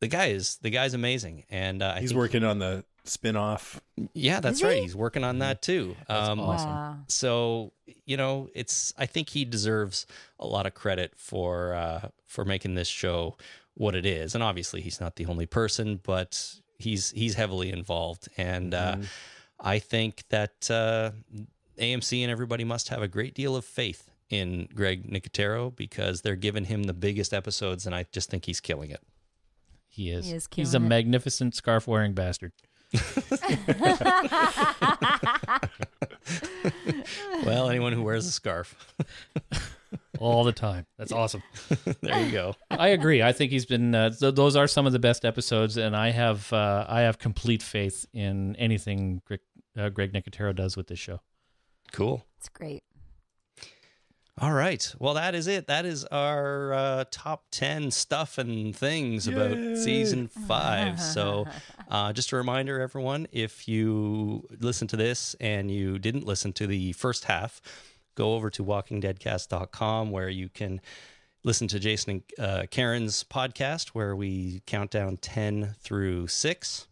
the 0.00 0.06
guy 0.06 0.26
is 0.26 0.58
the 0.62 0.70
guy's 0.70 0.94
amazing, 0.94 1.42
and 1.50 1.82
uh, 1.82 1.94
I 1.96 2.00
He's 2.00 2.10
think- 2.10 2.18
working 2.20 2.44
on 2.44 2.60
the 2.60 2.84
spin-off. 3.04 3.80
Yeah, 4.14 4.38
that's 4.40 4.58
Is 4.58 4.62
right. 4.62 4.76
he? 4.76 4.82
He's 4.82 4.94
working 4.94 5.24
on 5.24 5.40
that 5.40 5.60
too. 5.60 5.96
That's 6.06 6.28
Um, 6.28 6.38
awesome. 6.38 6.70
Wow. 6.70 6.98
so 7.08 7.72
you 8.06 8.16
know 8.16 8.48
it's 8.54 8.92
i 8.96 9.06
think 9.06 9.30
he 9.30 9.44
deserves 9.44 10.06
a 10.38 10.46
lot 10.46 10.66
of 10.66 10.74
credit 10.74 11.12
for 11.16 11.74
uh 11.74 12.08
for 12.26 12.44
making 12.44 12.74
this 12.76 12.86
show 12.88 13.36
what 13.74 13.94
it 13.96 14.06
is 14.06 14.34
and 14.34 14.44
obviously 14.44 14.80
he's 14.80 15.00
not 15.00 15.16
the 15.16 15.26
only 15.26 15.46
person 15.46 15.98
but 16.04 16.54
he's 16.80 17.10
he's 17.12 17.34
heavily 17.34 17.70
involved 17.70 18.28
and 18.36 18.74
uh 18.74 18.96
i 19.60 19.78
think 19.78 20.24
that 20.30 20.68
uh 20.70 21.10
amc 21.78 22.22
and 22.22 22.30
everybody 22.30 22.64
must 22.64 22.88
have 22.88 23.02
a 23.02 23.08
great 23.08 23.34
deal 23.34 23.54
of 23.56 23.64
faith 23.64 24.08
in 24.30 24.68
greg 24.74 25.10
nicotero 25.10 25.74
because 25.74 26.22
they're 26.22 26.36
giving 26.36 26.64
him 26.64 26.84
the 26.84 26.94
biggest 26.94 27.32
episodes 27.34 27.86
and 27.86 27.94
i 27.94 28.04
just 28.12 28.30
think 28.30 28.46
he's 28.46 28.60
killing 28.60 28.90
it 28.90 29.00
He 29.88 30.10
is. 30.10 30.26
He 30.26 30.32
is 30.34 30.48
He's 30.54 30.74
a 30.74 30.78
it. 30.78 30.80
magnificent 30.80 31.54
scarf 31.54 31.86
wearing 31.88 32.12
bastard. 32.14 32.52
well 37.44 37.68
anyone 37.70 37.92
who 37.92 38.02
wears 38.02 38.26
a 38.26 38.32
scarf 38.32 38.94
all 40.20 40.44
the 40.44 40.52
time. 40.52 40.86
That's 40.98 41.12
awesome. 41.12 41.42
there 42.02 42.24
you 42.24 42.30
go 42.30 42.54
I 42.70 42.88
agree. 42.88 43.22
I 43.22 43.32
think 43.32 43.50
he's 43.50 43.66
been. 43.66 43.94
Uh, 43.94 44.10
th- 44.10 44.34
those 44.34 44.54
are 44.54 44.68
some 44.68 44.86
of 44.86 44.92
the 44.92 44.98
best 44.98 45.24
episodes, 45.24 45.76
and 45.76 45.96
I 45.96 46.10
have 46.10 46.52
uh, 46.52 46.86
I 46.88 47.00
have 47.00 47.18
complete 47.18 47.62
faith 47.62 48.06
in 48.12 48.54
anything 48.56 49.22
Greg, 49.24 49.40
uh, 49.76 49.88
Greg 49.88 50.12
Nicotero 50.12 50.54
does 50.54 50.76
with 50.76 50.86
this 50.86 50.98
show. 50.98 51.20
cool 51.92 52.24
It's 52.38 52.48
great. 52.48 52.84
All 54.40 54.52
right. 54.52 54.94
Well, 54.98 55.14
that 55.14 55.34
is 55.34 55.46
it. 55.46 55.66
That 55.66 55.84
is 55.84 56.06
our 56.06 56.72
uh, 56.72 57.04
top 57.10 57.44
10 57.50 57.90
stuff 57.90 58.38
and 58.38 58.74
things 58.74 59.28
about 59.28 59.76
season 59.76 60.28
five. 60.28 60.98
So, 61.10 61.46
uh, 61.90 62.12
just 62.12 62.32
a 62.32 62.36
reminder, 62.36 62.80
everyone, 62.80 63.26
if 63.32 63.68
you 63.68 64.46
listen 64.58 64.88
to 64.88 64.96
this 64.96 65.34
and 65.40 65.70
you 65.70 65.98
didn't 65.98 66.24
listen 66.24 66.52
to 66.54 66.66
the 66.66 66.92
first 66.92 67.24
half, 67.24 67.60
go 68.20 68.34
over 68.34 68.50
to 68.50 68.62
walkingdeadcast.com 68.64 70.10
where 70.10 70.28
you 70.28 70.48
can 70.48 70.80
listen 71.42 71.66
to 71.68 71.78
Jason 71.78 72.22
and 72.38 72.44
uh, 72.46 72.66
Karen's 72.70 73.24
podcast 73.24 73.88
where 73.88 74.14
we 74.14 74.62
count 74.66 74.90
down 74.90 75.16
10 75.16 75.74
through 75.80 76.26
6. 76.26 76.86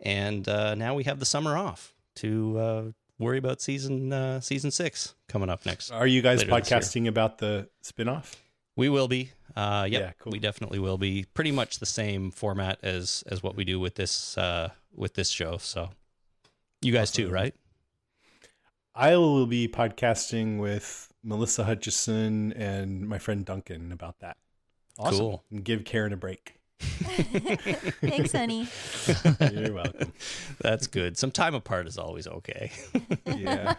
And 0.00 0.48
uh, 0.48 0.74
now 0.74 0.94
we 0.94 1.04
have 1.04 1.18
the 1.18 1.26
summer 1.26 1.56
off 1.56 1.94
to 2.16 2.58
uh, 2.58 2.82
worry 3.18 3.38
about 3.38 3.60
season 3.60 4.12
uh, 4.12 4.40
season 4.40 4.70
six 4.70 5.14
coming 5.28 5.48
up 5.50 5.64
next. 5.66 5.90
Are 5.90 6.06
you 6.06 6.22
guys 6.22 6.38
Later 6.40 6.50
this 6.60 6.70
year. 6.70 6.80
podcasting 6.80 7.08
about 7.08 7.38
the 7.38 7.68
spin-off? 7.82 8.36
We 8.76 8.88
will 8.88 9.08
be. 9.08 9.30
Uh, 9.56 9.86
yep, 9.88 10.00
Yeah, 10.00 10.12
cool. 10.18 10.32
we 10.32 10.38
definitely 10.40 10.78
will 10.78 10.98
be. 10.98 11.24
Pretty 11.34 11.52
much 11.52 11.78
the 11.78 11.86
same 11.86 12.30
format 12.30 12.78
as 12.82 13.22
as 13.30 13.42
what 13.42 13.54
we 13.54 13.64
do 13.64 13.78
with 13.80 13.94
this 13.94 14.36
uh, 14.36 14.70
with 14.94 15.14
this 15.14 15.28
show. 15.30 15.58
So, 15.58 15.90
you 16.82 16.92
guys 16.92 17.10
too, 17.12 17.30
right? 17.30 17.54
I 18.94 19.16
will 19.16 19.46
be 19.46 19.66
podcasting 19.66 20.58
with 20.58 21.12
Melissa 21.24 21.64
Hutchison 21.64 22.52
and 22.52 23.08
my 23.08 23.18
friend 23.18 23.44
Duncan 23.44 23.90
about 23.90 24.20
that. 24.20 24.36
Cool. 24.98 25.42
And 25.50 25.64
give 25.64 25.84
Karen 25.84 26.12
a 26.12 26.16
break. 26.16 26.54
Thanks, 26.80 28.32
honey. 28.32 28.68
You're 29.52 29.72
welcome. 29.72 30.12
That's 30.60 30.86
good. 30.86 31.18
Some 31.18 31.32
time 31.32 31.54
apart 31.54 31.88
is 31.88 31.98
always 31.98 32.28
okay. 32.28 32.70
Yeah. 33.26 33.74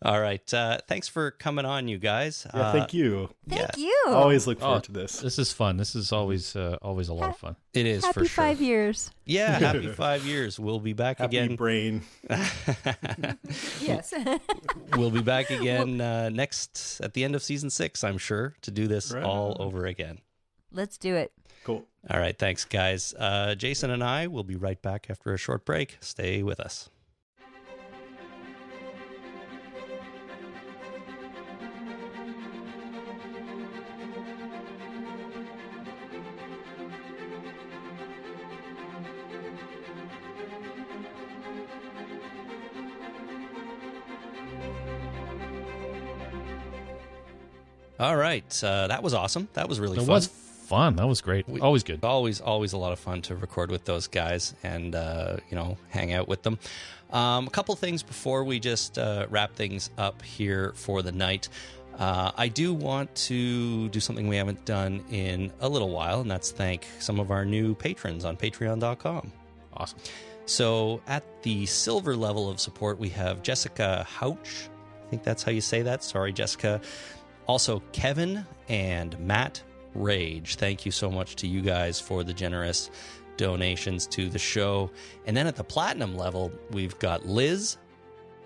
All 0.00 0.20
right. 0.20 0.54
Uh, 0.54 0.78
thanks 0.86 1.08
for 1.08 1.32
coming 1.32 1.64
on, 1.64 1.88
you 1.88 1.98
guys. 1.98 2.46
Yeah, 2.54 2.60
Uh, 2.60 2.72
thank 2.72 2.94
you. 2.94 3.30
Thank 3.48 3.76
Yeah. 3.76 3.82
you. 3.84 4.04
Always 4.14 4.46
look 4.46 4.60
forward 4.60 4.76
Oh, 4.76 4.80
to 4.80 4.92
this. 4.92 5.18
This 5.20 5.40
is 5.40 5.52
fun. 5.52 5.76
This 5.76 5.96
is 5.96 6.12
always 6.12 6.54
uh, 6.54 6.76
always 6.82 7.08
a 7.08 7.14
lot 7.14 7.30
of 7.30 7.36
fun. 7.36 7.56
It 7.74 7.84
is 7.86 8.04
Happy 8.04 8.20
for 8.20 8.24
sure. 8.26 8.44
five 8.44 8.60
years. 8.60 9.10
Yeah, 9.24 9.58
happy 9.58 9.88
five 9.88 10.24
years. 10.24 10.58
We'll 10.60 10.78
be 10.78 10.92
back 10.92 11.18
again. 11.18 11.50
Happy 11.50 11.54
again. 11.54 11.56
brain. 11.56 12.02
Yes. 13.80 14.14
we'll 14.96 15.10
be 15.10 15.22
back 15.22 15.50
again 15.50 16.00
uh, 16.00 16.28
next 16.28 17.00
at 17.02 17.14
the 17.14 17.24
end 17.24 17.34
of 17.34 17.42
season 17.42 17.70
six, 17.70 18.04
I'm 18.04 18.18
sure, 18.18 18.54
to 18.62 18.70
do 18.70 18.86
this 18.86 19.12
Right 19.12 19.24
all 19.24 19.56
over 19.58 19.86
again. 19.86 20.18
Let's 20.70 20.96
do 20.98 21.14
it. 21.16 21.32
Cool. 21.64 21.84
All 22.10 22.20
right, 22.20 22.38
thanks, 22.38 22.64
guys. 22.64 23.14
Uh, 23.18 23.54
Jason 23.54 23.90
and 23.90 24.04
I 24.04 24.26
will 24.28 24.44
be 24.44 24.54
right 24.56 24.80
back 24.80 25.06
after 25.10 25.32
a 25.34 25.38
short 25.38 25.64
break. 25.64 25.96
Stay 26.00 26.42
with 26.42 26.60
us. 26.60 26.88
All 47.98 48.16
right, 48.16 48.64
uh, 48.64 48.86
that 48.88 49.02
was 49.02 49.14
awesome. 49.14 49.48
That 49.54 49.68
was 49.68 49.80
really 49.80 49.96
fun. 49.96 50.04
It 50.04 50.06
fun. 50.06 50.14
was 50.14 50.26
fun. 50.28 50.96
That 50.96 51.08
was 51.08 51.20
great. 51.20 51.48
We- 51.48 51.60
always 51.60 51.82
good. 51.82 52.04
Always, 52.04 52.40
always 52.40 52.72
a 52.72 52.78
lot 52.78 52.92
of 52.92 52.98
fun 53.00 53.22
to 53.22 53.34
record 53.36 53.70
with 53.70 53.84
those 53.84 54.06
guys 54.06 54.54
and 54.62 54.94
uh, 54.94 55.38
you 55.50 55.56
know 55.56 55.76
hang 55.90 56.12
out 56.12 56.28
with 56.28 56.42
them. 56.42 56.58
Um, 57.10 57.46
a 57.46 57.50
couple 57.50 57.74
things 57.74 58.02
before 58.02 58.44
we 58.44 58.60
just 58.60 58.98
uh, 58.98 59.26
wrap 59.30 59.54
things 59.54 59.90
up 59.98 60.22
here 60.22 60.72
for 60.74 61.02
the 61.02 61.12
night. 61.12 61.48
Uh, 61.98 62.30
I 62.36 62.46
do 62.46 62.72
want 62.72 63.12
to 63.16 63.88
do 63.88 63.98
something 63.98 64.28
we 64.28 64.36
haven't 64.36 64.64
done 64.64 65.02
in 65.10 65.50
a 65.60 65.68
little 65.68 65.90
while, 65.90 66.20
and 66.20 66.30
that's 66.30 66.52
thank 66.52 66.86
some 67.00 67.18
of 67.18 67.32
our 67.32 67.44
new 67.44 67.74
patrons 67.74 68.24
on 68.24 68.36
Patreon.com. 68.36 69.32
Awesome. 69.72 69.98
So 70.46 71.00
at 71.08 71.24
the 71.42 71.66
silver 71.66 72.14
level 72.14 72.48
of 72.48 72.60
support, 72.60 72.98
we 73.00 73.08
have 73.10 73.42
Jessica 73.42 74.06
Houch. 74.08 74.68
I 75.04 75.10
think 75.10 75.24
that's 75.24 75.42
how 75.42 75.50
you 75.50 75.60
say 75.60 75.82
that. 75.82 76.04
Sorry, 76.04 76.32
Jessica. 76.32 76.80
Also, 77.48 77.82
Kevin 77.92 78.46
and 78.68 79.18
Matt 79.18 79.62
Rage. 79.94 80.56
Thank 80.56 80.86
you 80.86 80.92
so 80.92 81.10
much 81.10 81.34
to 81.36 81.46
you 81.46 81.62
guys 81.62 81.98
for 81.98 82.22
the 82.22 82.34
generous 82.34 82.90
donations 83.38 84.06
to 84.08 84.28
the 84.28 84.38
show. 84.38 84.90
And 85.26 85.34
then 85.34 85.46
at 85.46 85.56
the 85.56 85.64
platinum 85.64 86.14
level, 86.14 86.52
we've 86.70 86.98
got 86.98 87.26
Liz, 87.26 87.78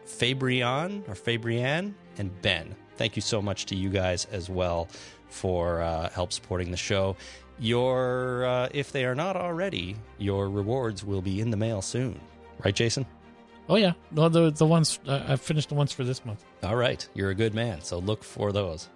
Fabrian 0.04 1.04
or 1.08 1.16
Fabrian, 1.16 1.96
and 2.18 2.42
Ben. 2.42 2.76
Thank 2.96 3.16
you 3.16 3.22
so 3.22 3.42
much 3.42 3.66
to 3.66 3.74
you 3.74 3.90
guys 3.90 4.26
as 4.30 4.48
well 4.48 4.88
for 5.28 5.82
uh, 5.82 6.08
help 6.10 6.32
supporting 6.32 6.70
the 6.70 6.76
show. 6.76 7.16
Your, 7.58 8.44
uh, 8.44 8.68
if 8.72 8.92
they 8.92 9.04
are 9.04 9.14
not 9.14 9.36
already, 9.36 9.96
your 10.18 10.48
rewards 10.48 11.04
will 11.04 11.22
be 11.22 11.40
in 11.40 11.50
the 11.50 11.56
mail 11.56 11.82
soon, 11.82 12.20
right, 12.64 12.74
Jason? 12.74 13.04
Oh 13.68 13.76
yeah. 13.76 13.92
No, 14.10 14.28
the 14.28 14.50
the 14.50 14.66
ones 14.66 14.98
uh, 15.06 15.22
I 15.28 15.36
finished 15.36 15.68
the 15.68 15.74
ones 15.74 15.92
for 15.92 16.04
this 16.04 16.24
month. 16.24 16.44
All 16.62 16.76
right, 16.76 17.06
you're 17.14 17.30
a 17.30 17.34
good 17.34 17.54
man, 17.54 17.80
so 17.80 17.98
look 17.98 18.24
for 18.24 18.52
those. 18.52 18.88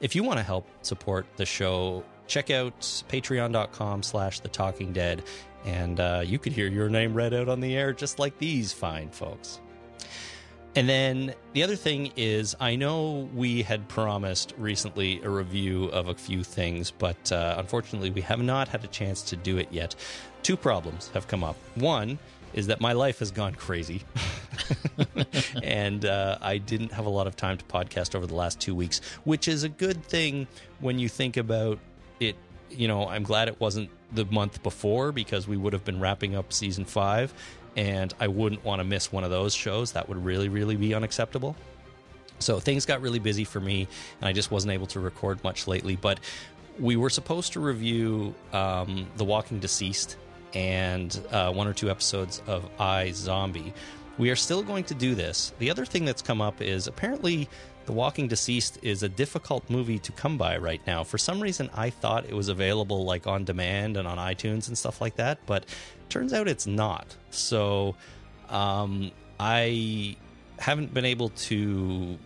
If 0.00 0.14
you 0.14 0.22
want 0.22 0.38
to 0.38 0.42
help 0.42 0.68
support 0.82 1.26
the 1.36 1.46
show, 1.46 2.04
check 2.26 2.50
out 2.50 2.80
patreon.com 3.08 4.02
slash 4.02 4.40
the 4.40 4.48
talking 4.48 4.92
dead, 4.92 5.24
and 5.64 6.00
uh, 6.00 6.22
you 6.24 6.38
could 6.38 6.52
hear 6.52 6.68
your 6.68 6.88
name 6.88 7.14
read 7.14 7.34
out 7.34 7.48
on 7.48 7.60
the 7.60 7.76
air 7.76 7.92
just 7.92 8.18
like 8.18 8.38
these 8.38 8.72
fine 8.72 9.10
folks. 9.10 9.60
And 10.76 10.88
then 10.88 11.34
the 11.52 11.62
other 11.62 11.76
thing 11.76 12.12
is, 12.16 12.56
I 12.58 12.74
know 12.74 13.28
we 13.32 13.62
had 13.62 13.86
promised 13.86 14.54
recently 14.58 15.22
a 15.22 15.30
review 15.30 15.84
of 15.86 16.08
a 16.08 16.14
few 16.14 16.42
things, 16.42 16.90
but 16.90 17.30
uh, 17.30 17.54
unfortunately, 17.58 18.10
we 18.10 18.22
have 18.22 18.42
not 18.42 18.66
had 18.66 18.82
a 18.82 18.88
chance 18.88 19.22
to 19.22 19.36
do 19.36 19.58
it 19.58 19.68
yet. 19.70 19.94
Two 20.42 20.56
problems 20.56 21.10
have 21.14 21.28
come 21.28 21.44
up. 21.44 21.56
One 21.76 22.18
is 22.54 22.68
that 22.68 22.80
my 22.80 22.92
life 22.92 23.18
has 23.18 23.30
gone 23.30 23.54
crazy, 23.54 24.02
and 25.62 26.04
uh, 26.04 26.38
I 26.40 26.58
didn't 26.58 26.92
have 26.92 27.06
a 27.06 27.10
lot 27.10 27.26
of 27.26 27.36
time 27.36 27.58
to 27.58 27.64
podcast 27.64 28.14
over 28.14 28.26
the 28.26 28.34
last 28.34 28.60
two 28.60 28.74
weeks, 28.74 29.00
which 29.24 29.48
is 29.48 29.64
a 29.64 29.68
good 29.68 30.04
thing 30.04 30.46
when 30.80 30.98
you 30.98 31.08
think 31.08 31.36
about 31.36 31.78
it. 32.20 32.36
You 32.70 32.88
know, 32.88 33.08
I'm 33.08 33.24
glad 33.24 33.48
it 33.48 33.60
wasn't 33.60 33.90
the 34.12 34.24
month 34.26 34.62
before 34.62 35.12
because 35.12 35.46
we 35.46 35.56
would 35.56 35.72
have 35.72 35.84
been 35.84 36.00
wrapping 36.00 36.34
up 36.36 36.52
season 36.52 36.84
five, 36.84 37.34
and 37.76 38.14
I 38.20 38.28
wouldn't 38.28 38.64
want 38.64 38.80
to 38.80 38.84
miss 38.84 39.12
one 39.12 39.24
of 39.24 39.30
those 39.30 39.54
shows. 39.54 39.92
That 39.92 40.08
would 40.08 40.24
really, 40.24 40.48
really 40.48 40.76
be 40.76 40.94
unacceptable. 40.94 41.56
So 42.38 42.60
things 42.60 42.84
got 42.86 43.00
really 43.00 43.18
busy 43.20 43.44
for 43.44 43.60
me, 43.60 43.88
and 44.20 44.28
I 44.28 44.32
just 44.32 44.50
wasn't 44.50 44.72
able 44.72 44.86
to 44.88 45.00
record 45.00 45.42
much 45.42 45.66
lately. 45.66 45.96
But 45.96 46.20
we 46.78 46.96
were 46.96 47.10
supposed 47.10 47.52
to 47.54 47.60
review 47.60 48.34
um, 48.52 49.06
The 49.16 49.24
Walking 49.24 49.60
Deceased 49.60 50.16
and 50.54 51.20
uh, 51.30 51.52
one 51.52 51.66
or 51.66 51.72
two 51.72 51.90
episodes 51.90 52.42
of 52.46 52.68
iZombie. 52.78 53.72
We 54.16 54.30
are 54.30 54.36
still 54.36 54.62
going 54.62 54.84
to 54.84 54.94
do 54.94 55.14
this. 55.14 55.52
The 55.58 55.70
other 55.70 55.84
thing 55.84 56.04
that's 56.04 56.22
come 56.22 56.40
up 56.40 56.60
is 56.60 56.86
apparently 56.86 57.48
The 57.86 57.92
Walking 57.92 58.28
Deceased 58.28 58.78
is 58.82 59.02
a 59.02 59.08
difficult 59.08 59.68
movie 59.68 59.98
to 59.98 60.12
come 60.12 60.38
by 60.38 60.56
right 60.56 60.80
now. 60.86 61.02
For 61.02 61.18
some 61.18 61.40
reason, 61.40 61.68
I 61.74 61.90
thought 61.90 62.24
it 62.24 62.34
was 62.34 62.48
available 62.48 63.04
like 63.04 63.26
on 63.26 63.44
demand 63.44 63.96
and 63.96 64.06
on 64.06 64.18
iTunes 64.18 64.68
and 64.68 64.78
stuff 64.78 65.00
like 65.00 65.16
that, 65.16 65.38
but 65.46 65.66
turns 66.08 66.32
out 66.32 66.46
it's 66.46 66.66
not. 66.66 67.16
So 67.30 67.96
um, 68.48 69.10
I 69.40 70.16
haven't 70.58 70.94
been 70.94 71.04
able 71.04 71.30
to 71.30 72.16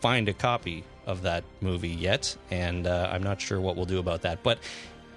find 0.00 0.28
a 0.28 0.32
copy 0.32 0.84
of 1.06 1.22
that 1.22 1.44
movie 1.60 1.88
yet, 1.88 2.36
and 2.50 2.86
uh, 2.86 3.10
I'm 3.12 3.22
not 3.22 3.40
sure 3.40 3.60
what 3.60 3.76
we'll 3.76 3.86
do 3.86 3.98
about 3.98 4.22
that. 4.22 4.42
But 4.42 4.58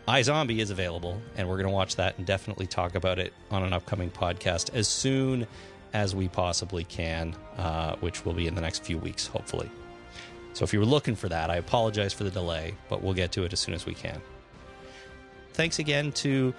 iZombie 0.08 0.60
is 0.60 0.70
available, 0.70 1.22
and 1.36 1.48
we're 1.48 1.58
going 1.58 1.68
to 1.68 1.74
watch 1.74 1.98
that 1.98 2.18
and 2.18 2.26
definitely 2.26 2.66
talk 2.66 2.96
about 2.96 3.20
it 3.20 3.34
on 3.52 3.64
an 3.64 3.74
upcoming 3.74 4.10
podcast 4.10 4.74
as 4.74 4.88
soon 4.88 5.46
as 5.94 6.16
we 6.16 6.28
possibly 6.28 6.84
can, 6.84 7.36
uh, 7.58 7.96
which 7.98 8.26
will 8.26 8.34
be 8.34 8.48
in 8.48 8.56
the 8.56 8.62
next 8.62 8.84
few 8.84 8.98
weeks, 8.98 9.28
hopefully. 9.28 9.70
So 10.54 10.64
if 10.64 10.74
you 10.74 10.80
were 10.80 10.86
looking 10.86 11.16
for 11.16 11.30
that, 11.30 11.50
I 11.50 11.58
apologize 11.58 12.14
for 12.14 12.24
the 12.24 12.32
delay, 12.32 12.74
but 12.90 13.04
we'll 13.04 13.14
get 13.14 13.32
to 13.34 13.44
it 13.44 13.54
as 13.54 13.60
soon 13.60 13.74
as 13.74 13.86
we 13.86 13.94
can. 13.94 14.22
Thanks 15.54 15.80
again 15.80 16.12
to 16.14 16.54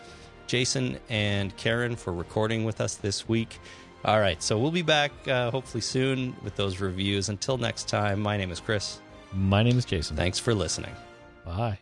Jason 0.46 0.98
and 1.08 1.56
Karen 1.56 1.96
for 1.96 2.12
recording 2.12 2.64
with 2.64 2.80
us 2.80 2.96
this 2.96 3.28
week. 3.28 3.58
All 4.04 4.20
right, 4.20 4.42
so 4.42 4.58
we'll 4.58 4.70
be 4.70 4.82
back 4.82 5.10
uh, 5.26 5.50
hopefully 5.50 5.80
soon 5.80 6.36
with 6.42 6.54
those 6.56 6.80
reviews. 6.80 7.28
Until 7.28 7.58
next 7.58 7.88
time, 7.88 8.20
my 8.20 8.36
name 8.36 8.50
is 8.50 8.60
Chris. 8.60 9.00
My 9.32 9.62
name 9.62 9.76
is 9.78 9.84
Jason. 9.84 10.16
Thanks 10.16 10.38
for 10.38 10.54
listening. 10.54 10.94
Bye. 11.44 11.78